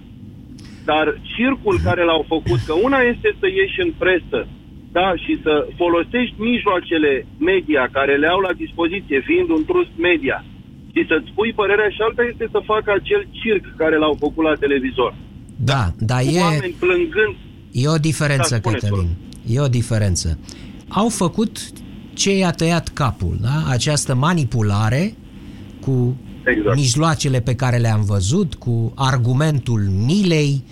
Dar 0.90 1.06
circul 1.36 1.78
care 1.88 2.04
l-au 2.10 2.24
făcut, 2.34 2.60
că 2.68 2.74
una 2.88 3.00
este 3.14 3.30
să 3.40 3.48
ieși 3.48 3.80
în 3.86 3.92
presă 4.04 4.40
da, 4.98 5.08
și 5.24 5.34
să 5.46 5.54
folosești 5.82 6.36
mijloacele 6.52 7.12
media 7.52 7.84
care 7.98 8.14
le 8.22 8.28
au 8.28 8.40
la 8.48 8.54
dispoziție, 8.64 9.20
fiind 9.30 9.50
un 9.58 9.64
trust 9.70 9.94
media, 10.10 10.38
și 10.94 11.02
să-ți 11.10 11.30
spui 11.32 11.52
părerea 11.62 11.90
și 11.96 12.02
alta 12.08 12.24
este 12.32 12.46
să 12.56 12.60
facă 12.72 12.90
acel 13.00 13.22
circ 13.42 13.64
care 13.82 13.96
l-au 13.98 14.16
făcut 14.24 14.44
la 14.50 14.56
televizor. 14.66 15.12
Da, 15.72 15.84
dar 16.10 16.22
e, 16.38 16.40
Oameni 16.40 16.76
plângând. 16.86 17.36
e 17.72 17.88
o 17.96 18.04
diferență, 18.10 18.54
Da, 18.54 18.62
spuneți, 18.62 18.86
Cătălin. 18.86 19.10
E 19.56 19.68
o 19.68 19.76
diferență. 19.80 20.28
Au 20.88 21.10
făcut 21.10 21.54
ce 22.14 22.32
i-a 22.38 22.52
tăiat 22.52 22.88
capul, 23.02 23.36
da? 23.42 23.58
Această 23.70 24.16
manipulare 24.16 25.04
cu 25.86 26.18
exact. 26.46 26.76
mijloacele 26.76 27.40
pe 27.40 27.56
care 27.56 27.78
le-am 27.78 28.04
văzut, 28.04 28.56
cu 28.56 28.92
argumentul 28.96 29.82
milei, 30.06 30.64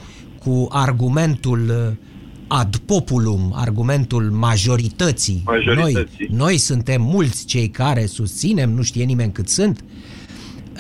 cu 0.46 0.68
argumentul 0.72 1.70
uh, 1.70 2.12
ad 2.48 2.76
populum, 2.76 3.54
argumentul 3.56 4.24
majorității. 4.32 5.42
Majorității. 5.46 6.28
Noi, 6.30 6.38
noi 6.38 6.58
suntem 6.58 7.02
mulți 7.02 7.46
cei 7.46 7.70
care 7.70 8.06
susținem, 8.06 8.70
nu 8.70 8.82
știe 8.82 9.04
nimeni 9.04 9.32
cât 9.32 9.50
sunt, 9.50 9.84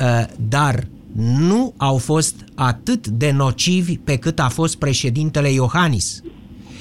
uh, 0.02 0.26
dar 0.48 0.88
nu 1.16 1.74
au 1.78 1.98
fost 1.98 2.36
atât 2.56 3.08
de 3.08 3.32
nocivi 3.32 3.98
pe 3.98 4.18
cât 4.18 4.40
a 4.40 4.50
fost 4.50 4.76
președintele 4.78 5.52
Iohannis. 5.52 6.24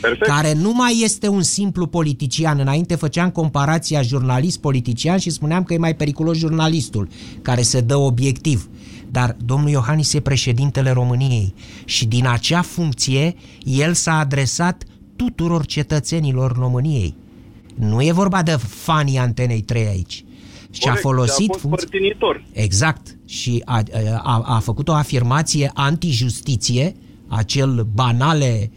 Perfect. 0.02 0.30
Care 0.30 0.52
nu 0.52 0.72
mai 0.72 1.00
este 1.02 1.28
un 1.28 1.42
simplu 1.42 1.86
politician. 1.86 2.58
Înainte 2.58 2.94
făceam 2.94 3.30
comparația 3.30 4.02
jurnalist-politician 4.02 5.18
și 5.18 5.30
spuneam 5.30 5.62
că 5.62 5.74
e 5.74 5.78
mai 5.78 5.96
periculos 5.96 6.36
jurnalistul, 6.36 7.08
care 7.42 7.62
se 7.62 7.80
dă 7.80 7.96
obiectiv. 7.96 8.68
Dar 9.10 9.36
domnul 9.44 9.70
Iohannis 9.70 10.12
e 10.12 10.20
președintele 10.20 10.90
României 10.90 11.54
și 11.84 12.06
din 12.06 12.26
acea 12.26 12.62
funcție 12.62 13.34
el 13.64 13.92
s-a 13.92 14.18
adresat 14.18 14.82
tuturor 15.16 15.66
cetățenilor 15.66 16.56
României. 16.56 17.14
Nu 17.74 18.02
e 18.02 18.12
vorba 18.12 18.42
de 18.42 18.56
fanii 18.68 19.18
Antenei 19.18 19.60
3 19.60 19.86
aici. 19.86 20.24
Și 20.70 20.80
a 20.82 20.86
Corect, 20.86 21.00
folosit 21.00 21.48
a 21.48 21.52
fost 21.52 21.60
funcția... 21.60 21.88
părtinitor. 21.90 22.44
Exact. 22.52 23.16
Și 23.26 23.62
a, 23.64 23.82
a, 24.22 24.42
a 24.46 24.58
făcut 24.58 24.88
o 24.88 24.92
afirmație 24.92 25.70
antijustiție, 25.74 26.94
acel 27.28 27.86
banale 27.94 28.70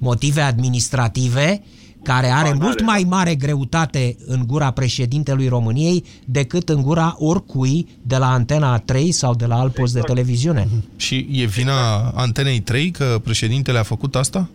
motive 0.00 0.40
administrative, 0.40 1.62
care 2.02 2.26
are 2.26 2.52
mult 2.60 2.82
mai 2.82 3.06
mare 3.08 3.34
greutate 3.34 4.16
în 4.26 4.42
gura 4.46 4.70
președintelui 4.70 5.48
României 5.48 6.04
decât 6.24 6.68
în 6.68 6.82
gura 6.82 7.14
oricui 7.18 7.88
de 8.02 8.16
la 8.16 8.32
Antena 8.32 8.78
3 8.78 9.12
sau 9.12 9.34
de 9.34 9.46
la 9.46 9.58
alt 9.58 9.74
post 9.74 9.94
de 9.94 10.00
televiziune. 10.00 10.68
Și 10.96 11.26
e 11.30 11.44
vina 11.44 12.08
Antenei 12.14 12.60
3 12.60 12.90
că 12.90 13.20
președintele 13.24 13.78
a 13.78 13.82
făcut 13.82 14.14
asta? 14.14 14.48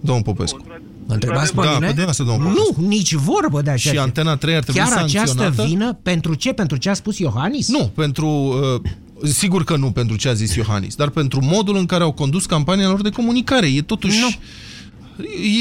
Domnul 0.00 0.24
Popescu. 0.24 0.64
Mă 1.06 1.14
întrebați 1.14 1.54
pe 1.54 1.60
da, 1.60 1.66
mine? 1.66 1.78
pe 1.78 1.84
dumneavoastră, 1.86 2.24
domnul 2.24 2.46
Popescu. 2.46 2.80
Nu, 2.80 2.86
nici 2.86 3.12
vorbă 3.14 3.62
de 3.62 3.70
așa 3.70 3.78
Și 3.78 3.88
ceva. 3.88 4.02
Antena 4.02 4.36
3 4.36 4.54
ar 4.54 4.62
trebui 4.62 4.80
Chiar 4.80 4.90
sancționată? 4.90 5.40
această 5.40 5.62
vină, 5.62 5.98
pentru 6.02 6.34
ce? 6.34 6.52
Pentru 6.52 6.76
ce 6.76 6.88
a 6.90 6.94
spus 6.94 7.18
Iohannis? 7.18 7.68
Nu, 7.68 7.90
pentru... 7.94 8.26
Uh, 8.26 8.90
sigur 9.22 9.64
că 9.64 9.76
nu 9.76 9.90
pentru 9.90 10.16
ce 10.16 10.28
a 10.28 10.32
zis 10.32 10.54
Iohannis, 10.54 10.94
dar 10.94 11.08
pentru 11.08 11.44
modul 11.44 11.76
în 11.76 11.86
care 11.86 12.02
au 12.02 12.12
condus 12.12 12.46
campania 12.46 12.88
lor 12.88 13.02
de 13.02 13.10
comunicare. 13.10 13.66
E 13.66 13.82
totuși... 13.82 14.20
Nu. 14.20 14.28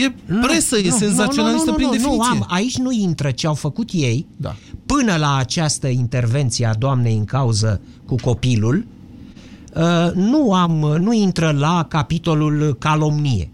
E 0.03 0.13
presă, 0.41 0.77
e 0.77 0.89
senzaționalistă 0.89 1.71
prin 1.71 1.85
nu, 1.85 1.91
definiție. 1.91 2.17
Nu, 2.17 2.21
am, 2.21 2.45
aici 2.47 2.77
nu 2.77 2.91
intră 2.91 3.31
ce 3.31 3.47
au 3.47 3.53
făcut 3.53 3.89
ei 3.93 4.27
da. 4.35 4.55
până 4.85 5.15
la 5.15 5.35
această 5.35 5.87
intervenție 5.87 6.65
a 6.65 6.73
doamnei 6.73 7.15
în 7.15 7.25
cauză 7.25 7.81
cu 8.05 8.15
copilul. 8.15 8.85
Uh, 9.75 10.11
nu 10.13 10.53
am, 10.53 10.97
nu 10.99 11.13
intră 11.13 11.55
la 11.59 11.85
capitolul 11.89 12.75
calomnie. 12.79 13.51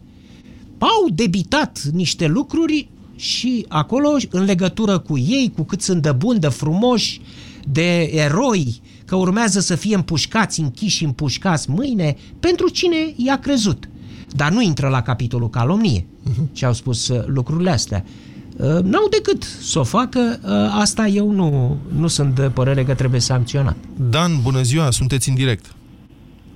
Au 0.78 1.10
debitat 1.14 1.82
niște 1.82 2.28
lucruri 2.28 2.90
și 3.16 3.66
acolo, 3.68 4.16
în 4.30 4.44
legătură 4.44 5.00
cu 5.00 5.18
ei, 5.18 5.52
cu 5.56 5.64
cât 5.64 5.82
sunt 5.82 6.02
de 6.02 6.12
buni, 6.12 6.40
de 6.40 6.48
frumoși, 6.48 7.22
de 7.68 8.02
eroi, 8.02 8.82
că 9.14 9.20
urmează 9.20 9.60
să 9.60 9.76
fie 9.76 9.96
împușcați, 9.96 10.62
închiși, 10.62 11.04
împușcați 11.04 11.70
mâine, 11.70 12.16
pentru 12.40 12.70
cine 12.70 12.96
i-a 13.16 13.38
crezut. 13.40 13.90
Dar 14.30 14.52
nu 14.52 14.62
intră 14.62 14.88
la 14.88 15.02
capitolul 15.02 15.50
calomnie 15.50 16.02
uh-huh. 16.02 16.54
și 16.54 16.66
au 16.66 16.74
spus 16.74 17.08
uh, 17.08 17.24
lucrurile 17.26 17.70
astea. 17.70 18.04
Uh, 18.04 18.80
N-au 18.92 19.08
decât 19.10 19.44
să 19.44 19.80
o 19.80 19.84
facă, 19.84 20.20
uh, 20.20 20.80
asta 20.84 21.06
eu 21.08 21.32
nu, 21.32 21.78
nu 22.02 22.08
sunt 22.08 22.36
de 22.36 22.50
părere 22.50 22.84
că 22.84 22.94
trebuie 22.94 23.20
sancționat. 23.20 23.76
Dan, 24.10 24.32
bună 24.42 24.62
ziua, 24.62 24.92
sunteți 24.92 25.30
în 25.30 25.36
direct. 25.36 25.66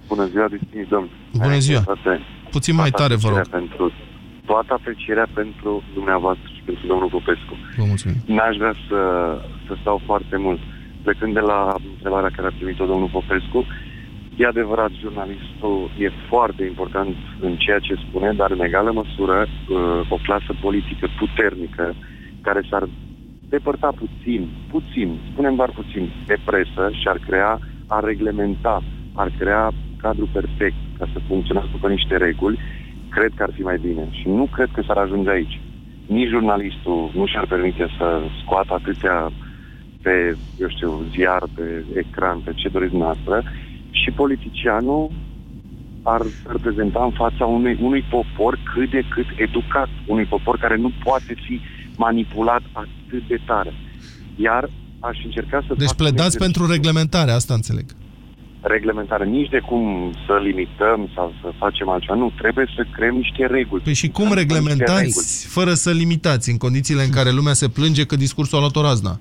Bună 0.08 0.26
ziua, 0.32 0.48
distinși 0.48 0.90
domn. 0.90 1.10
Bună 1.34 1.58
ziua. 1.58 1.82
Toate, 1.82 2.20
Puțin 2.52 2.76
mai 2.76 2.92
tare, 2.92 3.16
vă 3.16 3.28
rog. 3.28 3.48
Pentru, 3.48 3.92
toată 4.46 4.74
aprecierea 4.74 5.28
pentru 5.34 5.84
dumneavoastră 5.94 6.48
și 6.56 6.62
pentru 6.66 6.88
domnul 6.88 7.10
Popescu. 7.10 7.54
Vă 7.78 7.84
mulțumim. 7.88 8.18
N-aș 8.26 8.56
vrea 8.58 8.76
să, 8.88 9.00
să 9.68 9.74
stau 9.82 10.02
foarte 10.06 10.38
mult. 10.38 10.60
Plecând 11.08 11.34
de 11.34 11.48
la 11.54 11.76
întrebarea 11.94 12.36
care 12.36 12.48
a 12.48 12.58
primit-o 12.58 12.86
domnul 12.86 13.16
Popescu, 13.18 13.60
e 14.36 14.46
adevărat, 14.46 14.92
jurnalistul 15.04 15.92
e 15.98 16.10
foarte 16.30 16.64
important 16.64 17.16
în 17.40 17.54
ceea 17.56 17.80
ce 17.80 18.04
spune, 18.06 18.30
dar 18.34 18.52
în 18.52 18.62
egală 18.68 18.92
măsură 18.92 19.38
uh, 19.46 20.12
o 20.16 20.18
clasă 20.26 20.52
politică 20.62 21.06
puternică 21.20 21.96
care 22.42 22.62
s-ar 22.70 22.84
depărta 23.50 23.90
puțin, 24.02 24.42
puțin, 24.74 25.10
spunem 25.32 25.56
doar 25.56 25.72
puțin, 25.80 26.04
de 26.26 26.38
presă 26.46 26.84
și 27.00 27.08
ar 27.08 27.20
crea, 27.28 27.60
ar 27.88 28.04
reglementa, 28.04 28.84
ar 29.14 29.30
crea 29.40 29.72
cadru 29.98 30.28
perfect 30.34 30.80
ca 30.98 31.06
să 31.14 31.20
funcționeze 31.28 31.68
după 31.72 31.88
niște 31.90 32.18
reguli, 32.18 32.60
cred 33.10 33.32
că 33.36 33.44
ar 33.44 33.52
fi 33.54 33.62
mai 33.62 33.78
bine. 33.82 34.08
Și 34.12 34.28
nu 34.28 34.46
cred 34.56 34.70
că 34.74 34.82
s-ar 34.82 34.98
ajunge 34.98 35.30
aici. 35.30 35.60
Nici 36.06 36.34
jurnalistul 36.36 37.12
nu 37.14 37.26
și-ar 37.26 37.46
permite 37.46 37.88
să 37.98 38.22
scoată 38.44 38.74
atâtea 38.74 39.32
pe, 40.08 40.38
eu 40.64 40.70
știu, 40.76 40.92
ziar, 41.14 41.44
pe 41.56 41.66
ecran, 42.02 42.38
pe 42.46 42.52
ce 42.60 42.68
doriți 42.70 42.96
noastră, 42.96 43.36
și 44.00 44.10
politicianul 44.22 45.12
ar 46.02 46.22
reprezenta 46.56 47.02
în 47.04 47.12
fața 47.22 47.46
unui, 47.46 47.78
unui 47.82 48.04
popor 48.16 48.54
cât 48.74 48.90
de 48.90 49.02
cât 49.14 49.26
educat, 49.48 49.90
unui 50.06 50.26
popor 50.34 50.58
care 50.58 50.78
nu 50.86 50.92
poate 51.04 51.34
fi 51.46 51.56
manipulat 51.96 52.64
atât 52.84 53.24
de 53.28 53.40
tare. 53.46 53.74
Iar 54.36 54.64
aș 55.00 55.18
încerca 55.26 55.58
să 55.68 55.74
Deci 55.78 55.88
fac 55.88 56.00
un 56.00 56.04
pledați 56.04 56.36
exercițiu 56.36 56.46
pentru 56.46 56.64
reglementare, 56.76 57.32
asta 57.32 57.54
înțeleg. 57.54 57.86
reglementare, 58.62 59.26
nici 59.26 59.50
de 59.50 59.60
cum 59.70 59.84
să 60.26 60.34
limităm 60.48 61.00
sau 61.16 61.34
să 61.42 61.48
facem 61.58 61.90
altceva. 61.90 62.16
Nu, 62.16 62.32
trebuie 62.42 62.68
să 62.76 62.86
creăm 62.96 63.16
niște 63.16 63.46
reguli. 63.46 63.82
Păi 63.84 63.94
și 63.94 64.10
cum 64.10 64.28
Să 64.28 64.34
creăm 64.34 64.48
niște 64.48 64.60
reguli. 64.60 64.78
reglementați 64.78 65.48
fără 65.48 65.74
să 65.74 65.92
limitați 65.92 66.50
în 66.54 66.58
condițiile 66.58 67.04
în 67.04 67.14
care 67.18 67.32
lumea 67.32 67.54
se 67.54 67.68
plânge 67.68 68.04
că 68.06 68.16
discursul 68.16 68.58
a 68.58 68.62
luat 68.62 68.76
o 68.76 68.82
razna? 68.82 69.20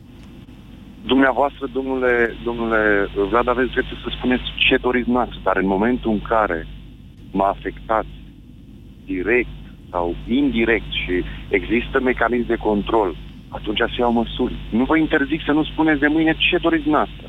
Dumneavoastră, 1.06 1.66
domnule, 1.72 2.34
domnule 2.44 3.08
Vlad, 3.30 3.48
aveți 3.48 3.70
dreptul 3.70 3.96
să 4.02 4.08
spuneți 4.16 4.42
ce 4.56 4.76
doriți 4.76 5.10
noastră, 5.10 5.38
dar 5.42 5.56
în 5.56 5.66
momentul 5.66 6.10
în 6.10 6.20
care 6.20 6.66
mă 7.32 7.44
afectați 7.44 8.14
direct 9.04 9.58
sau 9.90 10.14
indirect 10.28 10.90
și 11.04 11.24
există 11.48 12.00
mecanism 12.00 12.46
de 12.46 12.56
control, 12.56 13.16
atunci 13.48 13.78
se 13.78 14.00
iau 14.00 14.12
măsuri. 14.12 14.54
Nu 14.70 14.84
vă 14.84 14.96
interzic 14.96 15.40
să 15.44 15.52
nu 15.52 15.64
spuneți 15.64 16.00
de 16.00 16.06
mâine 16.06 16.34
ce 16.38 16.58
doriți 16.58 16.88
noastră. 16.88 17.26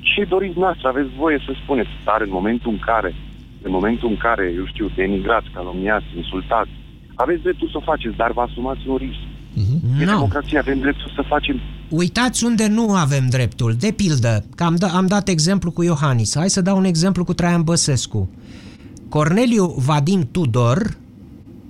Ce 0.00 0.24
doriți 0.24 0.58
noastră, 0.58 0.88
aveți 0.88 1.10
voie 1.16 1.38
să 1.46 1.52
spuneți, 1.62 1.90
dar 2.04 2.20
în 2.20 2.30
momentul 2.30 2.70
în 2.70 2.78
care, 2.78 3.14
în 3.62 3.70
momentul 3.70 4.08
în 4.08 4.16
care, 4.16 4.52
eu 4.56 4.66
știu, 4.66 4.90
denigrați, 4.94 5.50
calomniați, 5.54 6.06
insultați, 6.16 6.70
aveți 7.14 7.42
dreptul 7.42 7.68
să 7.68 7.76
o 7.76 7.88
faceți, 7.90 8.16
dar 8.16 8.32
vă 8.32 8.40
asumați 8.40 8.88
un 8.88 8.96
risc. 8.96 9.33
E 9.54 10.04
Nu. 10.04 10.04
democrație, 10.04 10.58
avem 10.58 10.78
dreptul 10.78 11.12
să 11.14 11.24
facem 11.28 11.60
Uitați 11.88 12.44
unde 12.44 12.66
nu 12.66 12.94
avem 12.94 13.28
dreptul. 13.28 13.74
De 13.78 13.92
pildă, 13.96 14.44
că 14.54 14.64
am, 14.64 14.76
da, 14.76 14.88
am 14.88 15.06
dat 15.06 15.28
exemplu 15.28 15.70
cu 15.70 15.82
Iohannis. 15.82 16.36
Hai 16.36 16.50
să 16.50 16.60
dau 16.60 16.76
un 16.76 16.84
exemplu 16.84 17.24
cu 17.24 17.34
Traian 17.34 17.62
Băsescu. 17.62 18.28
Corneliu 19.08 19.74
Vadim 19.78 20.28
Tudor, 20.30 20.96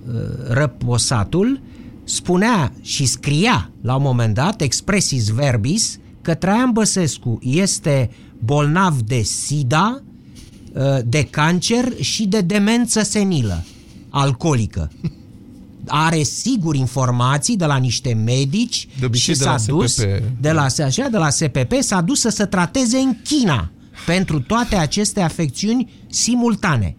uh, 0.07 0.13
răposatul, 0.49 1.59
spunea 2.03 2.71
și 2.81 3.05
scria 3.05 3.69
la 3.81 3.95
un 3.95 4.01
moment 4.01 4.33
dat, 4.33 4.61
expressis 4.61 5.29
verbis, 5.29 5.99
că 6.21 6.33
Traian 6.33 6.71
Băsescu 6.71 7.39
este 7.41 8.09
bolnav 8.39 8.99
de 8.99 9.21
SIDA, 9.21 10.01
uh, 10.73 10.97
de 11.05 11.23
cancer 11.23 11.85
și 11.99 12.27
de 12.27 12.41
demență 12.41 13.03
senilă, 13.03 13.63
alcoolică. 14.09 14.91
Are 15.87 16.23
sigur 16.23 16.75
informații 16.75 17.57
de 17.57 17.65
la 17.65 17.77
niște 17.77 18.13
medici 18.13 18.87
De 18.99 19.05
obicei 19.05 19.33
și 19.33 19.39
de 19.39 19.45
la 19.45 19.57
s-a 19.57 19.71
dus 19.71 19.93
SPP. 19.93 20.23
de 20.39 20.51
la, 20.51 20.67
așa, 20.85 21.07
de 21.11 21.17
la 21.17 21.29
SPP 21.29 21.73
s-a 21.79 22.01
dus 22.01 22.19
să 22.19 22.29
se 22.29 22.45
trateze 22.45 22.97
în 22.97 23.15
China 23.23 23.69
pentru 24.05 24.39
toate 24.39 24.75
aceste 24.75 25.21
afecțiuni 25.21 25.89
simultane. 26.09 26.95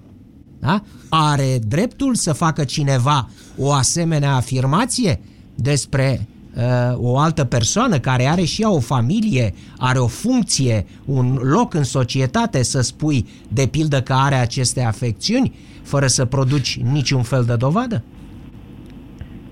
Da? 0.61 0.83
Are 1.09 1.59
dreptul 1.67 2.15
să 2.15 2.33
facă 2.33 2.65
cineva 2.65 3.31
o 3.59 3.73
asemenea 3.73 4.35
afirmație 4.35 5.21
despre 5.55 6.29
uh, 6.55 6.63
o 6.97 7.19
altă 7.19 7.45
persoană 7.45 7.99
care 7.99 8.27
are 8.27 8.45
și 8.45 8.63
ea 8.63 8.71
o 8.71 8.81
familie, 8.81 9.55
are 9.79 9.99
o 9.99 10.07
funcție, 10.07 10.87
un 11.05 11.39
loc 11.43 11.75
în 11.75 11.85
societate 11.85 12.63
să 12.63 12.81
spui 12.81 13.27
de 13.49 13.67
pildă 13.67 14.03
că 14.03 14.13
are 14.13 14.35
aceste 14.35 14.83
afecțiuni 14.83 15.55
fără 15.83 16.07
să 16.07 16.25
produci 16.25 16.81
niciun 16.93 17.23
fel 17.23 17.45
de 17.45 17.57
dovadă? 17.57 18.03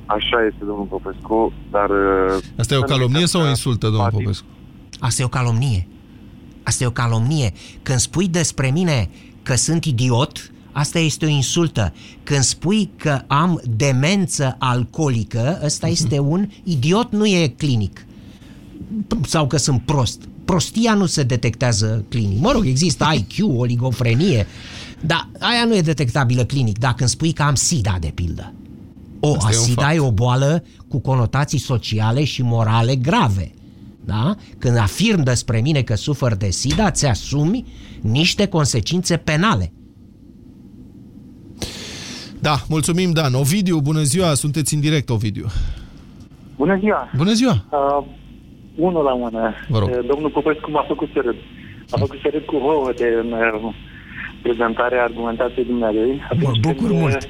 Așa 0.07 0.45
este, 0.47 0.65
domnul 0.65 0.85
Popescu, 0.85 1.53
dar... 1.71 1.91
uh, 1.91 2.43
Asta 2.59 2.75
e 2.75 2.77
o 2.77 2.83
calomnie 2.83 3.27
sau 3.27 3.41
o 3.43 3.49
insultă, 3.49 3.87
domnul 3.89 4.11
Popescu? 4.11 4.47
Asta 4.99 5.23
e 5.23 5.25
o 5.25 5.29
calomnie. 5.29 5.89
Asta 6.63 6.85
e 6.85 6.87
o 6.87 6.91
calomnie. 6.91 7.53
Când 7.83 7.99
spui 7.99 8.29
despre 8.29 8.71
mine 8.71 9.11
că 9.43 9.55
sunt 9.55 9.85
idiot, 9.85 10.51
asta 10.73 10.99
este 10.99 11.25
o 11.25 11.29
insultă. 11.29 11.93
Când 12.23 12.41
spui 12.43 12.91
că 12.97 13.21
am 13.27 13.61
demență 13.77 14.57
alcoolică, 14.59 15.61
ăsta 15.65 15.87
este 15.89 16.19
un 16.35 16.49
idiot, 16.65 17.13
nu 17.13 17.27
e 17.27 17.55
clinic. 17.57 18.07
Sau 19.23 19.47
că 19.47 19.57
sunt 19.57 19.83
prost. 19.83 20.23
Prostia 20.45 20.95
nu 20.95 21.07
se 21.07 21.23
detectează 21.23 22.05
clinic. 22.09 22.41
Mă 22.41 22.53
rog, 22.53 22.67
există 22.67 23.07
IQ, 23.15 23.57
oligofrenie, 23.57 24.47
dar 25.01 25.29
aia 25.39 25.65
nu 25.65 25.77
e 25.77 25.81
detectabilă 25.81 26.45
clinic. 26.45 26.79
Dacă 26.79 26.97
îmi 26.99 27.09
spui 27.09 27.33
că 27.33 27.43
am 27.43 27.55
SIDA, 27.55 27.97
de 28.01 28.11
pildă. 28.15 28.53
O, 29.27 29.35
Asta 29.35 29.51
e 29.53 29.57
un 29.59 29.65
SIDA 29.65 29.83
fapt. 29.83 29.95
e 29.95 29.99
o 30.01 30.13
boală 30.13 30.65
cu 30.89 31.01
conotații 31.01 31.59
sociale 31.59 32.25
și 32.25 32.43
morale 32.43 32.97
grave. 32.97 33.51
Da? 34.05 34.35
Când 34.59 34.77
afirm 34.77 35.23
despre 35.23 35.61
mine 35.61 35.83
că 35.83 35.95
sufăr 35.95 36.35
de 36.35 36.51
SIDA, 36.51 36.91
ți 36.91 37.07
asumi 37.07 37.65
niște 38.01 38.47
consecințe 38.47 39.17
penale. 39.17 39.73
Da, 42.41 42.57
mulțumim, 42.69 43.11
Dan. 43.13 43.35
Ovidiu, 43.35 43.81
bună 43.81 44.03
ziua, 44.03 44.35
sunteți 44.35 44.75
în 44.75 44.81
direct, 44.81 45.11
Ovidiu. 45.11 45.47
Bună 46.57 46.77
ziua! 46.79 47.11
Bună 47.17 47.33
ziua! 47.33 47.65
Uh, 47.71 48.07
unul 48.77 49.03
la 49.03 49.15
mână. 49.15 49.55
Vă 49.69 49.79
rog. 49.79 49.89
Uh, 49.89 50.07
Domnul 50.07 50.31
Popescu 50.31 50.71
m-a 50.71 50.85
făcut 50.89 51.09
să 51.15 51.21
râd. 51.25 51.37
M-a 51.91 51.99
făcut 51.99 52.19
să 52.23 52.29
râd 52.33 52.45
cu 52.45 52.57
vouă 52.57 52.93
de 52.97 53.09
uh, 53.33 53.75
prezentarea 54.43 55.03
argumentației 55.03 55.65
dumnealui. 55.65 56.21
Mă 56.43 56.51
bucur 56.61 56.89
când, 56.89 56.91
uh, 56.91 56.99
mult. 57.01 57.29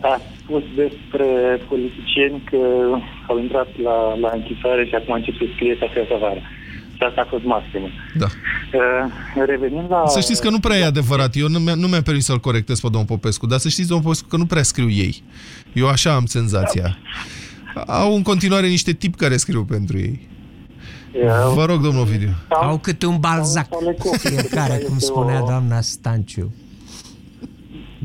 A 0.00 0.20
spus 0.44 0.62
despre 0.82 1.28
politicieni 1.68 2.42
că 2.50 2.60
au 3.28 3.38
intrat 3.38 3.68
la, 3.82 3.96
la 4.24 4.30
închisoare 4.34 4.86
și 4.86 4.94
acum 4.94 5.14
încep 5.14 5.34
să 5.34 5.44
scrie 5.54 5.76
cafea 5.76 6.04
să 6.08 6.16
vară. 6.20 6.42
Și 6.96 7.02
asta 7.08 7.20
a 7.20 7.30
fost 7.34 7.44
maximă. 7.44 7.88
Da. 8.22 8.26
Uh, 8.26 9.44
revenind 9.46 9.90
la... 9.90 10.02
Să 10.06 10.20
știți 10.20 10.42
că 10.42 10.50
nu 10.50 10.60
prea 10.60 10.76
e 10.76 10.84
adevărat. 10.84 11.36
Eu 11.36 11.48
nu 11.48 11.58
mi-am 11.58 11.78
nu 11.78 11.86
mi 11.86 12.02
permis 12.02 12.24
să-l 12.24 12.38
corectez 12.38 12.80
pe 12.80 12.88
domnul 12.88 13.08
Popescu, 13.14 13.46
dar 13.46 13.58
să 13.58 13.68
știți, 13.68 13.88
domnul 13.88 14.06
Popescu, 14.06 14.28
că 14.28 14.36
nu 14.36 14.46
prea 14.46 14.62
scriu 14.62 14.90
ei. 14.90 15.22
Eu 15.72 15.88
așa 15.88 16.14
am 16.14 16.26
senzația. 16.26 16.98
Au 17.86 18.14
în 18.14 18.22
continuare 18.22 18.66
niște 18.66 18.92
tipi 18.92 19.16
care 19.16 19.36
scriu 19.36 19.64
pentru 19.64 19.98
ei. 19.98 20.28
Vă 21.54 21.64
rog, 21.64 21.80
domnul 21.80 22.00
Ovidiu. 22.00 22.34
Au 22.48 22.78
câte 22.78 23.06
un 23.06 23.18
balzac 23.18 23.68
fiecare, 24.18 24.76
cum 24.88 24.98
spunea 24.98 25.40
doamna 25.40 25.80
Stanciu. 25.80 26.52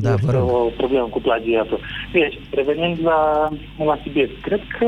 Da, 0.02 0.14
este 0.14 0.26
vă 0.26 0.32
rog. 0.32 0.50
o 0.50 0.72
problemă 0.78 1.08
cu 1.08 1.20
plagiatul. 1.22 1.80
Deci, 2.12 2.38
revenind 2.52 2.98
la, 3.04 3.50
la 3.86 4.00
subiect, 4.04 4.42
cred 4.42 4.62
că 4.80 4.86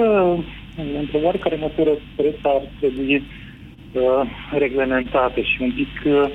într-o 1.00 1.20
oarecare 1.24 1.56
măsură 1.62 1.92
presa 2.16 2.50
ar 2.58 2.62
trebui 2.80 3.16
uh, 3.16 4.02
reglementată 4.58 5.40
și 5.42 5.58
un 5.62 5.72
pic 5.76 5.94
uh, 6.06 6.30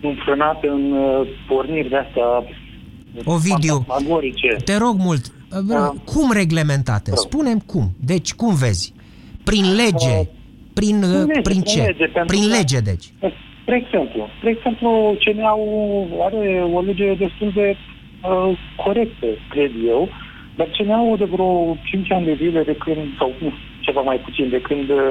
înfrânată 0.00 0.66
în 0.70 0.92
uh, 0.92 1.26
porniri 1.48 1.88
de 1.88 1.96
astea 1.96 2.44
Ovidiu, 3.24 3.74
fantasmagorice. 3.74 4.56
te 4.64 4.76
rog 4.76 4.96
mult, 4.98 5.24
cum 6.04 6.32
reglementate? 6.32 7.10
Spunem 7.14 7.58
cum. 7.58 7.84
Deci, 8.04 8.34
cum 8.34 8.54
vezi? 8.54 8.92
Prin 9.44 9.64
lege? 9.74 10.16
Prin, 10.74 10.98
Prin 10.98 11.10
lege, 11.10 11.24
prin 11.26 11.42
prin 11.42 11.60
ce? 11.62 11.80
lege, 11.80 12.04
pentru 12.04 12.36
Prin 12.36 12.48
că- 12.50 12.56
lege, 12.56 12.78
deci. 12.78 13.04
Spre 13.62 13.76
exemplu, 13.84 14.28
spre 14.38 14.50
exemplu, 14.50 15.16
CNA 15.24 15.52
are 16.26 16.62
o 16.74 16.80
lege 16.80 17.14
destul 17.14 17.50
de 17.54 17.76
uh, 18.22 18.58
corectă, 18.76 19.26
cred 19.48 19.72
eu, 19.86 20.08
dar 20.56 20.68
CNA 20.76 21.16
de 21.18 21.24
vreo 21.24 21.76
5 21.84 22.12
ani 22.12 22.24
de 22.24 22.34
zile 22.42 22.62
de 22.62 22.76
când, 22.84 23.16
sau 23.18 23.32
nu, 23.38 23.52
ceva 23.80 24.00
mai 24.00 24.16
puțin, 24.16 24.48
de 24.48 24.60
când 24.60 24.88
uh, 24.88 25.10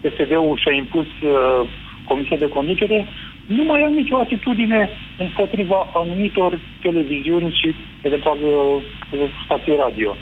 PSD-ul 0.00 0.58
și-a 0.62 0.74
impus 0.74 1.06
uh, 1.06 1.68
Comisia 2.08 2.36
de 2.36 2.48
Conducere, 2.48 3.06
nu 3.46 3.64
mai 3.64 3.82
au 3.82 3.92
nicio 3.92 4.16
atitudine 4.16 4.88
împotriva 5.18 5.78
anumitor 5.94 6.60
televiziuni 6.82 7.58
și 7.60 7.74
eventual 8.02 8.38
uh, 8.42 8.82
stații 9.44 9.76
radio. 9.84 10.16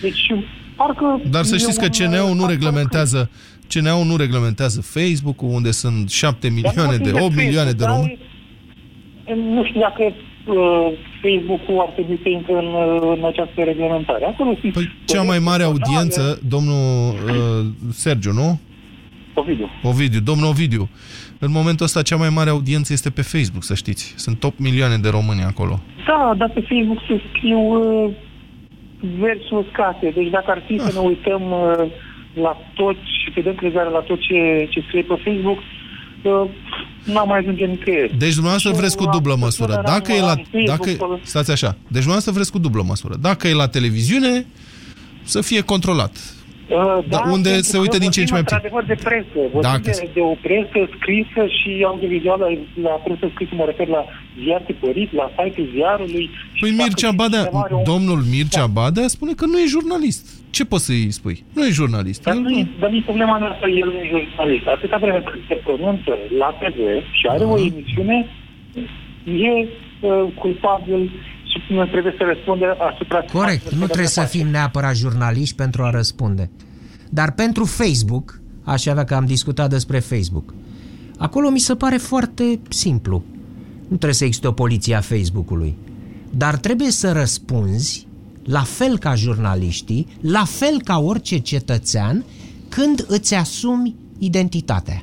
Deci, 0.00 0.34
parcă... 0.76 1.20
Dar 1.30 1.42
să 1.42 1.54
e 1.54 1.58
știți 1.58 1.78
că 1.78 1.88
un, 1.90 1.96
CNA-ul 1.98 2.34
nu 2.34 2.42
uh, 2.42 2.48
reglementează 2.48 3.30
CNA-ul 3.68 4.06
nu 4.06 4.16
reglementează 4.16 4.80
Facebook-ul, 4.80 5.48
unde 5.52 5.70
sunt 5.70 6.10
7 6.10 6.48
milioane 6.48 6.96
de, 6.96 7.10
8 7.12 7.34
milioane 7.34 7.70
de 7.70 7.84
români. 7.84 8.18
Nu 9.54 9.64
știu 9.64 9.80
dacă 9.80 10.02
uh, 10.02 10.29
Facebook-ul 11.22 11.78
ar 11.78 11.88
trebui 11.88 12.18
să 12.22 12.28
intre 12.28 12.52
în, 12.52 12.66
uh, 12.66 13.16
în 13.16 13.24
această 13.24 13.62
reglementare. 13.62 14.24
Acolo 14.24 14.56
sunt 14.60 14.72
Păi 14.72 14.92
cea 15.04 15.22
mai 15.22 15.38
mare 15.38 15.62
audiență, 15.62 16.40
domnul 16.48 17.12
uh, 17.12 17.66
Sergiu, 17.90 18.32
nu? 18.32 18.58
Ovidiu. 19.34 19.68
Ovidiu, 19.82 20.20
domnul 20.20 20.48
Ovidiu. 20.48 20.88
În 21.38 21.50
momentul 21.50 21.84
ăsta 21.84 22.02
cea 22.02 22.16
mai 22.16 22.28
mare 22.28 22.50
audiență 22.50 22.92
este 22.92 23.10
pe 23.10 23.22
Facebook, 23.22 23.62
să 23.62 23.74
știți. 23.74 24.14
Sunt 24.16 24.44
8 24.44 24.58
milioane 24.58 24.96
de 24.96 25.08
români 25.08 25.42
acolo. 25.42 25.80
Da, 26.06 26.34
dar 26.36 26.50
pe 26.50 26.60
Facebook 26.60 27.00
se 27.08 27.20
scriu 27.28 27.58
uh, 27.58 28.10
versuri 29.00 29.64
uscate. 29.66 30.12
Deci 30.14 30.30
dacă 30.30 30.50
ar 30.50 30.62
fi 30.66 30.78
să 30.78 30.92
ne 30.92 31.06
uităm 31.08 31.42
uh, 31.50 31.90
la 32.34 32.56
tot 32.74 32.96
și 32.96 33.32
să 33.34 33.40
dăm 33.40 33.54
crezare 33.54 33.88
la 33.88 33.98
tot 33.98 34.20
ce, 34.20 34.66
ce 34.70 34.80
scrie 34.86 35.02
pe 35.02 35.14
Facebook, 35.24 35.58
uh, 36.24 36.50
n-am 37.04 37.28
mai 37.28 37.38
ajunge 37.38 37.64
nicăieri. 37.64 38.16
Deci 38.18 38.32
dumneavoastră 38.32 38.70
Și 38.70 38.76
vreți 38.76 38.96
cu 38.96 39.04
la- 39.04 39.10
dublă 39.10 39.36
măsură. 39.38 39.82
Dacă 39.84 40.12
e 40.12 40.20
la... 40.20 40.26
Facebook, 40.26 40.64
Dacă, 40.66 40.82
pe- 40.90 41.20
stați 41.22 41.50
așa. 41.50 41.66
Deci 41.68 41.78
dumneavoastră 41.92 42.32
vreți 42.32 42.50
cu 42.52 42.58
dublă 42.58 42.82
măsură. 42.86 43.14
Dacă 43.20 43.48
e 43.48 43.54
la 43.54 43.68
televiziune, 43.68 44.46
să 45.22 45.40
fie 45.40 45.60
controlat. 45.60 46.16
Uh, 46.70 46.98
Dar 47.14 47.22
unde 47.36 47.48
pentru 47.50 47.68
se 47.70 47.76
că 47.76 47.82
uită 47.84 47.98
din 47.98 48.10
ce 48.10 48.20
în 48.20 48.26
ce 48.26 48.32
mai 48.32 48.42
puțin. 48.42 48.56
Într-adevăr 48.56 48.84
de 48.92 48.98
presă. 49.08 49.38
Vorbim 49.54 49.60
Dacă- 49.70 49.90
de, 50.00 50.08
de 50.16 50.20
o 50.32 50.34
presă 50.46 50.78
scrisă 50.96 51.42
și 51.58 51.70
audiovizuală. 51.90 52.46
La 52.86 52.90
presă 53.06 53.24
scrisă 53.34 53.52
mă 53.54 53.64
refer 53.70 53.88
la 53.96 54.02
ziar 54.42 54.60
tipărit, 54.70 55.10
la 55.20 55.26
site-ul 55.38 55.68
ziarului. 55.74 56.26
și 56.56 56.60
Păi 56.62 56.70
dacă 56.70 56.82
Mircea 56.82 57.10
Badea, 57.20 57.42
cineva 57.44 57.60
are 57.66 57.74
un- 57.74 57.82
domnul 57.92 58.20
Mircea 58.34 58.66
Badea 58.66 59.06
spune 59.16 59.32
că 59.40 59.44
nu 59.46 59.56
e 59.58 59.66
jurnalist. 59.76 60.22
Ce 60.56 60.64
poți 60.70 60.84
să-i 60.88 61.10
spui? 61.18 61.36
Nu 61.56 61.62
e 61.66 61.70
jurnalist. 61.80 62.22
Dar 62.22 62.34
El 62.34 62.40
nu, 62.40 62.48
nu. 62.48 62.68
dar 62.80 62.90
nu 62.90 63.00
problema 63.10 63.36
noastră, 63.44 63.66
el 63.82 63.88
nu 63.94 63.98
e 64.02 64.08
jurnalist. 64.14 64.66
Atâta 64.76 64.96
vreme 65.02 65.20
cât 65.30 65.40
se 65.48 65.54
pronunță 65.66 66.10
la 66.42 66.48
TV 66.60 66.78
și 67.18 67.24
are 67.28 67.44
o 67.44 67.58
emisiune, 67.58 68.18
e 69.24 69.52
uh, 70.00 70.24
culpabil 70.42 71.10
și 71.50 71.72
nu 71.72 71.86
trebuie 71.86 72.14
să 72.18 72.24
răspunde 72.34 72.64
asupra... 72.92 73.20
Corect, 73.32 73.72
nu 73.72 73.84
trebuie 73.84 74.06
să 74.06 74.20
fim 74.20 74.48
neapărat 74.48 74.96
jurnaliști 74.96 75.56
pentru 75.56 75.82
a 75.82 75.90
răspunde. 75.90 76.50
Dar 77.10 77.32
pentru 77.32 77.64
Facebook, 77.64 78.40
aș 78.64 78.86
avea 78.86 79.04
că 79.04 79.14
am 79.14 79.26
discutat 79.26 79.70
despre 79.70 79.98
Facebook, 79.98 80.54
acolo 81.18 81.50
mi 81.50 81.58
se 81.58 81.74
pare 81.74 81.96
foarte 81.96 82.60
simplu. 82.68 83.22
Nu 83.80 83.96
trebuie 83.96 84.14
să 84.14 84.24
existe 84.24 84.46
o 84.46 84.52
poliție 84.52 84.94
a 84.94 85.00
Facebook-ului. 85.00 85.76
Dar 86.30 86.56
trebuie 86.56 86.90
să 86.90 87.12
răspunzi, 87.12 88.06
la 88.44 88.62
fel 88.62 88.98
ca 88.98 89.14
jurnaliștii, 89.14 90.06
la 90.20 90.44
fel 90.44 90.80
ca 90.84 90.98
orice 90.98 91.38
cetățean, 91.38 92.24
când 92.68 93.04
îți 93.08 93.34
asumi 93.34 93.94
identitatea. 94.18 95.02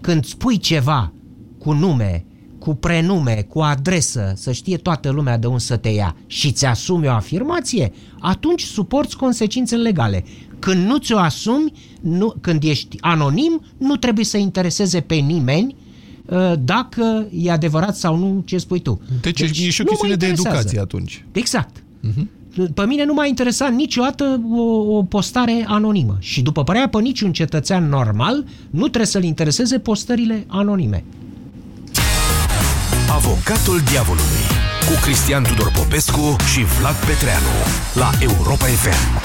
Când 0.00 0.24
spui 0.24 0.58
ceva 0.58 1.12
cu 1.58 1.72
nume, 1.72 2.24
cu 2.68 2.74
prenume, 2.74 3.46
cu 3.48 3.60
adresă, 3.60 4.32
să 4.36 4.52
știe 4.52 4.76
toată 4.76 5.10
lumea 5.10 5.38
de 5.38 5.46
unde 5.46 5.58
să 5.58 5.76
te 5.76 5.88
ia 5.88 6.16
și 6.26 6.52
ți 6.52 6.66
asumi 6.66 7.06
o 7.06 7.10
afirmație, 7.10 7.92
atunci 8.20 8.62
suporți 8.62 9.16
consecințele 9.16 9.82
legale. 9.82 10.24
Când 10.58 10.86
nu 10.86 10.96
ți-o 10.96 11.18
asumi, 11.18 11.72
nu, 12.00 12.34
când 12.40 12.62
ești 12.62 12.96
anonim, 13.00 13.60
nu 13.78 13.96
trebuie 13.96 14.24
să 14.24 14.36
intereseze 14.36 15.00
pe 15.00 15.14
nimeni 15.14 15.76
uh, 16.26 16.52
dacă 16.60 17.28
e 17.32 17.50
adevărat 17.50 17.96
sau 17.96 18.16
nu 18.16 18.42
ce 18.44 18.58
spui 18.58 18.80
tu. 18.80 19.00
Deci, 19.20 19.40
e 19.40 19.46
și 19.46 19.80
o 19.80 19.84
nu 19.84 19.84
mă 19.84 19.88
chestiune 19.88 20.14
de 20.14 20.26
interesează. 20.26 20.58
educație 20.58 20.80
atunci. 20.80 21.24
Exact. 21.32 21.82
Pe 22.74 22.86
mine 22.86 23.04
nu 23.04 23.14
m-a 23.14 23.26
interesat 23.26 23.72
niciodată 23.72 24.40
o, 24.50 24.62
o 24.96 25.02
postare 25.02 25.64
anonimă. 25.66 26.16
Și 26.20 26.42
după 26.42 26.64
părerea 26.64 26.88
pe 26.88 27.00
niciun 27.00 27.32
cetățean 27.32 27.88
normal, 27.88 28.44
nu 28.70 28.80
trebuie 28.80 29.06
să-l 29.06 29.24
intereseze 29.24 29.78
postările 29.78 30.44
anonime. 30.46 31.04
Avocatul 33.18 33.80
diavolului 33.80 34.44
cu 34.86 35.00
Cristian 35.00 35.42
Tudor 35.42 35.72
Popescu 35.72 36.36
și 36.52 36.64
Vlad 36.64 36.94
Petreanu 36.94 37.54
la 37.94 38.10
Europa 38.20 38.64
FM. 38.64 39.22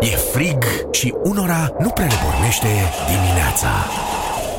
E 0.00 0.16
frig 0.32 0.64
și 0.92 1.14
unora 1.22 1.68
nu 1.78 1.90
prea 1.90 2.06
le 2.06 2.14
pornește 2.24 2.68
dimineața. 3.08 3.68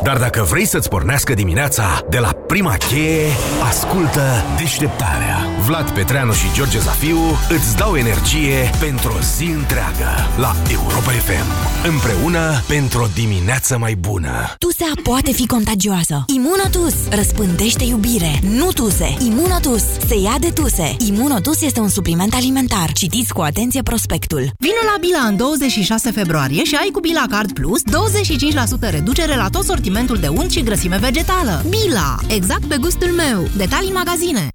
Dar 0.04 0.18
dacă 0.18 0.48
vrei 0.50 0.66
să-ți 0.66 0.90
pornească 0.90 1.34
dimineața 1.34 2.02
de 2.10 2.18
la 2.18 2.32
prima 2.48 2.76
cheie, 2.78 3.28
ascultă 3.70 4.22
deșteptarea. 4.58 5.38
Vlad 5.66 5.90
Petreanu 5.90 6.34
și 6.34 6.52
George 6.54 6.80
Zafiu 6.80 7.18
îți 7.50 7.76
dau 7.78 7.96
energie 7.96 8.70
pentru 8.80 9.14
o 9.18 9.22
zi 9.38 9.44
întreagă 9.44 10.10
la 10.38 10.56
Europa 10.72 11.12
FM. 11.12 11.48
Împreună 11.88 12.62
pentru 12.68 13.02
o 13.02 13.08
dimineață 13.14 13.78
mai 13.78 13.96
bună. 13.96 14.54
Tusea 14.58 14.92
poate 15.04 15.32
fi 15.32 15.46
contagioasă. 15.48 16.24
Imunotus 16.36 16.96
răspândește 17.10 17.84
iubire. 17.84 18.40
Nu 18.42 18.72
tuse. 18.72 19.16
Imunotus 19.26 19.84
se 20.08 20.16
ia 20.24 20.36
de 20.40 20.50
tuse. 20.50 20.96
Imunotus 21.08 21.62
este 21.62 21.80
un 21.80 21.90
supliment 21.90 22.34
alimentar. 22.34 22.92
Citiți 22.92 23.34
cu 23.34 23.42
atenție 23.42 23.82
prospectul. 23.82 24.50
Vino 24.58 24.82
la 24.94 24.96
Bila 25.00 25.28
în 25.28 25.38
26 25.38 26.12
februarie 26.12 26.64
și 26.64 26.76
ai 26.76 26.90
cu 26.92 27.00
Bila 27.00 27.24
Card 27.30 27.52
Plus 27.52 27.82
25% 27.82 28.90
reducere 28.90 29.36
la 29.36 29.48
tot 29.50 29.64
sortimentul 29.64 29.88
de 30.20 30.28
unt 30.28 30.52
și 30.52 30.64
grăsime 30.64 30.98
vegetală. 30.98 31.64
Bila, 31.70 32.18
exact 32.28 32.66
pe 32.66 32.78
gustul 32.80 33.08
meu. 33.08 33.48
Detalii 33.58 33.88
în 33.88 33.94
magazine. 33.94 34.50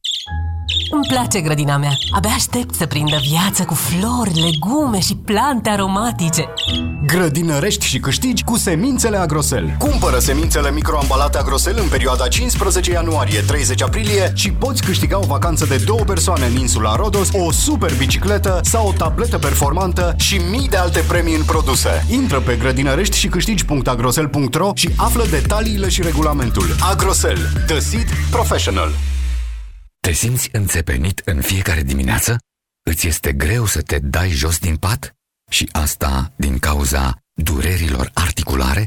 Îmi 0.95 1.07
place 1.09 1.41
grădina 1.41 1.77
mea. 1.77 1.91
Abia 2.11 2.31
aștept 2.31 2.75
să 2.75 2.87
prindă 2.87 3.17
viață 3.31 3.65
cu 3.65 3.75
flori, 3.75 4.41
legume 4.41 5.01
și 5.01 5.17
plante 5.17 5.69
aromatice. 5.69 6.49
Grădinărești 7.07 7.87
și 7.87 7.99
câștigi 7.99 8.45
cu 8.45 8.57
semințele 8.57 9.17
Agrosel. 9.17 9.75
Cumpără 9.79 10.19
semințele 10.19 10.71
microambalate 10.71 11.39
Agrosel 11.39 11.79
în 11.81 11.89
perioada 11.89 12.29
15 12.29 12.91
ianuarie-30 12.91 13.83
aprilie 13.85 14.33
și 14.35 14.51
poți 14.51 14.83
câștiga 14.83 15.19
o 15.19 15.27
vacanță 15.27 15.67
de 15.67 15.83
două 15.87 16.01
persoane 16.01 16.47
în 16.47 16.57
insula 16.57 16.97
Rodos, 16.97 17.29
o 17.33 17.53
super 17.53 17.95
bicicletă 17.97 18.61
sau 18.63 18.89
o 18.89 18.93
tabletă 18.93 19.39
performantă 19.39 20.15
și 20.19 20.41
mii 20.51 20.69
de 20.69 20.77
alte 20.77 21.01
premii 21.09 21.35
în 21.35 21.45
produse. 21.45 22.07
Intră 22.11 22.41
pe 22.41 22.57
grădinărești 22.57 23.19
și 23.19 23.29
câștigi.agrosel.ro 23.29 24.71
și 24.75 24.91
află 24.97 25.25
detaliile 25.31 25.89
și 25.89 26.03
regulamentul. 26.03 26.77
Agrosel. 26.91 27.39
The 27.67 27.79
Seed 27.79 28.09
Professional. 28.31 28.91
Te 30.05 30.13
simți 30.13 30.49
înțepenit 30.53 31.23
în 31.25 31.41
fiecare 31.41 31.83
dimineață? 31.83 32.39
Îți 32.83 33.07
este 33.07 33.33
greu 33.33 33.67
să 33.67 33.83
te 33.83 33.99
dai 33.99 34.29
jos 34.29 34.59
din 34.59 34.77
pat? 34.77 35.15
Și 35.51 35.69
asta 35.73 36.33
din 36.37 36.59
cauza 36.59 37.19
durerilor 37.33 38.11
articulare? 38.15 38.87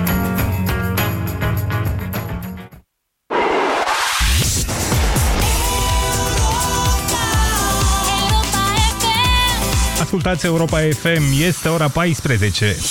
Ascultați 10.11 10.45
Europa 10.45 10.79
FM, 10.79 11.23
este 11.47 11.67
ora 11.67 11.87
14. 11.87 12.75